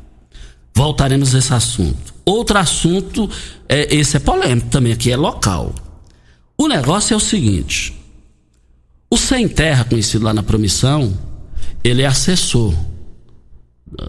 Voltaremos 0.74 1.34
a 1.34 1.38
esse 1.38 1.52
assunto. 1.52 2.14
Outro 2.24 2.58
assunto, 2.58 3.30
é, 3.68 3.94
esse 3.94 4.16
é 4.16 4.20
polêmico 4.20 4.68
também, 4.68 4.92
aqui 4.92 5.10
é 5.10 5.16
local. 5.16 5.74
O 6.56 6.66
negócio 6.66 7.14
é 7.14 7.16
o 7.16 7.20
seguinte: 7.20 7.94
O 9.10 9.16
Sem 9.16 9.46
Terra, 9.48 9.84
conhecido 9.84 10.24
lá 10.24 10.32
na 10.32 10.42
Promissão, 10.42 11.16
ele 11.82 12.02
é 12.02 12.06
assessor. 12.06 12.74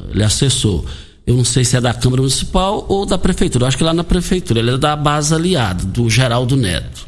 Ele 0.10 0.24
é 0.24 0.26
assessor. 0.26 0.86
Eu 1.28 1.36
não 1.36 1.44
sei 1.44 1.66
se 1.66 1.76
é 1.76 1.82
da 1.82 1.94
Câmara 1.94 2.22
Municipal 2.22 2.86
ou 2.88 3.06
da 3.06 3.18
Prefeitura. 3.18 3.64
Eu 3.64 3.68
acho 3.68 3.78
que 3.78 3.84
lá 3.84 3.94
na 3.94 4.04
Prefeitura. 4.04 4.60
Ele 4.60 4.72
é 4.72 4.78
da 4.78 4.96
base 4.96 5.34
aliada, 5.34 5.84
do 5.84 6.10
Geraldo 6.10 6.56
Neto. 6.56 7.08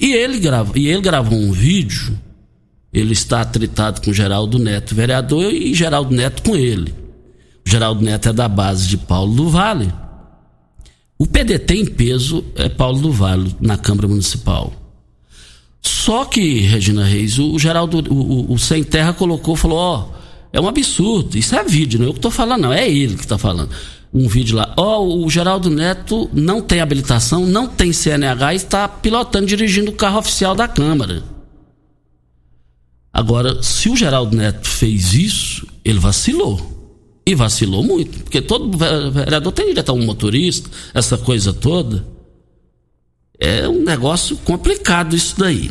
E 0.00 0.12
ele, 0.12 0.38
grava, 0.38 0.78
e 0.78 0.88
ele 0.88 1.00
gravou 1.00 1.38
um 1.38 1.52
vídeo. 1.52 2.18
Ele 2.92 3.12
está 3.12 3.40
atritado 3.40 4.02
com 4.02 4.12
Geraldo 4.12 4.58
Neto, 4.58 4.94
vereador, 4.94 5.52
e 5.52 5.72
Geraldo 5.74 6.14
Neto 6.14 6.42
com 6.42 6.54
ele. 6.54 6.94
O 7.64 7.70
Geraldo 7.70 8.02
Neto 8.04 8.28
é 8.28 8.32
da 8.32 8.48
base 8.48 8.86
de 8.86 8.98
Paulo 8.98 9.34
do 9.34 9.48
Vale. 9.48 9.92
O 11.18 11.26
PDT 11.26 11.74
em 11.74 11.86
peso 11.86 12.44
é 12.54 12.68
Paulo 12.68 13.00
do 13.00 13.12
Vale 13.12 13.54
na 13.60 13.78
Câmara 13.78 14.08
Municipal. 14.08 14.72
Só 15.80 16.24
que, 16.24 16.60
Regina 16.60 17.04
Reis, 17.04 17.38
o 17.38 17.58
Geraldo, 17.58 17.98
o, 18.12 18.14
o, 18.14 18.52
o 18.52 18.58
Sem 18.58 18.84
Terra 18.84 19.12
colocou, 19.12 19.56
falou, 19.56 19.78
ó, 19.78 20.00
oh, 20.00 20.14
é 20.52 20.60
um 20.60 20.68
absurdo, 20.68 21.38
isso 21.38 21.56
é 21.56 21.64
vídeo, 21.64 21.98
não 21.98 22.06
é 22.06 22.08
eu 22.10 22.14
que 22.14 22.20
tô 22.20 22.30
falando, 22.30 22.62
não, 22.62 22.72
é 22.72 22.88
ele 22.88 23.16
que 23.16 23.26
tá 23.26 23.38
falando. 23.38 23.70
Um 24.12 24.28
vídeo 24.28 24.56
lá, 24.56 24.74
ó, 24.76 25.00
oh, 25.00 25.24
o 25.24 25.30
Geraldo 25.30 25.70
Neto 25.70 26.28
não 26.32 26.60
tem 26.60 26.80
habilitação, 26.80 27.46
não 27.46 27.66
tem 27.66 27.92
CNH 27.92 28.52
e 28.52 28.56
está 28.56 28.86
pilotando, 28.86 29.46
dirigindo 29.46 29.90
o 29.90 29.94
carro 29.94 30.18
oficial 30.18 30.54
da 30.54 30.68
Câmara. 30.68 31.22
Agora, 33.12 33.62
se 33.62 33.90
o 33.90 33.96
Geraldo 33.96 34.36
Neto 34.36 34.66
fez 34.66 35.12
isso, 35.12 35.66
ele 35.84 35.98
vacilou. 35.98 36.70
E 37.24 37.34
vacilou 37.34 37.84
muito, 37.84 38.24
porque 38.24 38.40
todo 38.40 38.76
vereador 38.76 39.52
tem 39.52 39.66
direito 39.66 39.90
a 39.90 39.92
um 39.92 40.04
motorista, 40.04 40.68
essa 40.92 41.16
coisa 41.16 41.52
toda. 41.52 42.04
É 43.38 43.68
um 43.68 43.84
negócio 43.84 44.36
complicado 44.38 45.14
isso 45.14 45.36
daí. 45.38 45.70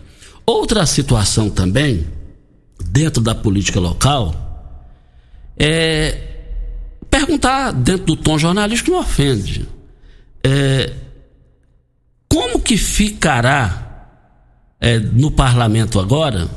Outra 0.45 0.85
situação 0.85 1.49
também, 1.49 2.05
dentro 2.91 3.21
da 3.21 3.35
política 3.35 3.79
local, 3.79 4.48
é, 5.60 6.18
perguntar 7.10 7.72
dentro 7.74 8.05
do 8.05 8.16
tom 8.16 8.38
jornalístico 8.39 8.91
não 8.91 8.99
ofende. 8.99 9.68
É, 10.43 10.93
como 12.30 12.60
que 12.60 12.78
ficará 12.78 13.89
é, 14.80 14.97
no 14.99 15.32
parlamento 15.32 15.99
agora 15.99 16.49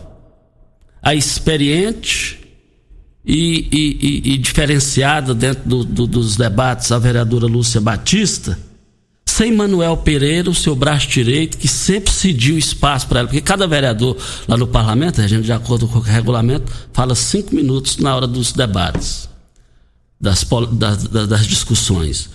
a 1.03 1.15
experiente 1.15 2.39
e, 3.25 3.69
e, 3.73 4.31
e, 4.31 4.35
e 4.35 4.39
diferenciada 4.39 5.35
dentro 5.35 5.69
do, 5.69 5.85
do, 5.85 6.07
dos 6.07 6.37
debates 6.37 6.93
a 6.93 6.99
vereadora 6.99 7.47
Lúcia 7.47 7.81
Batista, 7.81 8.59
sem 9.33 9.51
Manuel 9.51 9.97
Pereira, 9.97 10.51
o 10.51 10.55
seu 10.55 10.76
braço 10.76 11.09
direito, 11.09 11.57
que 11.57 11.66
sempre 11.66 12.12
cediu 12.12 12.59
espaço 12.59 13.09
para 13.09 13.20
ela, 13.20 13.28
porque 13.28 13.41
cada 13.41 13.66
vereador 13.66 14.14
lá 14.47 14.59
no 14.59 14.66
parlamento, 14.66 15.22
a 15.22 15.26
gente, 15.26 15.45
de 15.45 15.53
acordo 15.53 15.89
com 15.89 15.99
o 15.99 16.03
regulamento, 16.03 16.70
fala 16.93 17.14
cinco 17.14 17.55
minutos 17.55 17.97
na 17.97 18.14
hora 18.14 18.26
dos 18.26 18.53
debates, 18.53 19.26
das, 20.20 20.45
das, 20.72 21.07
das 21.07 21.47
discussões. 21.47 22.28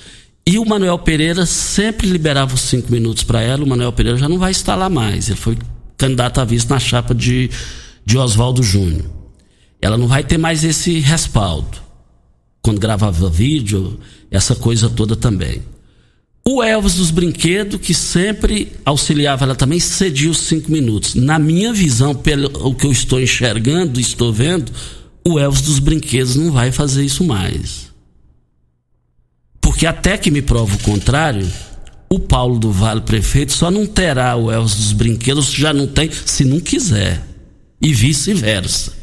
E 0.44 0.58
o 0.58 0.66
Manuel 0.66 0.98
Pereira 0.98 1.46
sempre 1.46 2.08
liberava 2.08 2.56
os 2.56 2.62
cinco 2.62 2.92
minutos 2.92 3.22
para 3.22 3.42
ela, 3.42 3.64
o 3.64 3.68
Manuel 3.68 3.94
Pereira 3.94 4.18
já 4.18 4.28
não 4.28 4.40
vai 4.40 4.50
estar 4.50 4.76
lá 4.76 4.90
mais, 4.90 5.30
ele 5.30 5.38
foi 5.38 5.56
candidato 5.96 6.42
a 6.42 6.46
vice 6.46 6.68
na 6.68 6.80
chapa 6.80 7.14
de, 7.14 7.52
de 8.04 8.18
Oswaldo 8.18 8.64
Júnior. 8.64 9.06
Ela 9.80 10.00
não 10.00 10.08
vai 10.08 10.24
ter 10.24 10.40
mais 10.40 10.64
esse 10.64 11.00
respaldo. 11.00 11.78
Quando 12.60 12.80
gravava 12.80 13.30
vídeo, 13.30 14.00
essa 14.32 14.56
coisa 14.56 14.90
toda 14.90 15.16
também. 15.16 15.62
O 16.50 16.64
Elvis 16.64 16.94
dos 16.94 17.12
Brinquedos, 17.12 17.82
que 17.82 17.94
sempre 17.94 18.72
auxiliava 18.86 19.44
ela 19.44 19.54
também, 19.54 19.82
cedia 19.82 20.32
os 20.32 20.38
cinco 20.38 20.72
minutos. 20.72 21.14
Na 21.14 21.38
minha 21.38 21.74
visão, 21.74 22.16
pelo 22.16 22.74
que 22.74 22.88
eu 22.88 22.92
estou 22.94 23.20
enxergando, 23.20 24.00
estou 24.00 24.32
vendo, 24.32 24.72
o 25.28 25.38
Elvis 25.38 25.60
dos 25.60 25.80
Brinquedos 25.80 26.38
não 26.38 26.50
vai 26.50 26.72
fazer 26.72 27.04
isso 27.04 27.26
mais. 27.26 27.92
Porque 29.60 29.86
até 29.86 30.18
que 30.18 30.32
me 30.32 30.42
prova 30.42 30.74
o 30.74 30.80
contrário, 30.80 31.46
o 32.10 32.18
Paulo 32.18 32.58
do 32.58 32.72
Vale 32.72 33.02
Prefeito 33.02 33.52
só 33.52 33.70
não 33.70 33.86
terá 33.86 34.34
o 34.38 34.50
Elvis 34.50 34.76
dos 34.76 34.94
Brinquedos, 34.94 35.52
já 35.52 35.74
não 35.74 35.86
tem, 35.86 36.10
se 36.26 36.46
não 36.46 36.62
quiser. 36.62 37.28
E 37.82 37.94
vice-versa. 37.94 38.94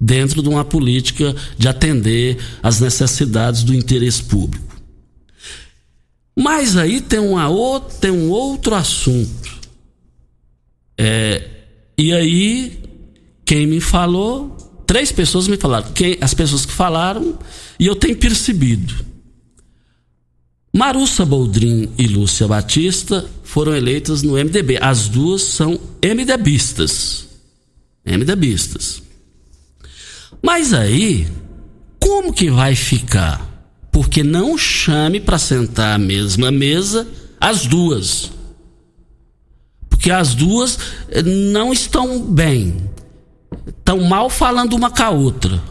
Dentro 0.00 0.42
de 0.42 0.48
uma 0.48 0.64
política 0.64 1.36
de 1.58 1.68
atender 1.68 2.38
às 2.62 2.80
necessidades 2.80 3.62
do 3.62 3.74
interesse 3.74 4.22
público. 4.22 4.75
Mas 6.38 6.76
aí 6.76 7.00
tem, 7.00 7.18
uma 7.18 7.48
outra, 7.48 7.98
tem 7.98 8.10
um 8.10 8.28
outro 8.28 8.74
assunto. 8.74 9.58
É, 10.98 11.48
e 11.96 12.12
aí, 12.12 12.82
quem 13.44 13.66
me 13.66 13.80
falou, 13.80 14.54
três 14.86 15.10
pessoas 15.10 15.48
me 15.48 15.56
falaram. 15.56 15.90
Quem, 15.92 16.18
as 16.20 16.34
pessoas 16.34 16.66
que 16.66 16.72
falaram, 16.72 17.38
e 17.80 17.86
eu 17.86 17.96
tenho 17.96 18.16
percebido. 18.16 18.94
Marussa 20.76 21.24
Boldrin 21.24 21.88
e 21.96 22.06
Lúcia 22.06 22.46
Batista 22.46 23.24
foram 23.42 23.74
eleitas 23.74 24.22
no 24.22 24.32
MDB. 24.34 24.78
As 24.78 25.08
duas 25.08 25.42
são 25.42 25.80
MDBistas. 26.04 27.28
MDBistas. 28.04 29.02
Mas 30.42 30.74
aí, 30.74 31.26
como 31.98 32.30
que 32.30 32.50
vai 32.50 32.76
ficar? 32.76 33.55
Porque 33.96 34.22
não 34.22 34.58
chame 34.58 35.18
para 35.18 35.38
sentar 35.38 35.94
à 35.94 35.98
mesma 35.98 36.50
mesa 36.50 37.08
as 37.40 37.64
duas. 37.64 38.30
Porque 39.88 40.10
as 40.10 40.34
duas 40.34 40.78
eh, 41.08 41.22
não 41.22 41.72
estão 41.72 42.20
bem. 42.20 42.76
Estão 43.66 44.02
mal 44.02 44.28
falando 44.28 44.74
uma 44.74 44.90
com 44.90 45.02
a 45.02 45.08
outra. 45.08 45.62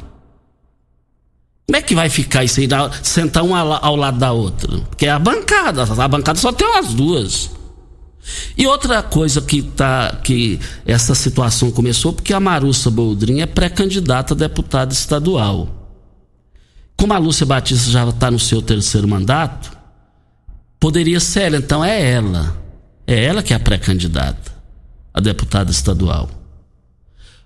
Como 1.67 1.77
é 1.77 1.83
que 1.83 1.93
vai 1.93 2.09
ficar 2.09 2.43
isso 2.43 2.59
aí, 2.59 2.67
sentar 3.03 3.43
uma 3.43 3.59
ao 3.59 3.95
lado 3.95 4.17
da 4.17 4.31
outra? 4.31 4.75
Porque 4.75 5.05
é 5.05 5.11
a 5.11 5.19
bancada, 5.19 5.83
a 5.83 6.07
bancada 6.07 6.39
só 6.39 6.51
tem 6.51 6.79
as 6.79 6.95
duas. 6.95 7.51
E 8.57 8.65
outra 8.65 9.03
coisa 9.03 9.39
que 9.39 9.61
tá 9.61 10.19
que 10.23 10.59
essa 10.83 11.13
situação 11.13 11.69
começou 11.69 12.11
porque 12.11 12.33
a 12.33 12.39
Marussa 12.39 12.89
Boldrin 12.89 13.41
é 13.41 13.45
pré-candidata 13.45 14.33
a 14.33 14.37
deputada 14.37 14.93
estadual. 14.93 15.84
Como 16.97 17.13
a 17.13 17.17
Lúcia 17.17 17.45
Batista 17.45 17.89
já 17.89 18.07
está 18.07 18.31
no 18.31 18.39
seu 18.39 18.61
terceiro 18.61 19.07
mandato, 19.07 19.71
poderia 20.79 21.19
ser 21.19 21.43
ela. 21.43 21.57
Então 21.57 21.83
é 21.83 22.11
ela. 22.11 22.57
É 23.05 23.25
ela 23.25 23.43
que 23.43 23.53
é 23.53 23.55
a 23.55 23.59
pré-candidata 23.59 24.55
a 25.15 25.21
deputada 25.21 25.71
estadual. 25.71 26.29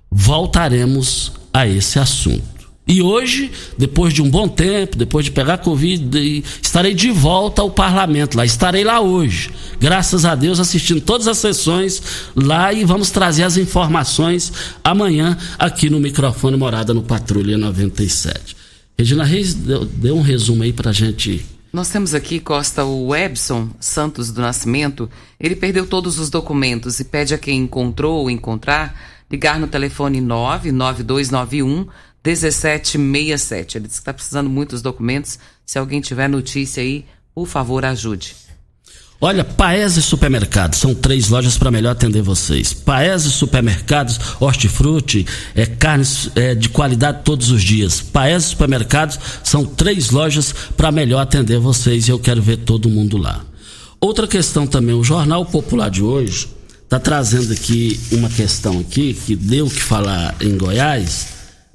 Voltaremos 0.09 1.31
a 1.53 1.67
esse 1.67 1.99
assunto. 1.99 2.59
E 2.87 3.03
hoje, 3.03 3.51
depois 3.77 4.11
de 4.11 4.23
um 4.23 4.27
bom 4.27 4.47
tempo, 4.47 4.97
depois 4.97 5.23
de 5.23 5.29
pegar 5.29 5.59
Covid, 5.59 6.43
estarei 6.59 6.95
de 6.95 7.11
volta 7.11 7.61
ao 7.61 7.69
parlamento 7.69 8.35
lá. 8.35 8.43
Estarei 8.43 8.83
lá 8.83 8.99
hoje. 8.99 9.51
Graças 9.79 10.25
a 10.25 10.33
Deus, 10.33 10.59
assistindo 10.59 10.99
todas 10.99 11.27
as 11.27 11.37
sessões 11.37 12.01
lá 12.35 12.73
e 12.73 12.83
vamos 12.83 13.11
trazer 13.11 13.43
as 13.43 13.57
informações 13.57 14.51
amanhã 14.83 15.37
aqui 15.59 15.87
no 15.87 15.99
microfone 15.99 16.57
Morada 16.57 16.91
no 16.91 17.03
Patrulha 17.03 17.55
97. 17.59 18.58
Regina 18.99 19.23
Reis 19.23 19.53
deu, 19.53 19.85
deu 19.85 20.17
um 20.17 20.21
resumo 20.21 20.61
aí 20.61 20.73
pra 20.73 20.91
gente. 20.91 21.45
Nós 21.71 21.87
temos 21.87 22.13
aqui, 22.13 22.37
Costa, 22.37 22.83
o 22.83 23.15
Ebson 23.15 23.69
Santos 23.79 24.29
do 24.29 24.41
Nascimento. 24.41 25.09
Ele 25.39 25.55
perdeu 25.55 25.87
todos 25.87 26.19
os 26.19 26.29
documentos 26.29 26.99
e 26.99 27.05
pede 27.05 27.33
a 27.33 27.37
quem 27.37 27.59
encontrou 27.61 28.19
ou 28.19 28.29
encontrar 28.29 29.23
ligar 29.31 29.57
no 29.57 29.67
telefone 29.67 30.19
99291 30.19 31.87
1767. 32.21 33.77
Ele 33.77 33.87
disse 33.87 33.99
que 33.99 34.01
está 34.01 34.13
precisando 34.13 34.49
muito 34.49 34.71
dos 34.71 34.81
documentos. 34.81 35.39
Se 35.65 35.79
alguém 35.79 36.01
tiver 36.01 36.27
notícia 36.27 36.83
aí, 36.83 37.05
por 37.33 37.47
favor, 37.47 37.85
ajude. 37.85 38.35
Olha, 39.21 39.43
Paese 39.43 40.01
Supermercados, 40.01 40.79
são 40.79 40.95
três 40.95 41.27
lojas 41.27 41.57
para 41.57 41.69
melhor 41.69 41.91
atender 41.91 42.21
vocês. 42.21 42.71
Paese 42.71 43.29
Supermercados, 43.29 44.17
hortifruti, 44.39 45.27
é, 45.53 45.65
carnes 45.65 46.31
é, 46.35 46.55
de 46.55 46.69
qualidade 46.69 47.19
todos 47.25 47.51
os 47.51 47.61
dias. 47.61 47.99
Paese 47.99 48.45
Supermercados, 48.45 49.19
são 49.43 49.65
três 49.65 50.09
lojas 50.09 50.55
para 50.77 50.89
melhor 50.89 51.19
atender 51.19 51.59
vocês 51.59 52.07
e 52.07 52.11
eu 52.11 52.17
quero 52.17 52.41
ver 52.41 52.57
todo 52.57 52.87
mundo 52.87 53.17
lá. 53.17 53.43
Outra 53.99 54.25
questão 54.25 54.65
também, 54.65 54.95
o 54.95 55.03
Jornal 55.03 55.45
Popular 55.45 55.89
de 55.89 56.01
hoje 56.01 56.47
está 56.81 56.97
trazendo 56.97 57.51
aqui 57.51 57.99
uma 58.13 58.29
questão 58.29 58.79
aqui 58.79 59.13
que 59.13 59.35
deu 59.35 59.65
o 59.65 59.69
que 59.69 59.83
falar 59.83 60.33
em 60.39 60.57
Goiás. 60.57 61.27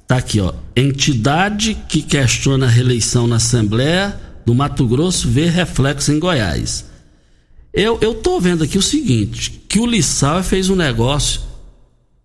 Tá 0.07 0.17
aqui, 0.17 0.39
ó. 0.39 0.51
Entidade 0.75 1.77
que 1.87 2.01
questiona 2.01 2.65
a 2.65 2.69
reeleição 2.69 3.27
na 3.27 3.35
Assembleia 3.35 4.19
do 4.43 4.55
Mato 4.55 4.87
Grosso 4.87 5.29
vê 5.29 5.45
reflexo 5.45 6.11
em 6.11 6.17
Goiás. 6.17 6.94
Eu, 7.75 7.97
eu 7.99 8.13
tô 8.13 8.39
vendo 8.39 8.63
aqui 8.63 8.77
o 8.77 8.81
seguinte, 8.81 9.61
que 9.67 9.79
o 9.79 9.85
Lissau 9.85 10.41
fez 10.41 10.69
um 10.69 10.77
negócio, 10.77 11.41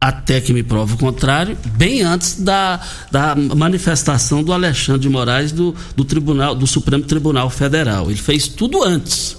até 0.01 0.41
que 0.41 0.53
me 0.53 0.63
prova 0.63 0.95
o 0.95 0.99
contrário, 0.99 1.59
bem 1.77 2.03
antes 2.03 2.41
da, 2.41 2.81
da 3.11 3.35
manifestação 3.35 4.45
do 4.45 4.53
Alexandre 4.53 5.03
de 5.03 5.09
Moraes 5.09 5.51
do, 5.51 5.75
do 5.97 6.05
Tribunal, 6.05 6.55
do 6.55 6.69
Supremo 6.69 7.03
Tribunal 7.03 7.51
Federal. 7.51 8.09
Ele 8.09 8.21
fez 8.21 8.47
tudo 8.47 8.85
antes. 8.85 9.37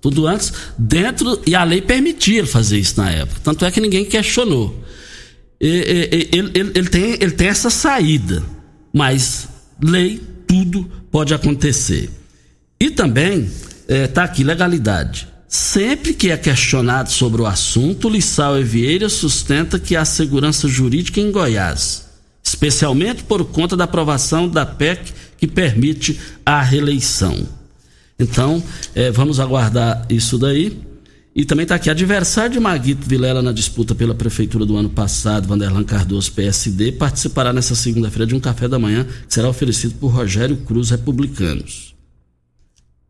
Tudo 0.00 0.26
antes, 0.26 0.50
dentro, 0.78 1.38
e 1.46 1.54
a 1.54 1.62
lei 1.62 1.82
permitia 1.82 2.46
fazer 2.46 2.78
isso 2.78 2.98
na 2.98 3.10
época. 3.10 3.38
Tanto 3.44 3.66
é 3.66 3.70
que 3.70 3.82
ninguém 3.82 4.06
questionou. 4.06 4.82
Ele, 5.60 6.28
ele, 6.32 6.50
ele, 6.74 6.88
tem, 6.88 7.18
ele 7.20 7.32
tem 7.32 7.48
essa 7.48 7.68
saída, 7.68 8.42
mas 8.94 9.46
lei, 9.78 10.22
tudo 10.48 10.90
pode 11.10 11.34
acontecer. 11.34 12.08
E 12.80 12.88
também 12.88 13.50
está 13.86 14.08
tá 14.08 14.24
aqui 14.24 14.42
legalidade. 14.42 15.29
Sempre 15.52 16.14
que 16.14 16.30
é 16.30 16.36
questionado 16.36 17.10
sobre 17.10 17.42
o 17.42 17.46
assunto, 17.46 18.08
Lissau 18.08 18.62
Vieira 18.62 19.08
sustenta 19.08 19.80
que 19.80 19.96
há 19.96 20.04
segurança 20.04 20.68
jurídica 20.68 21.20
em 21.20 21.32
Goiás, 21.32 22.06
especialmente 22.40 23.24
por 23.24 23.44
conta 23.46 23.76
da 23.76 23.82
aprovação 23.82 24.48
da 24.48 24.64
PEC 24.64 25.12
que 25.36 25.48
permite 25.48 26.20
a 26.46 26.62
reeleição. 26.62 27.48
Então, 28.16 28.62
eh, 28.94 29.10
vamos 29.10 29.40
aguardar 29.40 30.06
isso 30.08 30.38
daí. 30.38 30.78
E 31.34 31.44
também 31.44 31.64
está 31.64 31.74
aqui, 31.74 31.90
adversário 31.90 32.52
de 32.52 32.60
Maguito 32.60 33.08
Vilela 33.08 33.42
na 33.42 33.50
disputa 33.50 33.92
pela 33.92 34.14
prefeitura 34.14 34.64
do 34.64 34.76
ano 34.76 34.90
passado, 34.90 35.48
Vanderlan 35.48 35.82
Cardoso, 35.82 36.30
PSD, 36.30 36.92
participará 36.92 37.52
nessa 37.52 37.74
segunda-feira 37.74 38.24
de 38.24 38.36
um 38.36 38.40
café 38.40 38.68
da 38.68 38.78
manhã 38.78 39.04
que 39.04 39.34
será 39.34 39.48
oferecido 39.48 39.94
por 39.94 40.12
Rogério 40.12 40.58
Cruz, 40.58 40.90
republicanos. 40.90 41.89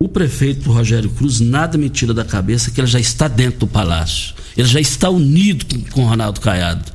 O 0.02 0.08
prefeito 0.08 0.72
Rogério 0.72 1.10
Cruz 1.10 1.40
nada 1.40 1.76
me 1.76 1.90
tira 1.90 2.14
da 2.14 2.24
cabeça 2.24 2.70
que 2.70 2.80
ele 2.80 2.86
já 2.86 2.98
está 2.98 3.28
dentro 3.28 3.60
do 3.60 3.66
palácio. 3.66 4.34
Ele 4.56 4.66
já 4.66 4.80
está 4.80 5.10
unido 5.10 5.66
com, 5.90 6.04
o 6.04 6.06
Ronaldo 6.06 6.40
Caiado. 6.40 6.90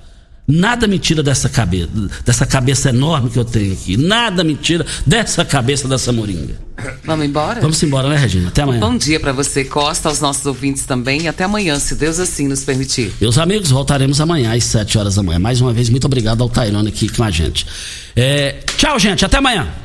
Nada 0.48 0.88
me 0.88 0.98
tira 0.98 1.22
dessa 1.22 1.48
cabeça, 1.48 1.88
dessa 2.26 2.48
cabeça 2.48 2.90
enorme 2.90 3.30
que 3.30 3.38
eu 3.38 3.46
tenho 3.46 3.74
aqui. 3.74 3.96
Nada 3.96 4.44
me 4.44 4.56
tira 4.56 4.84
dessa 5.06 5.46
cabeça 5.46 5.88
dessa 5.88 6.12
moringa. 6.12 6.60
Vamos 7.04 7.28
embora? 7.28 7.62
Vamos 7.62 7.82
embora, 7.84 8.10
né, 8.10 8.18
Regina? 8.18 8.48
Até 8.48 8.64
amanhã. 8.64 8.80
Bom 8.80 8.98
dia 8.98 9.20
para 9.20 9.32
você, 9.32 9.64
Costa, 9.64 10.10
aos 10.10 10.20
nossos 10.20 10.44
ouvintes 10.48 10.88
também. 10.88 11.28
Até 11.28 11.44
amanhã, 11.44 11.78
se 11.78 11.94
Deus 11.94 12.20
assim 12.20 12.48
nos 12.48 12.64
permitir. 12.64 13.14
Meus 13.22 13.38
amigos, 13.38 13.70
voltaremos 13.70 14.20
amanhã 14.20 14.52
às 14.52 14.64
7 14.64 14.98
horas 14.98 15.14
da 15.14 15.22
manhã. 15.22 15.38
Mais 15.38 15.62
uma 15.62 15.72
vez, 15.72 15.92
muito 15.92 16.06
obrigado 16.06 16.42
ao 16.42 16.50
Tairone 16.50 16.90
aqui 16.90 17.08
com 17.08 17.24
a 17.24 17.30
gente. 17.30 17.68
É, 18.16 18.64
tchau, 18.78 18.98
gente. 18.98 19.24
Até 19.24 19.38
amanhã. 19.38 19.85